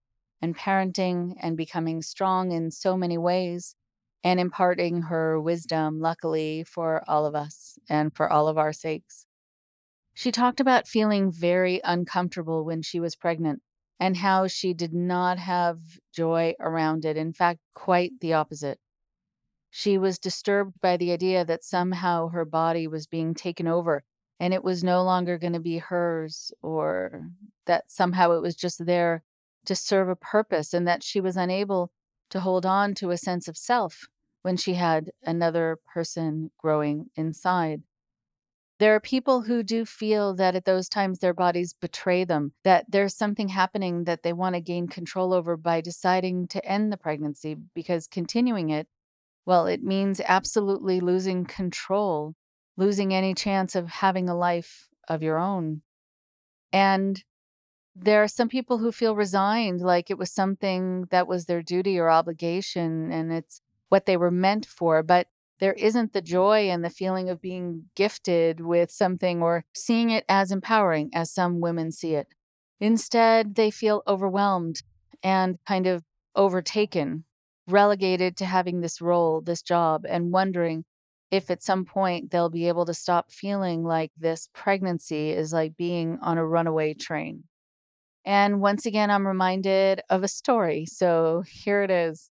and 0.41 0.57
parenting 0.57 1.33
and 1.41 1.57
becoming 1.57 2.01
strong 2.01 2.53
in 2.53 2.71
so 2.71 2.95
many 2.95 3.17
ways 3.17 3.75
and 4.23 4.39
imparting 4.39 5.03
her 5.03 5.39
wisdom, 5.39 5.99
luckily, 5.99 6.63
for 6.63 7.03
all 7.07 7.25
of 7.25 7.35
us 7.35 7.79
and 7.89 8.13
for 8.13 8.31
all 8.31 8.47
of 8.47 8.57
our 8.57 8.73
sakes. 8.73 9.25
She 10.13 10.31
talked 10.31 10.59
about 10.59 10.87
feeling 10.87 11.31
very 11.31 11.79
uncomfortable 11.83 12.65
when 12.65 12.81
she 12.81 12.99
was 12.99 13.15
pregnant 13.15 13.61
and 13.99 14.17
how 14.17 14.47
she 14.47 14.73
did 14.73 14.93
not 14.93 15.39
have 15.39 15.79
joy 16.13 16.55
around 16.59 17.05
it. 17.05 17.17
In 17.17 17.33
fact, 17.33 17.59
quite 17.73 18.11
the 18.19 18.33
opposite. 18.33 18.79
She 19.69 19.97
was 19.97 20.19
disturbed 20.19 20.81
by 20.81 20.97
the 20.97 21.11
idea 21.11 21.45
that 21.45 21.63
somehow 21.63 22.29
her 22.29 22.45
body 22.45 22.87
was 22.87 23.07
being 23.07 23.33
taken 23.33 23.67
over 23.67 24.03
and 24.39 24.53
it 24.53 24.63
was 24.63 24.83
no 24.83 25.03
longer 25.03 25.37
going 25.37 25.53
to 25.53 25.59
be 25.59 25.79
hers, 25.79 26.51
or 26.61 27.29
that 27.65 27.91
somehow 27.91 28.31
it 28.31 28.41
was 28.41 28.55
just 28.55 28.85
there 28.85 29.21
to 29.65 29.75
serve 29.75 30.07
a 30.07 30.15
purpose 30.15 30.73
and 30.73 30.87
that 30.87 31.03
she 31.03 31.19
was 31.19 31.35
unable 31.35 31.91
to 32.29 32.39
hold 32.39 32.65
on 32.65 32.93
to 32.95 33.11
a 33.11 33.17
sense 33.17 33.47
of 33.47 33.57
self 33.57 34.07
when 34.41 34.57
she 34.57 34.75
had 34.75 35.11
another 35.23 35.77
person 35.93 36.51
growing 36.57 37.09
inside. 37.15 37.81
There 38.79 38.95
are 38.95 39.01
people 39.01 39.41
who 39.41 39.61
do 39.61 39.83
feel 39.83 40.33
that 40.35 40.55
at 40.55 40.63
those 40.63 40.87
times 40.87 41.19
their 41.19 41.33
bodies 41.33 41.73
betray 41.73 42.23
them, 42.23 42.53
that 42.63 42.85
there's 42.87 43.13
something 43.13 43.49
happening 43.49 44.05
that 44.05 44.23
they 44.23 44.31
want 44.31 44.55
to 44.55 44.61
gain 44.61 44.87
control 44.87 45.33
over 45.33 45.57
by 45.57 45.81
deciding 45.81 46.47
to 46.49 46.65
end 46.65 46.91
the 46.91 46.97
pregnancy 46.97 47.57
because 47.75 48.07
continuing 48.07 48.69
it, 48.69 48.87
well, 49.45 49.67
it 49.67 49.83
means 49.83 50.21
absolutely 50.23 51.01
losing 51.01 51.43
control, 51.43 52.35
losing 52.77 53.13
any 53.13 53.33
chance 53.33 53.75
of 53.75 53.89
having 53.89 54.29
a 54.29 54.37
life 54.37 54.87
of 55.09 55.21
your 55.21 55.37
own. 55.37 55.81
And 56.71 57.21
there 58.01 58.23
are 58.23 58.27
some 58.27 58.49
people 58.49 58.77
who 58.77 58.91
feel 58.91 59.15
resigned, 59.15 59.81
like 59.81 60.09
it 60.09 60.17
was 60.17 60.31
something 60.31 61.05
that 61.11 61.27
was 61.27 61.45
their 61.45 61.61
duty 61.61 61.99
or 61.99 62.09
obligation, 62.09 63.11
and 63.11 63.31
it's 63.31 63.61
what 63.89 64.05
they 64.05 64.17
were 64.17 64.31
meant 64.31 64.65
for. 64.65 65.03
But 65.03 65.27
there 65.59 65.73
isn't 65.73 66.13
the 66.13 66.21
joy 66.21 66.69
and 66.69 66.83
the 66.83 66.89
feeling 66.89 67.29
of 67.29 67.41
being 67.41 67.89
gifted 67.95 68.61
with 68.61 68.91
something 68.91 69.41
or 69.41 69.65
seeing 69.73 70.09
it 70.09 70.23
as 70.29 70.51
empowering 70.51 71.09
as 71.13 71.31
some 71.31 71.59
women 71.59 71.91
see 71.91 72.15
it. 72.15 72.27
Instead, 72.79 73.55
they 73.55 73.69
feel 73.71 74.03
overwhelmed 74.07 74.81
and 75.21 75.59
kind 75.67 75.85
of 75.85 76.03
overtaken, 76.35 77.25
relegated 77.67 78.37
to 78.37 78.45
having 78.45 78.79
this 78.79 79.01
role, 79.01 79.41
this 79.41 79.61
job, 79.61 80.05
and 80.07 80.31
wondering 80.31 80.85
if 81.29 81.51
at 81.51 81.61
some 81.61 81.85
point 81.85 82.31
they'll 82.31 82.49
be 82.49 82.67
able 82.67 82.85
to 82.85 82.93
stop 82.93 83.31
feeling 83.31 83.83
like 83.83 84.11
this 84.17 84.49
pregnancy 84.53 85.31
is 85.31 85.51
like 85.51 85.75
being 85.75 86.17
on 86.21 86.37
a 86.37 86.45
runaway 86.45 86.93
train. 86.93 87.43
And 88.25 88.61
once 88.61 88.85
again, 88.85 89.09
I'm 89.09 89.27
reminded 89.27 90.01
of 90.09 90.23
a 90.23 90.27
story. 90.27 90.85
So 90.85 91.43
here 91.47 91.83
it 91.83 91.91
is. 91.91 92.29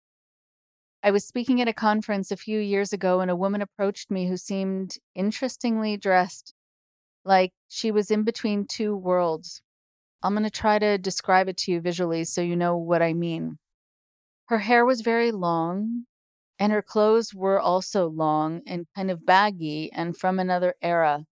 I 1.03 1.11
was 1.11 1.25
speaking 1.25 1.61
at 1.61 1.67
a 1.67 1.73
conference 1.73 2.31
a 2.31 2.37
few 2.37 2.59
years 2.59 2.91
ago, 2.91 3.21
and 3.21 3.31
a 3.31 3.35
woman 3.35 3.61
approached 3.61 4.11
me 4.11 4.27
who 4.27 4.35
seemed 4.35 4.97
interestingly 5.15 5.95
dressed, 5.95 6.53
like 7.23 7.53
she 7.67 7.91
was 7.91 8.11
in 8.11 8.23
between 8.23 8.65
two 8.65 8.95
worlds. 8.95 9.61
I'm 10.23 10.33
going 10.33 10.43
to 10.43 10.49
try 10.49 10.79
to 10.79 10.97
describe 10.97 11.47
it 11.47 11.57
to 11.57 11.71
you 11.71 11.81
visually 11.81 12.23
so 12.25 12.41
you 12.41 12.55
know 12.55 12.75
what 12.75 13.01
I 13.01 13.13
mean. 13.13 13.59
Her 14.47 14.59
hair 14.59 14.85
was 14.85 15.01
very 15.01 15.31
long, 15.31 16.05
and 16.59 16.71
her 16.71 16.81
clothes 16.81 17.33
were 17.33 17.59
also 17.59 18.07
long 18.07 18.61
and 18.65 18.87
kind 18.95 19.11
of 19.11 19.25
baggy 19.25 19.91
and 19.93 20.17
from 20.17 20.39
another 20.39 20.75
era. 20.81 21.25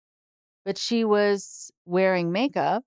But 0.65 0.77
she 0.77 1.05
was 1.05 1.71
wearing 1.85 2.31
makeup 2.31 2.83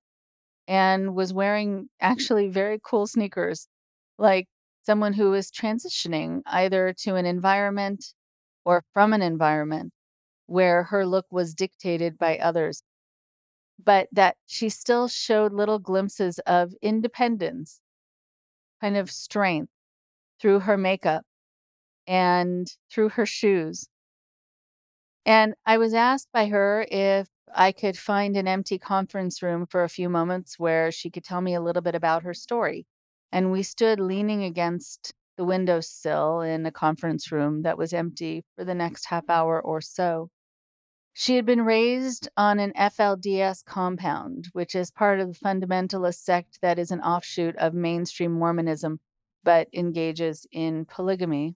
and 0.68 1.14
was 1.14 1.32
wearing 1.32 1.88
actually 2.00 2.48
very 2.48 2.80
cool 2.82 3.06
sneakers, 3.06 3.68
like 4.18 4.48
someone 4.84 5.14
who 5.14 5.32
is 5.34 5.50
transitioning 5.50 6.42
either 6.46 6.94
to 7.00 7.16
an 7.16 7.26
environment 7.26 8.14
or 8.64 8.84
from 8.92 9.12
an 9.12 9.22
environment 9.22 9.92
where 10.46 10.84
her 10.84 11.06
look 11.06 11.26
was 11.30 11.54
dictated 11.54 12.18
by 12.18 12.38
others, 12.38 12.82
but 13.82 14.08
that 14.12 14.36
she 14.46 14.68
still 14.68 15.08
showed 15.08 15.52
little 15.52 15.78
glimpses 15.78 16.38
of 16.40 16.74
independence, 16.82 17.80
kind 18.80 18.96
of 18.96 19.10
strength 19.10 19.72
through 20.40 20.60
her 20.60 20.76
makeup 20.76 21.24
and 22.06 22.68
through 22.90 23.10
her 23.10 23.26
shoes. 23.26 23.88
And 25.26 25.54
I 25.66 25.76
was 25.78 25.92
asked 25.92 26.28
by 26.32 26.46
her 26.46 26.86
if 26.90 27.28
I 27.56 27.72
could 27.72 27.96
find 27.96 28.36
an 28.36 28.46
empty 28.46 28.78
conference 28.78 29.42
room 29.42 29.66
for 29.66 29.82
a 29.82 29.88
few 29.88 30.10
moments 30.10 30.58
where 30.58 30.92
she 30.92 31.10
could 31.10 31.24
tell 31.24 31.40
me 31.40 31.54
a 31.54 31.60
little 31.60 31.80
bit 31.80 31.94
about 31.94 32.22
her 32.22 32.34
story. 32.34 32.86
And 33.32 33.50
we 33.50 33.62
stood 33.62 33.98
leaning 33.98 34.44
against 34.44 35.14
the 35.38 35.44
windowsill 35.44 36.42
in 36.42 36.66
a 36.66 36.70
conference 36.70 37.32
room 37.32 37.62
that 37.62 37.78
was 37.78 37.94
empty 37.94 38.44
for 38.54 38.64
the 38.64 38.74
next 38.74 39.06
half 39.06 39.28
hour 39.30 39.60
or 39.60 39.80
so. 39.80 40.28
She 41.14 41.36
had 41.36 41.46
been 41.46 41.62
raised 41.62 42.28
on 42.36 42.58
an 42.58 42.74
FLDS 42.76 43.64
compound, 43.64 44.48
which 44.52 44.74
is 44.74 44.90
part 44.90 45.18
of 45.18 45.28
the 45.28 45.38
fundamentalist 45.38 46.22
sect 46.22 46.58
that 46.60 46.78
is 46.78 46.90
an 46.90 47.00
offshoot 47.00 47.56
of 47.56 47.72
mainstream 47.72 48.32
Mormonism 48.32 49.00
but 49.42 49.68
engages 49.72 50.46
in 50.52 50.84
polygamy. 50.84 51.54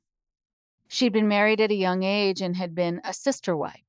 She'd 0.89 1.13
been 1.13 1.29
married 1.29 1.61
at 1.61 1.71
a 1.71 1.75
young 1.75 2.05
age 2.05 2.41
and 2.41 2.57
had 2.57 2.75
been 2.75 3.03
a 3.05 3.13
sister 3.13 3.55
wife, 3.55 3.85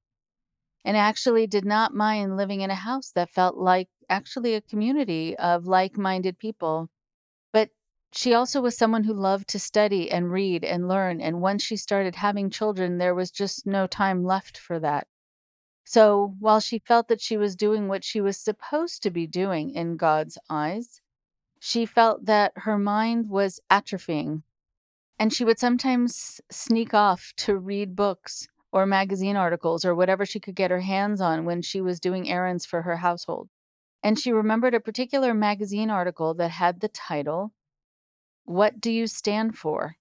and 0.84 0.98
actually 0.98 1.48
did 1.48 1.66
not 1.66 1.94
mind 1.94 2.38
living 2.38 2.62
in 2.62 2.72
a 2.72 2.76
house 2.76 3.12
that 3.12 3.30
felt 3.30 3.58
like 3.58 3.90
actually 4.10 4.56
a 4.56 4.62
community 4.62 5.36
of 5.38 5.66
like 5.66 5.98
minded 5.98 6.40
people. 6.40 6.90
But 7.54 7.70
she 8.12 8.34
also 8.34 8.62
was 8.62 8.78
someone 8.78 9.04
who 9.04 9.14
loved 9.14 9.48
to 9.50 9.60
study 9.60 10.12
and 10.12 10.32
read 10.32 10.64
and 10.64 10.88
learn, 10.88 11.22
and 11.22 11.42
once 11.42 11.64
she 11.64 11.78
started 11.78 12.16
having 12.16 12.50
children, 12.50 12.98
there 12.98 13.16
was 13.16 13.32
just 13.32 13.66
no 13.66 13.88
time 13.88 14.24
left 14.24 14.58
for 14.58 14.80
that. 14.80 15.08
So 15.84 16.36
while 16.40 16.60
she 16.60 16.80
felt 16.80 17.08
that 17.08 17.22
she 17.22 17.38
was 17.38 17.56
doing 17.56 17.88
what 17.88 18.04
she 18.04 18.22
was 18.22 18.38
supposed 18.38 19.04
to 19.04 19.12
be 19.12 19.28
doing 19.28 19.72
in 19.72 19.98
God's 19.98 20.38
eyes, 20.50 21.02
she 21.60 21.86
felt 21.86 22.26
that 22.26 22.54
her 22.56 22.78
mind 22.78 23.30
was 23.30 23.60
atrophying, 23.70 24.44
and 25.20 25.32
she 25.32 25.46
would 25.46 25.60
sometimes 25.60 26.42
sneak 26.50 26.94
off 26.94 27.34
to 27.38 27.58
read 27.58 27.96
books 27.96 28.48
or 28.72 28.86
magazine 28.86 29.36
articles 29.36 29.84
or 29.84 29.94
whatever 29.94 30.26
she 30.26 30.40
could 30.40 30.56
get 30.56 30.72
her 30.72 30.82
hands 30.82 31.20
on 31.20 31.46
when 31.46 31.62
she 31.62 31.82
was 31.82 32.00
doing 32.00 32.30
errands 32.30 32.66
for 32.66 32.84
her 32.84 32.98
household. 32.98 33.50
And 34.04 34.18
she 34.18 34.32
remembered 34.32 34.74
a 34.74 34.80
particular 34.80 35.34
magazine 35.34 35.90
article 35.90 36.34
that 36.36 36.52
had 36.52 36.80
the 36.80 36.88
title, 36.88 37.54
What 38.46 38.80
Do 38.80 38.92
You 38.92 39.08
Stand 39.08 39.58
For? 39.58 39.98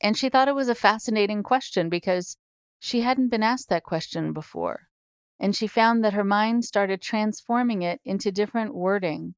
And 0.00 0.16
she 0.16 0.28
thought 0.28 0.48
it 0.48 0.54
was 0.54 0.68
a 0.68 0.74
fascinating 0.74 1.42
question 1.42 1.88
because 1.88 2.36
she 2.78 3.00
hadn't 3.00 3.28
been 3.28 3.42
asked 3.42 3.68
that 3.68 3.82
question 3.82 4.32
before. 4.32 4.88
And 5.38 5.56
she 5.56 5.66
found 5.66 6.04
that 6.04 6.12
her 6.12 6.24
mind 6.24 6.64
started 6.64 7.00
transforming 7.00 7.82
it 7.82 8.00
into 8.04 8.30
different 8.30 8.74
wording 8.74 9.34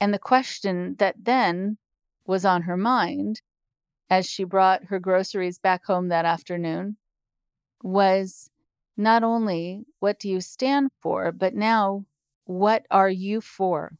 and 0.00 0.12
the 0.12 0.18
question 0.18 0.96
that 0.98 1.14
then 1.22 1.78
was 2.26 2.44
on 2.44 2.62
her 2.62 2.76
mind 2.76 3.40
as 4.10 4.28
she 4.28 4.42
brought 4.42 4.86
her 4.86 4.98
groceries 4.98 5.58
back 5.58 5.84
home 5.84 6.08
that 6.08 6.24
afternoon 6.24 6.96
was 7.82 8.50
not 8.96 9.22
only 9.22 9.84
what 10.00 10.18
do 10.18 10.28
you 10.28 10.40
stand 10.40 10.90
for, 11.00 11.32
but 11.32 11.54
now 11.54 12.04
what 12.44 12.86
are 12.90 13.10
you 13.10 13.40
for? 13.40 13.96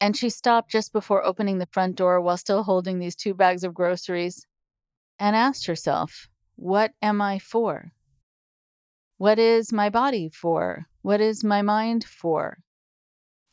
And 0.00 0.16
she 0.16 0.28
stopped 0.28 0.70
just 0.70 0.92
before 0.92 1.24
opening 1.24 1.58
the 1.58 1.68
front 1.70 1.96
door 1.96 2.20
while 2.20 2.36
still 2.36 2.64
holding 2.64 2.98
these 2.98 3.16
two 3.16 3.34
bags 3.34 3.64
of 3.64 3.74
groceries 3.74 4.46
and 5.18 5.34
asked 5.34 5.66
herself, 5.66 6.28
What 6.56 6.92
am 7.00 7.22
I 7.22 7.38
for? 7.38 7.92
What 9.16 9.38
is 9.38 9.72
my 9.72 9.88
body 9.88 10.28
for? 10.28 10.86
What 11.02 11.20
is 11.20 11.44
my 11.44 11.62
mind 11.62 12.04
for? 12.04 12.58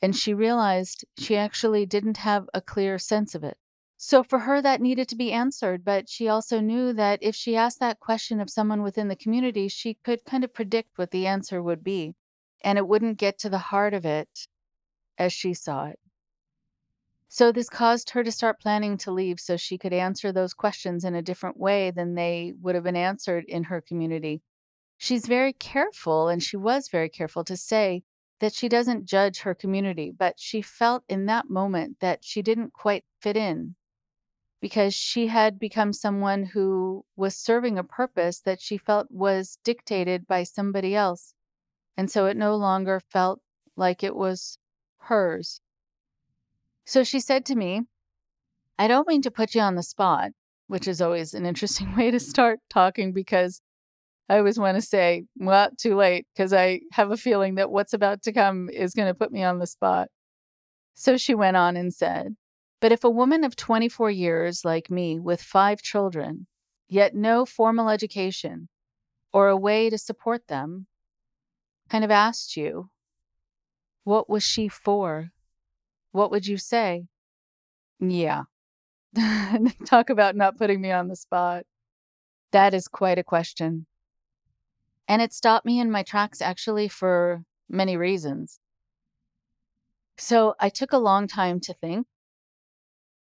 and 0.01 0.15
she 0.15 0.33
realized 0.33 1.05
she 1.17 1.35
actually 1.37 1.85
didn't 1.85 2.17
have 2.17 2.49
a 2.53 2.61
clear 2.61 2.97
sense 2.97 3.35
of 3.35 3.43
it. 3.43 3.57
So 4.03 4.23
for 4.23 4.39
her, 4.39 4.63
that 4.63 4.81
needed 4.81 5.07
to 5.09 5.15
be 5.15 5.31
answered. 5.31 5.85
But 5.85 6.09
she 6.09 6.27
also 6.27 6.59
knew 6.59 6.91
that 6.91 7.19
if 7.21 7.35
she 7.35 7.55
asked 7.55 7.79
that 7.81 7.99
question 7.99 8.41
of 8.41 8.49
someone 8.49 8.81
within 8.81 9.09
the 9.09 9.15
community, 9.15 9.67
she 9.67 9.99
could 10.03 10.25
kind 10.25 10.43
of 10.43 10.55
predict 10.55 10.97
what 10.97 11.11
the 11.11 11.27
answer 11.27 11.61
would 11.61 11.83
be. 11.83 12.15
And 12.63 12.79
it 12.79 12.87
wouldn't 12.87 13.19
get 13.19 13.37
to 13.39 13.49
the 13.49 13.59
heart 13.59 13.93
of 13.93 14.03
it 14.03 14.47
as 15.19 15.31
she 15.31 15.53
saw 15.53 15.85
it. 15.85 15.99
So 17.27 17.51
this 17.51 17.69
caused 17.69 18.09
her 18.09 18.23
to 18.23 18.31
start 18.31 18.59
planning 18.59 18.97
to 18.97 19.11
leave 19.11 19.39
so 19.39 19.55
she 19.55 19.77
could 19.77 19.93
answer 19.93 20.31
those 20.31 20.55
questions 20.55 21.05
in 21.05 21.13
a 21.13 21.21
different 21.21 21.57
way 21.57 21.91
than 21.91 22.15
they 22.15 22.53
would 22.59 22.73
have 22.73 22.83
been 22.83 22.95
answered 22.95 23.45
in 23.47 23.65
her 23.65 23.81
community. 23.81 24.41
She's 24.97 25.27
very 25.27 25.53
careful, 25.53 26.27
and 26.27 26.41
she 26.41 26.57
was 26.57 26.89
very 26.89 27.09
careful 27.09 27.43
to 27.43 27.55
say 27.55 28.01
that 28.39 28.55
she 28.55 28.67
doesn't 28.67 29.05
judge 29.05 29.41
her 29.41 29.53
community, 29.53 30.11
but 30.11 30.39
she 30.39 30.63
felt 30.63 31.03
in 31.07 31.27
that 31.27 31.51
moment 31.51 31.97
that 31.99 32.23
she 32.23 32.41
didn't 32.41 32.73
quite 32.73 33.05
fit 33.19 33.37
in 33.37 33.75
because 34.61 34.93
she 34.93 35.27
had 35.27 35.59
become 35.59 35.91
someone 35.91 36.45
who 36.45 37.03
was 37.15 37.35
serving 37.35 37.77
a 37.77 37.83
purpose 37.83 38.39
that 38.41 38.61
she 38.61 38.77
felt 38.77 39.07
was 39.09 39.57
dictated 39.63 40.27
by 40.27 40.43
somebody 40.43 40.95
else. 40.95 41.33
And 41.97 42.09
so 42.09 42.27
it 42.27 42.37
no 42.37 42.55
longer 42.55 42.99
felt 42.99 43.41
like 43.75 44.03
it 44.03 44.15
was 44.15 44.59
hers. 44.99 45.59
So 46.85 47.03
she 47.03 47.19
said 47.19 47.45
to 47.47 47.55
me, 47.55 47.81
I 48.77 48.87
don't 48.87 49.07
mean 49.07 49.21
to 49.23 49.31
put 49.31 49.55
you 49.55 49.61
on 49.61 49.75
the 49.75 49.83
spot, 49.83 50.31
which 50.67 50.87
is 50.87 51.01
always 51.01 51.33
an 51.33 51.45
interesting 51.45 51.95
way 51.97 52.11
to 52.11 52.19
start 52.19 52.59
talking 52.69 53.13
because 53.13 53.61
I 54.29 54.37
always 54.37 54.59
want 54.59 54.75
to 54.75 54.81
say, 54.81 55.25
well, 55.37 55.69
too 55.77 55.95
late, 55.95 56.25
because 56.33 56.53
I 56.53 56.81
have 56.93 57.11
a 57.11 57.17
feeling 57.17 57.55
that 57.55 57.71
what's 57.71 57.93
about 57.93 58.21
to 58.23 58.31
come 58.31 58.69
is 58.69 58.93
going 58.93 59.07
to 59.07 59.13
put 59.13 59.31
me 59.31 59.43
on 59.43 59.59
the 59.59 59.67
spot. 59.67 60.07
So 60.93 61.17
she 61.17 61.33
went 61.33 61.57
on 61.57 61.75
and 61.75 61.93
said, 61.93 62.35
But 62.81 62.91
if 62.91 63.03
a 63.03 63.09
woman 63.09 63.43
of 63.43 63.55
24 63.55 64.09
years, 64.09 64.65
like 64.65 64.89
me, 64.89 65.19
with 65.19 65.41
five 65.41 65.83
children, 65.83 66.47
yet 66.89 67.15
no 67.15 67.45
formal 67.45 67.89
education 67.89 68.67
or 69.31 69.47
a 69.47 69.55
way 69.55 69.89
to 69.89 69.99
support 69.99 70.47
them, 70.47 70.87
kind 71.89 72.03
of 72.03 72.09
asked 72.09 72.57
you, 72.57 72.89
what 74.03 74.27
was 74.27 74.43
she 74.43 74.67
for? 74.67 75.29
What 76.11 76.31
would 76.31 76.47
you 76.47 76.57
say? 76.57 77.05
Yeah. 77.99 78.43
Talk 79.85 80.09
about 80.09 80.35
not 80.35 80.57
putting 80.57 80.81
me 80.81 80.91
on 80.91 81.07
the 81.07 81.15
spot. 81.15 81.65
That 82.51 82.73
is 82.73 82.87
quite 82.87 83.19
a 83.19 83.23
question. 83.23 83.85
And 85.07 85.21
it 85.21 85.33
stopped 85.33 85.67
me 85.67 85.79
in 85.79 85.91
my 85.91 86.01
tracks 86.01 86.41
actually 86.41 86.87
for 86.87 87.43
many 87.69 87.95
reasons. 87.95 88.59
So 90.17 90.55
I 90.59 90.69
took 90.69 90.91
a 90.91 90.97
long 90.97 91.27
time 91.27 91.59
to 91.61 91.73
think. 91.75 92.07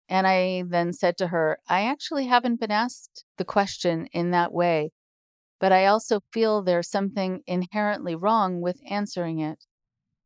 And 0.08 0.26
I 0.26 0.64
then 0.66 0.92
said 0.92 1.16
to 1.18 1.28
her, 1.28 1.58
I 1.68 1.84
actually 1.84 2.26
haven't 2.26 2.60
been 2.60 2.70
asked 2.70 3.24
the 3.38 3.44
question 3.44 4.06
in 4.12 4.30
that 4.32 4.52
way, 4.52 4.92
but 5.58 5.72
I 5.72 5.86
also 5.86 6.20
feel 6.32 6.62
there's 6.62 6.90
something 6.90 7.42
inherently 7.46 8.14
wrong 8.14 8.60
with 8.60 8.80
answering 8.88 9.40
it 9.40 9.64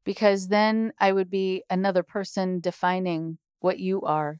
because 0.04 0.48
then 0.48 0.92
I 0.98 1.12
would 1.12 1.30
be 1.30 1.62
another 1.70 2.02
person 2.02 2.60
defining 2.60 3.38
what 3.60 3.78
you 3.78 4.02
are. 4.02 4.38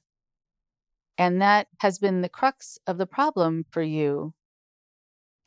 And 1.17 1.41
that 1.43 1.69
has 1.79 1.99
been 1.99 2.21
the 2.21 2.29
crux 2.29 2.79
of 2.87 2.99
the 2.99 3.07
problem 3.07 3.65
for 3.71 3.83
you 3.83 4.35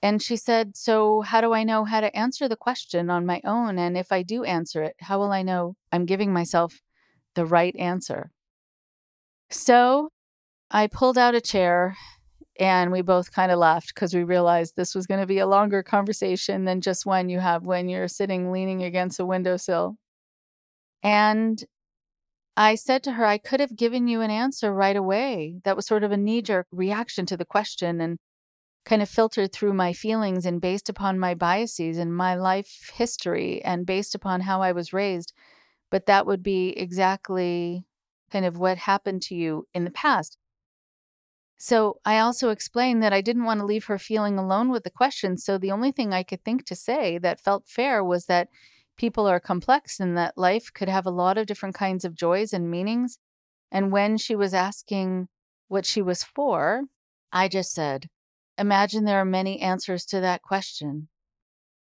and 0.02 0.22
she 0.22 0.36
said, 0.36 0.76
So, 0.76 1.22
how 1.22 1.42
do 1.42 1.54
I 1.54 1.64
know 1.64 1.86
how 1.86 2.02
to 2.02 2.16
answer 2.16 2.50
the 2.50 2.56
question 2.56 3.10
on 3.10 3.26
my 3.26 3.39
own? 3.46 3.78
And 3.78 3.96
if 3.96 4.12
I 4.12 4.24
do 4.24 4.44
answer 4.44 4.82
it, 4.84 4.96
how 5.00 5.20
will 5.20 5.32
I 5.32 5.44
know 5.44 5.76
I'm 5.92 6.06
giving 6.06 6.34
myself 6.34 6.82
the 7.36 7.46
right 7.46 7.76
answer? 7.76 8.32
So, 9.52 10.10
I 10.72 10.88
pulled 10.88 11.18
out 11.18 11.36
a 11.36 11.41
chair 11.41 11.97
And 12.60 12.91
we 12.91 13.02
both 13.04 13.32
kind 13.34 13.52
of 13.52 13.60
laughed 13.60 13.93
because 13.95 14.14
we 14.16 14.24
realized 14.24 14.76
this 14.76 14.95
was 14.95 15.08
going 15.08 15.22
to 15.22 15.28
be 15.28 15.39
a 15.39 15.47
longer 15.47 15.84
conversation 15.84 16.66
than 16.66 16.82
just 16.82 17.06
one 17.06 17.30
you 17.30 17.39
have 17.39 17.64
when 17.66 17.89
you're 17.89 18.08
sitting 18.10 18.52
leaning 18.52 18.84
against 18.84 19.20
a 19.20 19.26
windowsill. 19.26 19.97
And 21.04 21.64
I 22.58 22.76
said 22.76 23.04
to 23.04 23.14
her, 23.14 23.26
I 23.26 23.38
could 23.38 23.60
have 23.60 23.76
given 23.76 24.08
you 24.08 24.22
an 24.22 24.32
answer 24.32 24.74
right 24.74 24.95
away. 24.95 25.62
That 25.64 25.76
was 25.76 25.88
sort 25.88 26.04
of 26.04 26.12
a 26.12 26.18
knee 26.18 26.41
jerk 26.41 26.68
reaction 26.72 27.26
to 27.28 27.38
the 27.38 27.45
question 27.45 28.02
and 28.02 28.20
kind 28.86 29.02
of 29.02 29.10
filtered 29.10 29.54
through 29.54 29.74
my 29.74 29.93
feelings 29.93 30.45
and 30.45 30.62
based 30.62 30.89
upon 30.89 31.20
my 31.20 31.36
biases 31.36 31.97
and 31.97 32.16
my 32.16 32.36
life 32.36 32.91
history 32.95 33.64
and 33.64 33.86
based 33.86 34.16
upon 34.16 34.41
how 34.41 34.62
I 34.62 34.72
was 34.74 34.93
raised. 34.93 35.34
But 35.91 36.08
that 36.08 36.26
would 36.28 36.43
be 36.43 36.70
exactly 36.78 37.86
kind 38.32 38.46
of 38.46 38.58
what 38.58 38.78
happened 38.78 39.22
to 39.24 39.36
you 39.36 39.68
in 39.74 39.84
the 39.84 39.92
past. 39.92 40.38
So 41.58 42.00
I 42.04 42.18
also 42.18 42.50
explained 42.50 43.04
that 43.04 43.14
I 43.14 43.22
didn't 43.22 43.44
want 43.44 43.60
to 43.60 43.66
leave 43.68 43.86
her 43.86 44.00
feeling 44.00 44.40
alone 44.40 44.72
with 44.72 44.84
the 44.84 44.90
question. 44.90 45.38
So 45.38 45.60
the 45.60 45.72
only 45.72 45.92
thing 45.92 46.12
I 46.12 46.24
could 46.24 46.44
think 46.44 46.66
to 46.66 46.76
say 46.76 47.20
that 47.20 47.40
felt 47.40 47.68
fair 47.68 48.04
was 48.04 48.26
that 48.26 48.50
people 48.98 49.28
are 49.28 49.40
complex 49.40 50.00
and 50.00 50.18
that 50.18 50.38
life 50.40 50.74
could 50.74 50.90
have 50.90 51.06
a 51.06 51.12
lot 51.12 51.38
of 51.38 51.46
different 51.46 51.76
kinds 51.76 52.04
of 52.04 52.16
joys 52.16 52.52
and 52.52 52.72
meanings. 52.72 53.20
And 53.72 53.92
when 53.92 54.18
she 54.18 54.36
was 54.36 54.56
asking 54.56 55.28
what 55.68 55.86
she 55.86 56.02
was 56.02 56.24
for, 56.24 56.86
I 57.32 57.48
just 57.48 57.74
said, 57.74 58.10
Imagine 58.58 59.06
there 59.06 59.22
are 59.22 59.26
many 59.26 59.60
answers 59.62 60.04
to 60.08 60.20
that 60.22 60.42
question. 60.42 61.10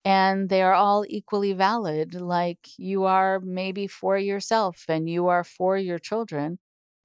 And 0.03 0.49
they 0.49 0.63
are 0.63 0.73
all 0.73 1.05
equally 1.07 1.53
valid, 1.53 2.15
like 2.15 2.67
you 2.77 3.03
are 3.03 3.39
maybe 3.39 3.85
for 3.85 4.17
yourself 4.17 4.85
and 4.89 5.07
you 5.07 5.27
are 5.27 5.43
for 5.43 5.77
your 5.77 5.99
children 5.99 6.57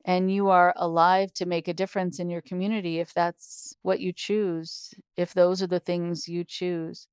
and 0.07 0.32
you 0.32 0.49
are 0.49 0.72
alive 0.76 1.32
to 1.34 1.47
make 1.47 1.68
a 1.68 1.74
difference 1.74 2.20
in 2.20 2.30
your 2.30 2.40
community 2.40 3.01
if 3.01 3.12
that's 3.12 3.74
what 3.82 4.01
you 4.01 4.12
choose, 4.12 4.94
if 5.16 5.34
those 5.34 5.62
are 5.62 5.66
the 5.66 5.80
things 5.80 6.28
you 6.28 6.44
choose. 6.44 7.09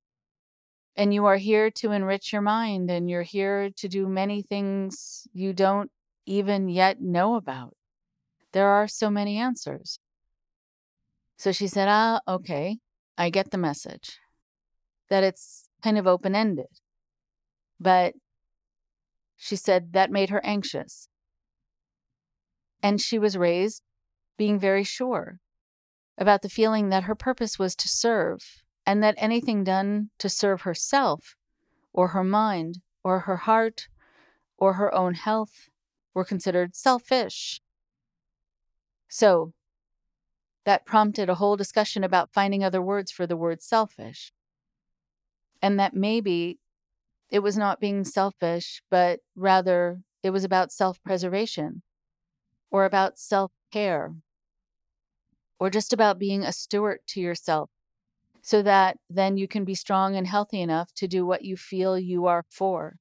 And 0.96 1.12
you 1.12 1.26
are 1.26 1.38
here 1.38 1.72
to 1.72 1.92
enrich 1.92 2.32
your 2.32 2.44
mind 2.44 2.92
and 2.92 3.10
you're 3.10 3.24
here 3.24 3.72
to 3.78 3.88
do 3.88 4.08
many 4.08 4.44
things 4.44 5.28
you 5.34 5.52
don't 5.52 5.92
even 6.28 6.70
yet 6.70 7.02
know 7.02 7.36
about. 7.36 7.76
There 8.54 8.68
are 8.68 8.88
so 8.88 9.10
many 9.10 9.38
answers. 9.38 10.00
So 11.38 11.52
she 11.52 11.68
said, 11.68 11.88
Ah, 11.90 12.22
okay, 12.28 12.78
I 13.18 13.32
get 13.32 13.50
the 13.50 13.58
message 13.58 14.20
that 15.10 15.24
it's 15.24 15.62
kind 15.84 15.98
of 15.98 16.08
open 16.08 16.36
ended. 16.36 16.80
But 17.80 18.14
she 19.36 19.56
said 19.56 19.94
that 19.94 20.12
made 20.12 20.30
her 20.30 20.44
anxious 20.46 21.10
and 22.84 23.00
she 23.00 23.18
was 23.18 23.38
raised 23.38 23.82
being 24.38 24.60
very 24.60 24.84
sure 24.84 25.40
about 26.18 26.42
the 26.42 26.50
feeling 26.50 26.90
that 26.90 27.04
her 27.04 27.16
purpose 27.16 27.58
was 27.58 27.76
to 27.76 27.88
serve, 27.88 28.62
and 28.86 29.02
that 29.02 29.16
anything 29.18 29.64
done 29.64 30.10
to 30.20 30.30
serve 30.30 30.62
herself, 30.62 31.36
or 31.92 32.10
her 32.10 32.24
mind, 32.24 32.80
or 33.04 33.22
her 33.22 33.38
heart, 33.38 33.88
or 34.58 34.74
her 34.74 34.94
own 34.94 35.16
health 35.16 35.70
were 36.14 36.26
considered 36.26 36.76
selfish. 36.76 37.62
So, 39.08 39.54
that 40.66 40.86
prompted 40.86 41.30
a 41.30 41.36
whole 41.36 41.56
discussion 41.56 42.04
about 42.04 42.32
finding 42.32 42.64
other 42.64 42.82
words 42.82 43.12
for 43.12 43.26
the 43.26 43.38
word 43.38 43.62
selfish. 43.62 44.32
And 45.64 45.80
that 45.80 45.95
maybe 45.95 46.59
it 47.30 47.39
was 47.39 47.57
not 47.57 47.80
being 47.82 48.03
selfish, 48.05 48.84
but 48.91 49.22
rather 49.36 50.03
it 50.24 50.32
was 50.32 50.43
about 50.43 50.72
self 50.72 51.01
preservation 51.03 51.84
or 52.72 52.86
about 52.86 53.20
self 53.20 53.51
care 53.72 54.16
or 55.59 55.70
just 55.70 55.93
about 55.93 56.20
being 56.20 56.43
a 56.43 56.51
steward 56.51 56.99
to 57.07 57.20
yourself 57.22 57.70
so 58.41 58.61
that 58.64 58.97
then 59.09 59.38
you 59.38 59.47
can 59.47 59.66
be 59.66 59.76
strong 59.76 60.16
and 60.16 60.28
healthy 60.28 60.61
enough 60.61 60.93
to 60.95 61.07
do 61.07 61.26
what 61.26 61.43
you 61.43 61.57
feel 61.57 61.99
you 61.99 62.28
are 62.28 62.45
for. 62.49 62.97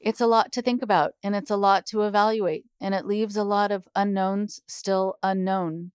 It's 0.00 0.22
a 0.22 0.26
lot 0.26 0.52
to 0.52 0.62
think 0.62 0.80
about 0.80 1.16
and 1.22 1.36
it's 1.36 1.50
a 1.50 1.56
lot 1.58 1.84
to 1.88 2.00
evaluate, 2.04 2.64
and 2.80 2.94
it 2.94 3.04
leaves 3.04 3.36
a 3.36 3.44
lot 3.44 3.70
of 3.70 3.86
unknowns 3.94 4.62
still 4.66 5.18
unknown. 5.22 5.92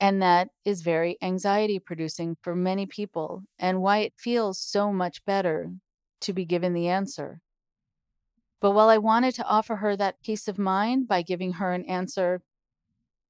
And 0.00 0.22
that 0.22 0.48
is 0.64 0.80
very 0.80 1.18
anxiety 1.20 1.78
producing 1.78 2.36
for 2.40 2.56
many 2.56 2.86
people, 2.86 3.44
and 3.58 3.82
why 3.82 3.98
it 3.98 4.14
feels 4.16 4.58
so 4.58 4.92
much 4.92 5.24
better 5.26 5.72
to 6.22 6.32
be 6.32 6.46
given 6.46 6.72
the 6.72 6.88
answer. 6.88 7.42
But 8.60 8.72
while 8.72 8.88
I 8.88 8.98
wanted 8.98 9.34
to 9.36 9.46
offer 9.46 9.76
her 9.76 9.96
that 9.96 10.22
peace 10.22 10.48
of 10.48 10.58
mind 10.58 11.06
by 11.06 11.22
giving 11.22 11.54
her 11.54 11.72
an 11.72 11.84
answer, 11.84 12.42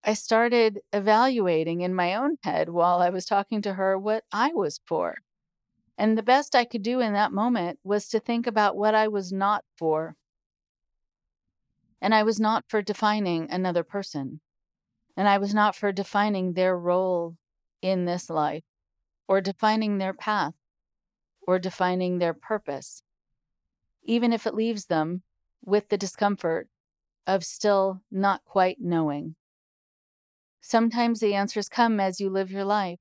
I 0.05 0.15
started 0.15 0.81
evaluating 0.93 1.83
in 1.83 1.95
my 1.95 2.15
own 2.15 2.39
head 2.43 2.71
while 2.71 3.01
I 3.01 3.11
was 3.11 3.27
talking 3.27 3.63
to 3.63 3.75
her 3.75 3.99
what 3.99 4.25
I 4.33 4.53
was 4.55 4.81
for. 4.87 5.19
And 5.99 6.17
the 6.17 6.23
best 6.23 6.55
I 6.55 6.65
could 6.65 6.83
do 6.83 7.01
in 7.01 7.13
that 7.13 7.33
moment 7.33 7.79
was 7.85 8.09
to 8.09 8.21
think 8.21 8.47
about 8.47 8.77
what 8.77 8.95
I 8.95 9.09
was 9.09 9.33
not 9.33 9.65
for. 9.77 10.17
And 12.01 12.15
I 12.15 12.23
was 12.23 12.41
not 12.41 12.65
for 12.69 12.81
defining 12.81 13.51
another 13.51 13.85
person. 13.85 14.41
And 15.21 15.29
I 15.29 15.37
was 15.37 15.53
not 15.53 15.77
for 15.77 15.93
defining 15.93 16.55
their 16.55 16.75
role 16.75 17.37
in 17.83 18.07
this 18.07 18.31
life, 18.31 18.65
or 19.29 19.43
defining 19.43 19.99
their 19.99 20.15
path, 20.15 20.55
or 21.47 21.59
defining 21.59 22.19
their 22.19 22.33
purpose 22.33 23.03
even 24.03 24.33
if 24.33 24.47
it 24.47 24.55
leaves 24.55 24.87
them 24.87 25.23
with 25.65 25.89
the 25.89 25.99
discomfort 25.99 26.69
of 27.27 27.45
still 27.45 28.01
not 28.11 28.45
quite 28.45 28.79
knowing. 28.81 29.37
Sometimes 30.61 31.21
the 31.21 31.35
answers 31.35 31.69
come 31.69 32.01
as 32.01 32.21
you 32.21 32.31
live 32.31 32.51
your 32.51 32.65
life. 32.65 32.99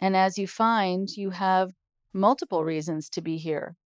And 0.00 0.16
as 0.16 0.38
you 0.38 0.46
find, 0.46 1.08
you 1.08 1.30
have 1.30 1.72
multiple 2.12 2.64
reasons 2.64 3.08
to 3.10 3.20
be 3.20 3.36
here. 3.36 3.76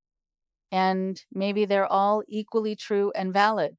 And 0.70 1.20
maybe 1.32 1.64
they're 1.64 1.90
all 1.90 2.22
equally 2.28 2.76
true 2.76 3.12
and 3.14 3.32
valid. 3.32 3.76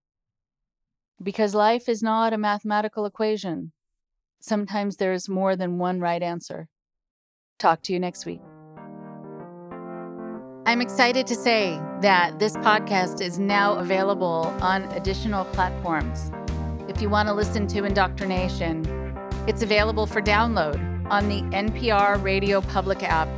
Because 1.23 1.55
life 1.55 1.87
is 1.87 2.03
not 2.03 2.33
a 2.33 2.37
mathematical 2.37 3.05
equation. 3.05 3.71
Sometimes 4.41 4.97
there's 4.97 5.29
more 5.29 5.55
than 5.55 5.77
one 5.77 6.01
right 6.01 6.21
answer. 6.21 6.67
Talk 7.59 7.81
to 7.83 7.93
you 7.93 7.99
next 7.99 8.25
week. 8.25 8.41
I'm 10.65 10.81
excited 10.81 11.25
to 11.27 11.35
say 11.35 11.79
that 12.01 12.39
this 12.39 12.57
podcast 12.57 13.21
is 13.21 13.39
now 13.39 13.75
available 13.75 14.53
on 14.61 14.83
additional 14.91 15.45
platforms. 15.45 16.29
If 16.89 17.01
you 17.01 17.09
want 17.09 17.29
to 17.29 17.33
listen 17.33 17.67
to 17.67 17.85
Indoctrination, 17.85 18.85
it's 19.47 19.61
available 19.61 20.05
for 20.05 20.21
download 20.21 20.77
on 21.09 21.29
the 21.29 21.41
NPR 21.55 22.21
Radio 22.21 22.59
Public 22.59 23.01
app, 23.03 23.29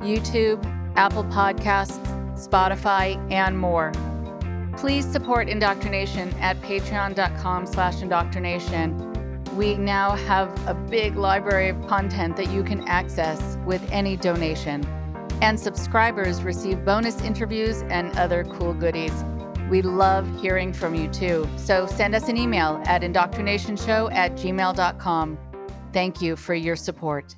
YouTube, 0.00 0.64
Apple 0.94 1.24
Podcasts, 1.24 1.98
Spotify, 2.36 3.16
and 3.32 3.58
more. 3.58 3.92
Please 4.76 5.04
support 5.10 5.48
Indoctrination 5.48 6.32
at 6.40 6.60
patreon.com 6.60 7.66
slash 7.66 8.02
indoctrination. 8.02 9.44
We 9.56 9.76
now 9.76 10.12
have 10.12 10.48
a 10.66 10.74
big 10.74 11.16
library 11.16 11.68
of 11.68 11.86
content 11.86 12.36
that 12.36 12.50
you 12.50 12.64
can 12.64 12.86
access 12.88 13.56
with 13.64 13.82
any 13.90 14.16
donation 14.16 14.84
and 15.44 15.58
subscribers 15.58 16.42
receive 16.42 16.84
bonus 16.84 17.20
interviews 17.20 17.82
and 17.90 18.16
other 18.16 18.44
cool 18.44 18.72
goodies. 18.72 19.12
We 19.68 19.82
love 19.82 20.26
hearing 20.40 20.72
from 20.72 20.94
you 20.94 21.08
too. 21.08 21.48
So 21.56 21.86
send 21.86 22.14
us 22.14 22.28
an 22.28 22.36
email 22.36 22.82
at 22.86 23.02
indoctrinationshow 23.02 24.12
at 24.14 24.32
gmail.com. 24.36 25.38
Thank 25.92 26.22
you 26.22 26.36
for 26.36 26.54
your 26.54 26.76
support. 26.76 27.36